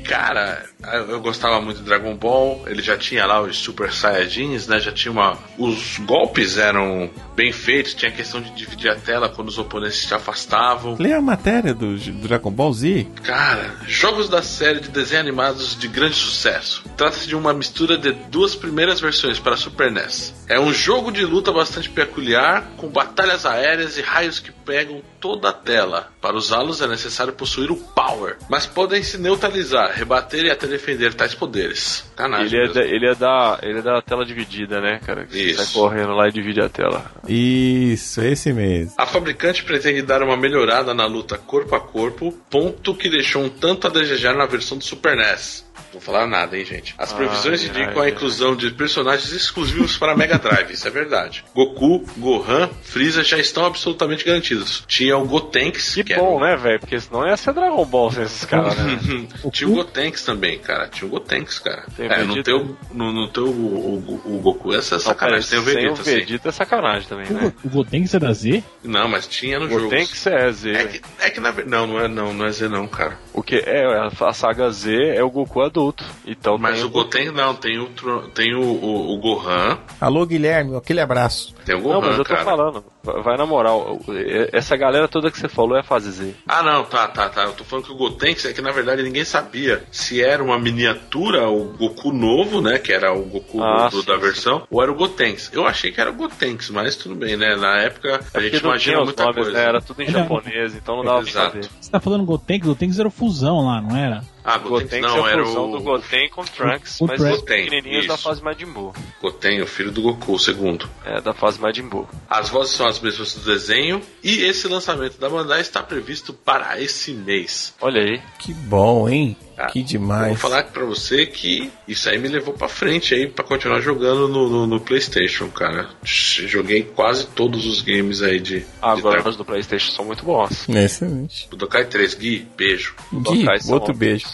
[0.06, 0.64] Cara,
[1.10, 2.64] eu gostava muito de Dragon Ball.
[2.68, 4.80] Ele já tinha lá os Super Saiyajins, né?
[4.80, 5.38] Já tinha uma.
[5.58, 7.94] Os golpes eram bem feitos.
[7.94, 10.96] Tinha a questão de dividir a tela quando os oponentes se afastavam.
[11.00, 13.08] Lê a matéria do, Dragon Ball Z.
[13.24, 16.84] Cara, jogos da série de desenhos animados de grande sucesso.
[16.96, 20.34] Trata-se de uma mistura de duas primeiras versões para Super NES.
[20.48, 25.50] É um jogo de luta bastante peculiar, com batalhas aéreas e raios que pegam toda
[25.50, 26.10] a tela.
[26.22, 31.14] Para usá-los é necessário possuir o Power, mas podem se neutralizar, rebater e até defender
[31.14, 32.10] tais poderes.
[32.16, 32.60] Canagem.
[32.60, 35.26] Ele é, da, ele, é da, ele é da tela dividida, né, cara?
[35.26, 35.64] Que Isso.
[35.64, 37.06] Sai correndo lá e divide a tela.
[37.28, 38.94] Isso, esse mesmo.
[38.98, 43.50] A fabricante pretende dar uma melhorada na luta corpo a corpo, ponto que deixou um
[43.50, 45.67] tanto a desejar na versão do Super NES.
[45.94, 46.94] Não vou falar nada, hein, gente.
[46.98, 50.92] As previsões Ai, indicam ai, a inclusão de personagens exclusivos para Mega Drive, isso é
[50.92, 51.44] verdade.
[51.56, 54.84] Goku, Gohan, Freeza já estão absolutamente garantidos.
[54.88, 56.80] Tinha o Gotenks, Que que era bom, o- né, velho?
[56.80, 59.00] Porque senão ia ser Dragon Ball sem esses caras, né?
[59.52, 60.88] Tinha o Gotenks também, cara.
[60.90, 61.86] Tinha o Gotenks, cara.
[61.96, 65.50] Tem é, não tem o, no, não tem o, o, o Goku, essa é sacanagem.
[65.50, 66.16] Tem o Sem Vegeta, o sim.
[66.16, 67.54] Vegeta é sacanagem também, O, né?
[67.64, 68.62] O Gotenks é da Z?
[68.84, 70.06] Não, mas tinha no O jogo.
[70.06, 70.72] ser é Z.
[70.74, 71.70] É que, é que na verdade.
[71.72, 73.18] Não, não é não, não é Z não, cara.
[73.34, 75.77] O que é a, a saga Z é o Goku adulto.
[76.26, 77.88] Então Mas o Goten não, tem o,
[78.34, 79.78] tem o, o, o Gohan.
[80.02, 81.54] Alô, Guilherme, aquele abraço.
[81.66, 82.44] Tem o Gohan, Não, mas eu tô cara.
[82.46, 82.84] falando.
[83.24, 84.00] Vai na moral.
[84.08, 86.34] o- e- Essa galera toda que você falou é fase Z.
[86.48, 87.44] Ah, não, tá, tá, tá.
[87.44, 90.58] Eu tô falando que o Gotenks é que na verdade ninguém sabia se era uma
[90.60, 92.78] miniatura, o Goku novo, né?
[92.80, 94.20] Que era o Goku Ah, do- sim, da sim.
[94.22, 95.50] versão, ou era o Gotenks.
[95.54, 97.56] Eu achei que era o Gotenks, mas tudo bem, né?
[97.56, 99.52] Na época a gente Porque não imagina muita nomes, coisa.
[99.58, 99.64] né?
[99.64, 101.52] Era tudo em japonês, então não dava pra Exato.
[101.64, 101.70] saber.
[101.80, 102.68] Você tá falando Gotenks?
[102.68, 104.22] Gotenks era o fusão lá, não era?
[104.44, 107.18] Ah, Gotenks, Gotenks não, é a era fusão o do Goten com Trunks, o mas
[107.20, 107.38] Trunks.
[107.40, 108.24] os pequenininhos da Isso.
[108.24, 108.94] fase Majin Buu.
[109.22, 110.88] Goten, o filho do Goku, o segundo.
[111.04, 112.08] É, da fase Majin Buu.
[112.30, 116.82] As vozes são as mesmas do desenho e esse lançamento da Bandai está previsto para
[116.82, 117.74] esse mês.
[117.82, 118.22] Olha aí.
[118.40, 119.36] Que bom, hein?
[119.58, 120.28] Ah, que Eu demais.
[120.28, 124.28] Vou falar pra você que isso aí me levou pra frente aí pra continuar jogando
[124.28, 125.90] no, no- no PlayStation, cara.
[126.04, 130.24] Joguei quase todos os games aí de, Ah, de agora os do Playstation são muito
[130.24, 130.70] bons.
[130.70, 131.48] Excelente.
[131.50, 132.14] Budokai 3.
[132.14, 132.94] Gui, beijo.
[133.12, 133.98] Gui, Budokai outro ótimos.
[133.98, 134.26] beijo.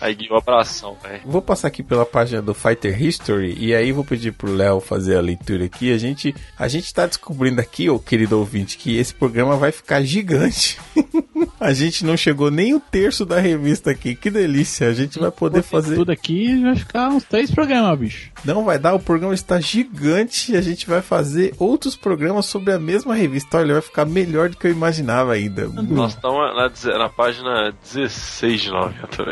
[0.00, 1.22] Aí Gui, um abração, velho.
[1.24, 5.16] Vou passar aqui pela página do Fighter History e aí vou pedir pro Léo fazer
[5.16, 5.92] a leitura aqui.
[5.92, 10.02] A gente, a gente tá descobrindo aqui, ô querido ouvinte, que esse programa vai ficar
[10.02, 10.78] gigante.
[11.58, 14.14] a gente não chegou nem o terço da revista aqui.
[14.14, 14.88] Que delícia.
[14.88, 15.94] A gente vai poder fazer.
[15.96, 18.30] Tudo aqui vai ficar uns três programas, bicho.
[18.44, 22.72] Não vai dar, o programa está gigante e a gente vai fazer outros programas sobre
[22.72, 23.58] a mesma revista.
[23.58, 25.66] Olha, vai ficar melhor do que eu imaginava ainda.
[25.68, 29.24] Nós estamos na, na página 16 de 90,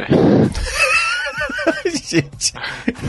[1.87, 2.53] gente,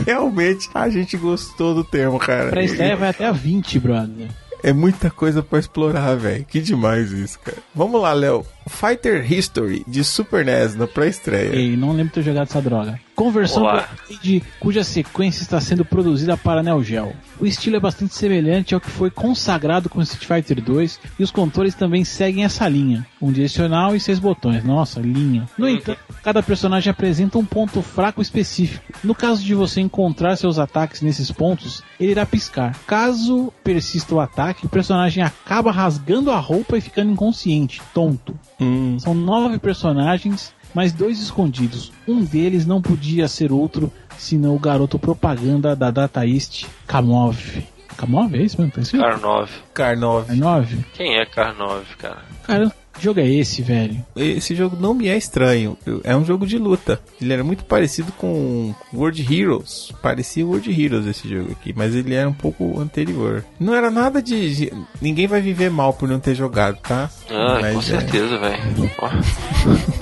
[0.06, 2.50] realmente a gente gostou do termo, cara.
[2.50, 4.28] Pra estreia vai até a 20, brother.
[4.62, 6.42] É muita coisa pra explorar, velho.
[6.46, 7.58] Que demais isso, cara.
[7.74, 8.46] Vamos lá, Léo.
[8.66, 11.54] Fighter History de Super NES na pré-estreia.
[11.54, 12.98] Ei, não lembro de ter jogado essa droga.
[13.14, 17.12] Conversão arcade, cuja sequência está sendo produzida para Neo Geo.
[17.38, 21.30] O estilo é bastante semelhante ao que foi consagrado com Street Fighter 2 e os
[21.30, 24.64] controles também seguem essa linha, um direcional e seis botões.
[24.64, 25.48] Nossa, linha.
[25.56, 28.84] No entanto, cada personagem apresenta um ponto fraco específico.
[29.04, 32.76] No caso de você encontrar seus ataques nesses pontos, ele irá piscar.
[32.86, 38.38] Caso persista o ataque, o personagem acaba rasgando a roupa e ficando inconsciente, tonto.
[38.60, 41.92] Hum, São nove personagens, mas dois escondidos.
[42.06, 47.38] Um deles não podia ser outro senão o garoto propaganda da Data East, Kamov.
[47.96, 48.72] Kamov, é isso mesmo?
[48.84, 48.98] Tá?
[48.98, 49.50] Karnov.
[49.72, 50.26] Karnov.
[50.26, 50.66] Karnov?
[50.94, 52.22] Quem é Karnov, cara?
[52.42, 54.04] Cara, que jogo é esse, velho?
[54.16, 55.76] Esse jogo não me é estranho.
[56.02, 57.00] É um jogo de luta.
[57.20, 59.92] Ele era muito parecido com World Heroes.
[60.02, 63.44] Parecia World Heroes esse jogo aqui, mas ele era um pouco anterior.
[63.60, 64.72] Não era nada de.
[65.00, 67.10] Ninguém vai viver mal por não ter jogado, tá?
[67.30, 68.90] Ah, Mas com é- certeza, velho.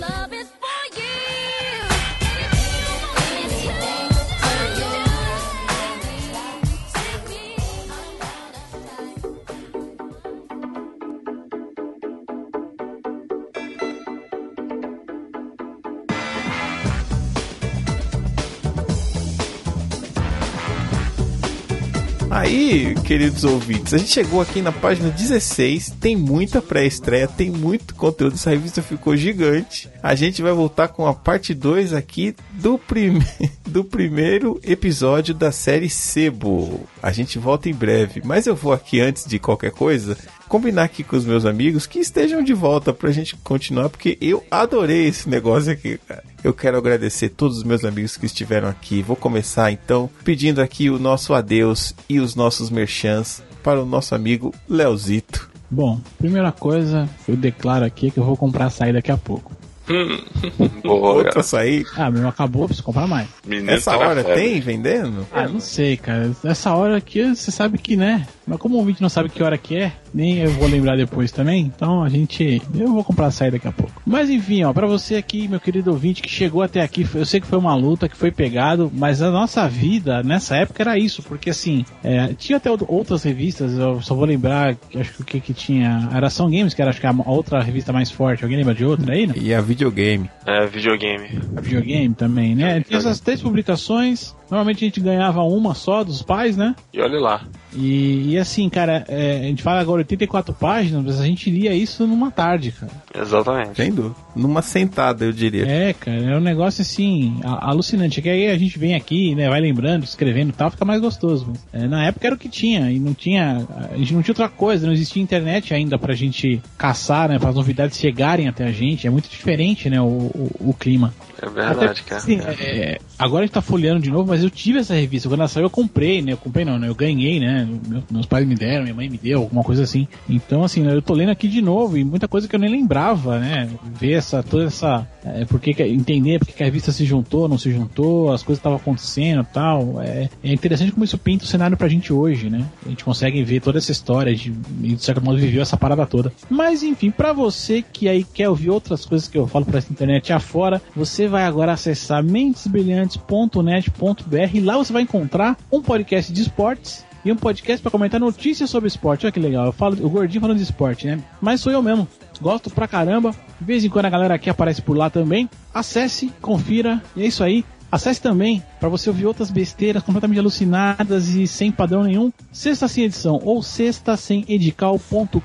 [22.33, 25.91] Aí, queridos ouvintes, a gente chegou aqui na página 16.
[26.01, 28.37] Tem muita pré-estreia, tem muito conteúdo.
[28.37, 29.91] Essa revista ficou gigante.
[30.03, 33.23] A gente vai voltar com a parte 2 aqui do, prime...
[33.69, 36.89] do primeiro episódio da série Sebo.
[37.03, 40.17] A gente volta em breve, mas eu vou aqui antes de qualquer coisa.
[40.53, 44.45] Combinar aqui com os meus amigos que estejam de volta pra gente continuar, porque eu
[44.51, 46.23] adorei esse negócio aqui, cara.
[46.45, 49.01] Eu quero agradecer todos os meus amigos que estiveram aqui.
[49.01, 54.15] Vou começar então pedindo aqui o nosso adeus e os nossos merchans para o nosso
[54.15, 55.49] amigo Leozito.
[55.71, 59.57] Bom, primeira coisa, eu declaro aqui que eu vou comprar açaí daqui a pouco.
[60.83, 61.41] Boa, Outro cara.
[61.41, 61.85] açaí.
[61.97, 63.29] Ah, meu acabou, preciso comprar mais.
[63.47, 65.27] Menino Essa tá hora tem vendendo?
[65.33, 66.31] Ah, não sei, cara.
[66.45, 68.27] Essa hora aqui, você sabe que, né?
[68.53, 71.33] Mas como o ouvinte não sabe que hora que é, nem eu vou lembrar depois
[71.33, 72.61] também, então a gente.
[72.79, 74.03] Eu vou comprar açaí daqui a pouco.
[74.05, 77.41] Mas enfim, ó, pra você aqui, meu querido ouvinte, que chegou até aqui, eu sei
[77.41, 81.23] que foi uma luta, que foi pegado, mas a nossa vida nessa época era isso,
[81.23, 85.23] porque assim, é, tinha até out- outras revistas, eu só vou lembrar, que acho que
[85.23, 86.11] o que que tinha.
[86.15, 88.43] Era Ação Games, que era acho que a outra revista mais forte.
[88.45, 89.35] Alguém lembra de outra aí, não?
[89.35, 90.29] E a videogame.
[90.45, 91.41] É, videogame.
[91.57, 92.83] A videogame também, né?
[92.83, 94.35] Tinha essas três publicações.
[94.53, 96.77] Normalmente a gente ganhava uma só dos pais, né?
[96.93, 97.41] E olha lá.
[97.75, 101.73] E, e assim, cara, é, a gente fala agora 84 páginas, mas a gente lia
[101.73, 102.93] isso numa tarde, cara.
[103.15, 103.77] Exatamente.
[103.77, 104.15] Sem dúvida.
[104.37, 105.67] numa sentada, eu diria.
[105.67, 108.21] É, cara, é um negócio assim, alucinante.
[108.21, 111.47] Que aí a gente vem aqui, né, vai lembrando, escrevendo e tal, fica mais gostoso.
[111.49, 113.67] Mas, é, na época era o que tinha, e não tinha.
[113.91, 117.49] A gente não tinha outra coisa, não existia internet ainda pra gente caçar, né, para
[117.49, 119.07] as novidades chegarem até a gente.
[119.07, 121.15] É muito diferente, né, o, o, o clima.
[121.43, 122.17] É verdade, Até, cara.
[122.21, 125.29] assim, é, agora a gente tá folheando de novo, mas eu tive essa revista.
[125.29, 126.33] Quando ela saiu, eu comprei, né?
[126.33, 126.89] Eu comprei não, né?
[126.89, 127.69] Eu ganhei, né?
[127.89, 130.07] Meu- meus pais me deram, minha mãe me deu, alguma coisa assim.
[130.29, 132.71] Então, assim, né, eu tô lendo aqui de novo e muita coisa que eu nem
[132.71, 133.69] lembrava, né?
[133.99, 135.07] Ver essa, toda essa.
[135.25, 138.43] É, por que que- entender porque que a revista se juntou, não se juntou, as
[138.43, 140.01] coisas estavam acontecendo e tal.
[140.01, 142.65] É, é interessante como isso pinta o cenário pra gente hoje, né?
[142.87, 144.53] A gente consegue ver toda essa história de,
[144.83, 146.33] e de certo modo, viveu essa parada toda.
[146.49, 149.93] Mas, enfim, pra você que aí quer ouvir outras coisas que eu falo pra essa
[149.93, 156.43] internet afora, você vai agora acessar mentesbrilhantes.net.br e lá você vai encontrar um podcast de
[156.43, 159.27] esportes e um podcast pra comentar notícias sobre esporte.
[159.27, 161.21] Olha que legal, eu falo, o gordinho falando de esporte, né?
[161.41, 162.07] Mas sou eu mesmo.
[162.41, 163.35] Gosto pra caramba.
[163.59, 165.49] De vez em quando a galera aqui aparece por lá também.
[165.73, 167.65] Acesse, confira, e é isso aí.
[167.91, 172.33] Acesse também para você ouvir outras besteiras completamente alucinadas e sem padrão nenhum.
[172.51, 175.37] Sexta sem edição ou sexta sem edical.com.br.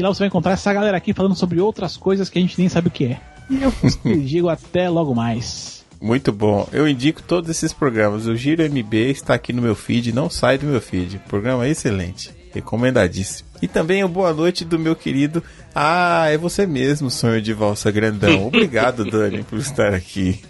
[0.00, 2.68] Lá você vai encontrar essa galera aqui falando sobre outras coisas que a gente nem
[2.68, 3.35] sabe o que é.
[3.48, 3.72] E eu
[4.20, 5.84] digo até logo mais.
[6.00, 6.68] Muito bom.
[6.72, 8.26] Eu indico todos esses programas.
[8.26, 11.18] O Giro MB está aqui no meu feed, não sai do meu feed.
[11.28, 13.48] Programa excelente, recomendadíssimo.
[13.62, 15.42] E também o boa noite do meu querido.
[15.74, 18.46] Ah, é você mesmo, sonho de valsa grandão.
[18.48, 20.40] Obrigado, Dani, por estar aqui.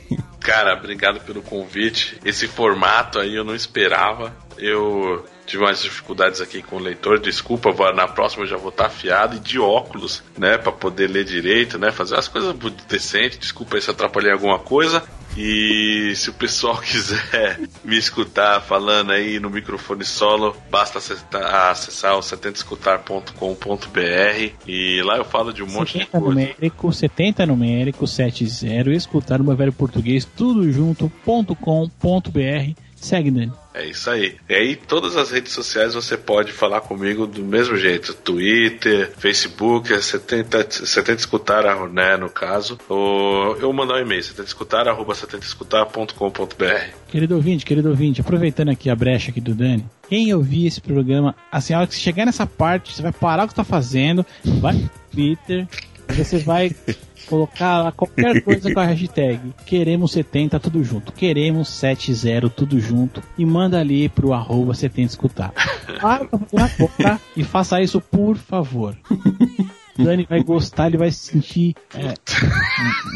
[0.40, 2.18] Cara, obrigado pelo convite.
[2.24, 4.32] Esse formato aí eu não esperava.
[4.56, 7.18] Eu tive umas dificuldades aqui com o leitor.
[7.18, 11.24] Desculpa, na próxima eu já vou estar afiado e de óculos, né, Pra poder ler
[11.24, 12.54] direito, né, fazer as coisas
[12.88, 13.38] decentes.
[13.38, 15.02] Desculpa aí se atrapalhei alguma coisa.
[15.36, 22.16] E se o pessoal quiser me escutar falando aí no microfone solo, basta acessar, acessar
[22.16, 26.26] o 70escutar.com.br e lá eu falo de um monte de 70 coisa.
[26.26, 32.72] numérico, 70 numérico, 70, escutar o meu velho português, tudo junto, ponto com, ponto br.
[32.94, 33.52] Segue, Dani.
[33.76, 34.36] É isso aí.
[34.48, 38.14] E aí, todas as redes sociais você pode falar comigo do mesmo jeito.
[38.14, 42.78] Twitter, Facebook, é 70, 70 escutar, né, no caso.
[42.88, 46.94] Ou eu mandar um e-mail, 70 escutar, arroba 70escutar.com.br.
[47.08, 51.34] Querido ouvinte, querido ouvinte, aproveitando aqui a brecha aqui do Dani, quem ouvir esse programa,
[51.52, 54.24] assim, a hora que você chegar nessa parte, você vai parar o que está fazendo,
[54.58, 55.68] vai no Twitter,
[56.14, 56.74] você vai
[57.28, 63.22] colocar lá qualquer coisa com a hashtag queremos 70 tudo junto, queremos 70 tudo junto
[63.36, 65.52] e manda ali pro arroba 70 escutar.
[66.00, 68.96] Para e faça isso por favor.
[69.98, 72.12] Dani vai gostar, ele vai se sentir é,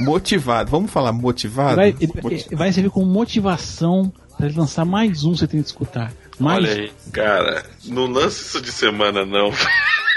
[0.03, 0.71] Motivado.
[0.71, 1.77] Vamos falar motivado?
[1.77, 6.11] vai, ele- Moti- ele vai servir como motivação para ele lançar mais um 70 escutar.
[6.39, 6.93] Mais Olha aí.
[7.12, 9.51] Cara, não lance isso de semana, não.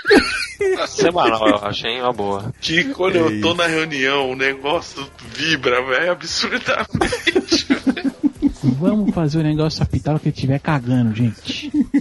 [0.88, 2.54] Semanal, eu achei uma boa.
[2.62, 7.68] Que quando eu tô na reunião, o negócio vibra, velho, absurdamente.
[8.80, 11.72] Vamos fazer o negócio apitar que ele estiver cagando, gente.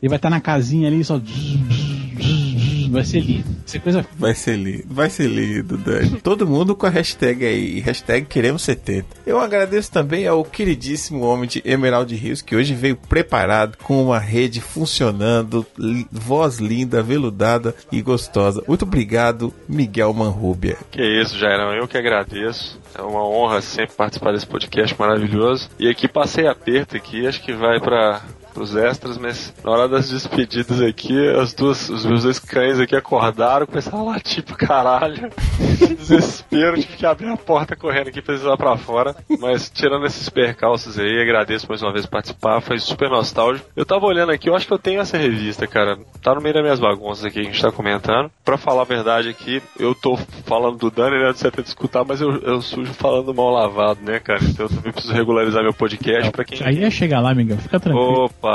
[0.00, 1.20] ele vai estar na casinha ali só.
[2.90, 3.44] Vai ser lindo.
[3.44, 4.06] Vai ser coisa.
[4.18, 6.20] Vai ser lido, vai ser lido, Dani.
[6.20, 9.06] Todo mundo com a hashtag aí, hashtag queremos 70.
[9.26, 14.18] Eu agradeço também ao queridíssimo homem de Emerald Rios, que hoje veio preparado com uma
[14.18, 18.62] rede funcionando, li- voz linda, veludada e gostosa.
[18.66, 20.76] Muito obrigado, Miguel Manrubia.
[20.90, 22.80] Que isso, Jairão, eu que agradeço.
[22.96, 25.68] É uma honra sempre participar desse podcast maravilhoso.
[25.78, 28.22] E aqui passei aperto aqui, acho que vai para
[28.62, 32.96] os extras, mas na hora das despedidas aqui, as duas, os meus dois cães aqui
[32.96, 35.30] acordaram, começaram a latir pro caralho.
[35.96, 39.14] Desespero, tive que abrir a porta correndo aqui pra eles lá pra fora.
[39.38, 43.68] Mas tirando esses percalços aí, agradeço mais uma vez participar, foi super nostálgico.
[43.76, 45.98] Eu tava olhando aqui, eu acho que eu tenho essa revista, cara.
[46.22, 48.30] Tá no meio das minhas bagunças aqui que a gente tá comentando.
[48.44, 52.04] Pra falar a verdade aqui, eu tô falando do Dani, né, de ter de escutar,
[52.04, 54.40] mas eu, eu sujo falando mal lavado, né, cara?
[54.42, 57.58] Então eu também preciso regularizar meu podcast pra quem Aí ia chegar lá, Miguel.
[57.58, 58.24] Fica tranquilo.
[58.24, 58.45] Opa!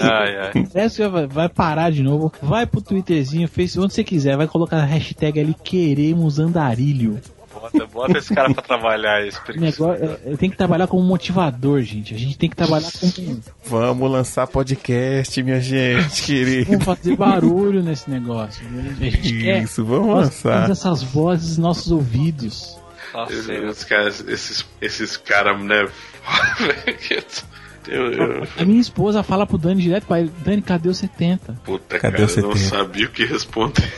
[0.00, 0.68] Ai, ai.
[0.74, 2.32] Essa vai, vai parar de novo.
[2.40, 4.36] Vai pro Twitterzinho, Facebook, onde você quiser.
[4.36, 7.18] Vai colocar a hashtag ali queremos andarilho.
[7.64, 11.02] Bota, bota esse cara pra trabalhar esse O negócio, é- é- tem que trabalhar como
[11.02, 12.14] motivador, gente.
[12.14, 13.40] A gente tem que trabalhar como.
[13.64, 16.70] Vamos lançar podcast, minha gente, querido.
[16.72, 18.62] Vamos fazer barulho nesse negócio.
[18.66, 19.62] A gente quer.
[19.62, 20.62] Isso, vamos nós lançar.
[20.64, 22.76] temos essas vozes nos nossos ouvidos.
[23.14, 25.86] Nossa, Esses caras, esses, esses caras, né?
[27.88, 31.54] eu, eu, A minha esposa fala pro Dani direto, pai, Dani, cadê o 70?
[31.64, 32.76] puta, Cadê cara, o eu não 70?
[32.76, 33.90] sabia o que responder.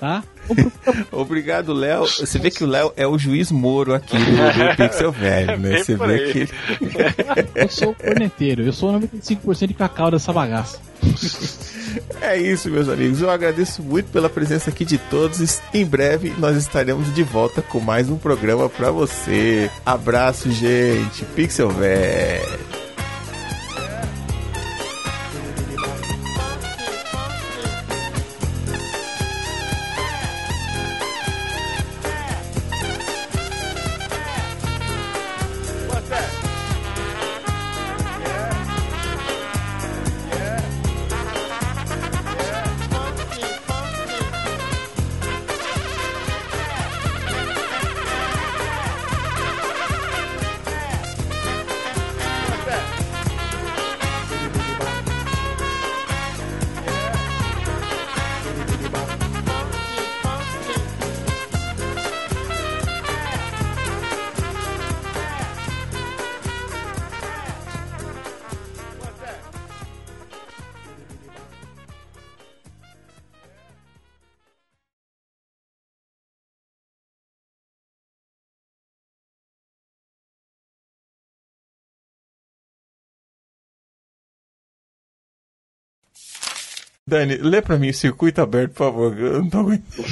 [0.00, 0.22] Tá?
[1.10, 2.06] Obrigado, Léo.
[2.06, 5.78] Você vê que o Léo é o juiz Moro aqui do, do Pixel Velho, né?
[5.78, 6.48] Você vê que
[7.54, 10.78] Eu sou o corneteiro, eu sou 95% de cacau dessa bagaça.
[12.20, 13.20] É isso, meus amigos.
[13.20, 15.60] Eu agradeço muito pela presença aqui de todos.
[15.72, 19.70] Em breve nós estaremos de volta com mais um programa pra você.
[19.84, 21.24] Abraço, gente.
[21.34, 22.67] Pixel Velho.
[87.08, 89.18] Dani, lê pra mim o circuito aberto, por favor.
[89.18, 90.08] Eu não tô aguentando.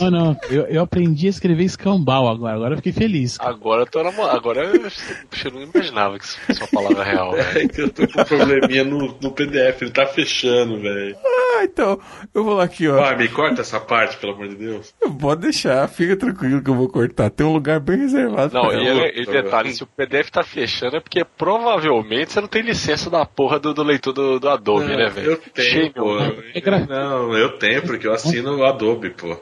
[0.00, 3.36] Oh, não, eu, eu aprendi a escrever escambau agora, agora eu fiquei feliz.
[3.40, 7.04] Agora eu tô na mo- Agora eu, eu não imaginava que isso fosse uma palavra
[7.04, 7.48] real, velho.
[7.58, 11.16] É que eu tô com um probleminha no, no PDF, ele tá fechando, velho.
[11.24, 11.98] Ah, então,
[12.34, 13.02] eu vou lá aqui, ó.
[13.04, 14.94] Ah, me corta essa parte, pelo amor de Deus.
[15.20, 17.30] Pode deixar, fica tranquilo que eu vou cortar.
[17.30, 19.00] Tem um lugar bem reservado Não, pra e, ela.
[19.06, 23.10] ele- e detalhe, se o PDF tá fechando é porque provavelmente você não tem licença
[23.10, 25.32] da porra do, do leitor do, do Adobe, Não, né, velho?
[25.32, 26.16] Eu tenho, pô.
[26.54, 29.38] É gra- Não, eu tenho, porque eu assino o Adobe, pô.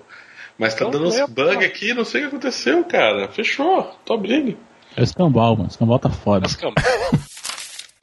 [0.59, 3.29] Mas tá Então dando uns é, bug aqui, não sei o que aconteceu, cara.
[3.29, 4.57] Fechou, tô abrindo.
[4.97, 5.69] É o escambau, mano.
[5.69, 6.49] O escambau tá foda.
[6.59, 6.77] Calma.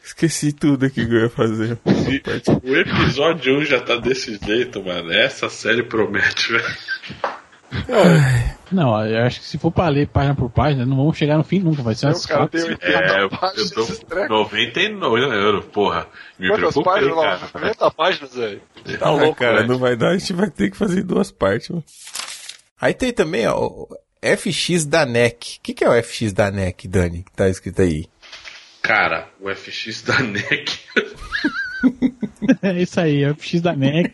[0.03, 1.79] Esqueci tudo aqui que eu ia fazer.
[2.63, 5.11] O episódio 1 já tá desse jeito, mano.
[5.11, 6.65] Essa série promete, velho.
[8.71, 11.43] Não, eu acho que se for pra ler página por página, não vamos chegar no
[11.43, 11.81] fim nunca.
[11.83, 14.29] Vai ser umas cara quatro, tem É, eu, páginas eu desses tô trecos.
[14.29, 16.07] 99 euros, porra.
[16.39, 17.39] Me Quantas preocupei, páginas?
[17.51, 17.65] cara.
[17.65, 18.61] 90 páginas, velho.
[18.99, 19.67] Tá Ah, louco, cara, velho.
[19.67, 21.83] não vai dar, a gente vai ter que fazer em duas partes, mano.
[22.81, 23.85] Aí tem também, ó,
[24.21, 25.57] FX da NEC.
[25.57, 27.23] O que, que é o FX da NEC, Dani?
[27.23, 28.05] Que tá escrito aí.
[28.81, 30.79] Cara, o FX da NEC.
[32.61, 34.13] É isso aí, é o FX da NEC.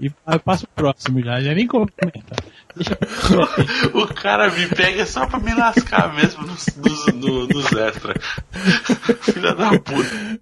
[0.00, 2.36] E pa- passa o próximo já, já nem comenta.
[2.74, 2.98] Deixa
[3.94, 8.16] o cara me pega só pra me lascar mesmo nos, nos, no- nos extras.
[9.22, 10.40] Filha da puta.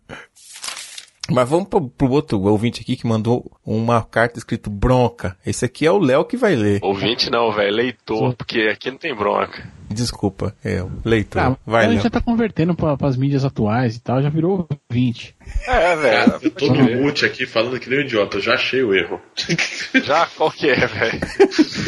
[1.31, 5.37] Mas vamos pro, pro outro ouvinte aqui que mandou uma carta escrito bronca.
[5.45, 6.81] Esse aqui é o Léo que vai ler.
[6.83, 9.67] Ouvinte não, velho, leitor, porque aqui não tem bronca.
[9.89, 11.41] Desculpa, é o leitor.
[11.41, 12.01] Ah, vai, Léo.
[12.01, 15.35] já tá convertendo pra, pras mídias atuais e tal, já virou 20.
[15.67, 16.33] É, velho.
[16.33, 18.95] Cara, eu tô no mute aqui falando que nem um idiota, eu já achei o
[18.95, 19.21] erro.
[20.05, 21.21] Já qual que é, velho?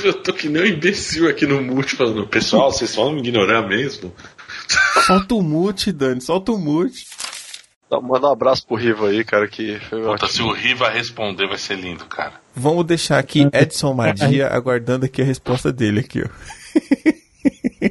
[0.04, 3.66] Eu tô que nem um imbecil aqui no mute falando, pessoal, vocês vão me ignorar
[3.66, 4.12] mesmo?
[5.06, 7.06] Solta o mute, Dani, solta o mute.
[7.90, 10.48] Dá- Manda um abraço pro Riva aí, cara, que foi Puta, se ótimo.
[10.48, 12.34] o Riva responder vai ser lindo, cara.
[12.54, 16.28] Vamos deixar aqui Edson Madia aguardando aqui a resposta dele aqui, ó.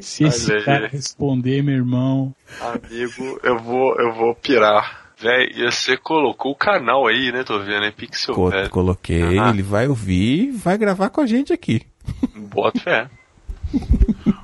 [0.02, 0.64] Se esse Olha aí.
[0.64, 2.34] cara responder, meu irmão.
[2.60, 5.06] Amigo, eu vou, eu vou pirar.
[5.18, 7.42] Véi, e você colocou o canal aí, né?
[7.42, 8.68] Tô vendo aí, Pixel, Co- velho.
[8.68, 9.48] coloquei, Ah.
[9.48, 11.80] ele vai ouvir e vai gravar com a gente aqui.
[12.36, 13.08] Bota fé.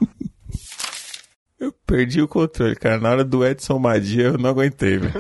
[1.63, 2.99] Eu perdi o controle, cara.
[2.99, 5.13] Na hora do Edson Madia eu não aguentei, velho.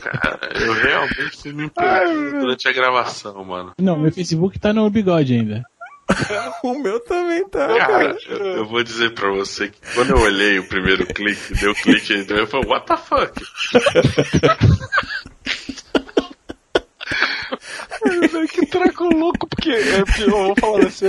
[0.00, 3.72] Cara, eu realmente me perdi durante a gravação, mano.
[3.78, 5.62] Não, meu Facebook tá no bigode ainda.
[6.64, 8.16] o meu também tá, Cara, cara.
[8.28, 12.12] eu, eu vou dizer pra você que quando eu olhei o primeiro clique, deu clique
[12.12, 13.40] aí, eu falei, what the fuck?
[18.48, 21.06] Que treco louco, porque é, porque eu vou falar assim,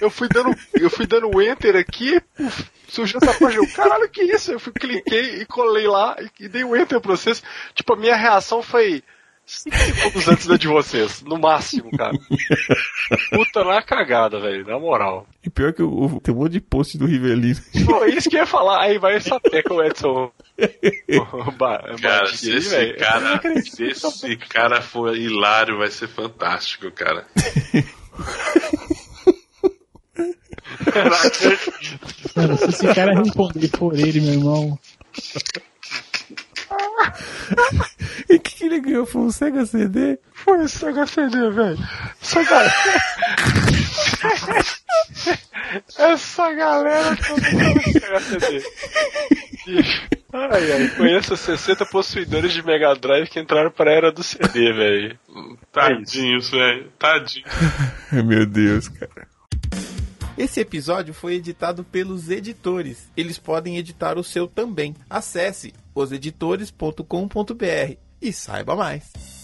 [0.00, 4.22] eu fui dando, eu fui dando enter aqui, puf, surgiu essa página, eu, caralho, que
[4.22, 4.52] isso?
[4.52, 7.42] Eu fui, cliquei e colei lá e, e dei o enter pra vocês.
[7.74, 9.02] Tipo, a minha reação foi
[9.70, 12.12] 5 segundos antes da de vocês, no máximo, cara.
[13.30, 15.26] Puta na cagada, velho, na moral.
[15.44, 17.60] E pior que o, o- tem um monte de post do Rivelino.
[17.84, 20.30] Pô, isso que eu ia falar, aí vai essa teca o Edson.
[21.58, 22.98] Ba- Cara, se aí, esse velho.
[22.98, 27.26] cara, se esse cara for hilário, vai ser fantástico, cara.
[32.36, 34.78] Mano, se esse cara responder por ele, meu irmão.
[38.28, 39.06] E o que, que ele ganhou?
[39.06, 40.18] Foi um Sega CD?
[40.32, 41.78] Foi esse Sega CD, velho.
[42.22, 42.72] Essa galera.
[45.98, 47.42] Essa galera toda
[47.90, 48.62] Sega CD.
[50.32, 50.88] Ai, ai.
[50.96, 55.18] Conheço 60 possuidores de Mega Drive que entraram pra era do CD, velho.
[55.72, 56.90] Tadinhos, velho.
[56.98, 57.46] Tadinho.
[58.12, 59.26] Ai, meu Deus, cara.
[60.40, 63.10] Esse episódio foi editado pelos editores.
[63.14, 64.96] Eles podem editar o seu também.
[65.10, 69.39] Acesse oseditores.com.br e saiba mais.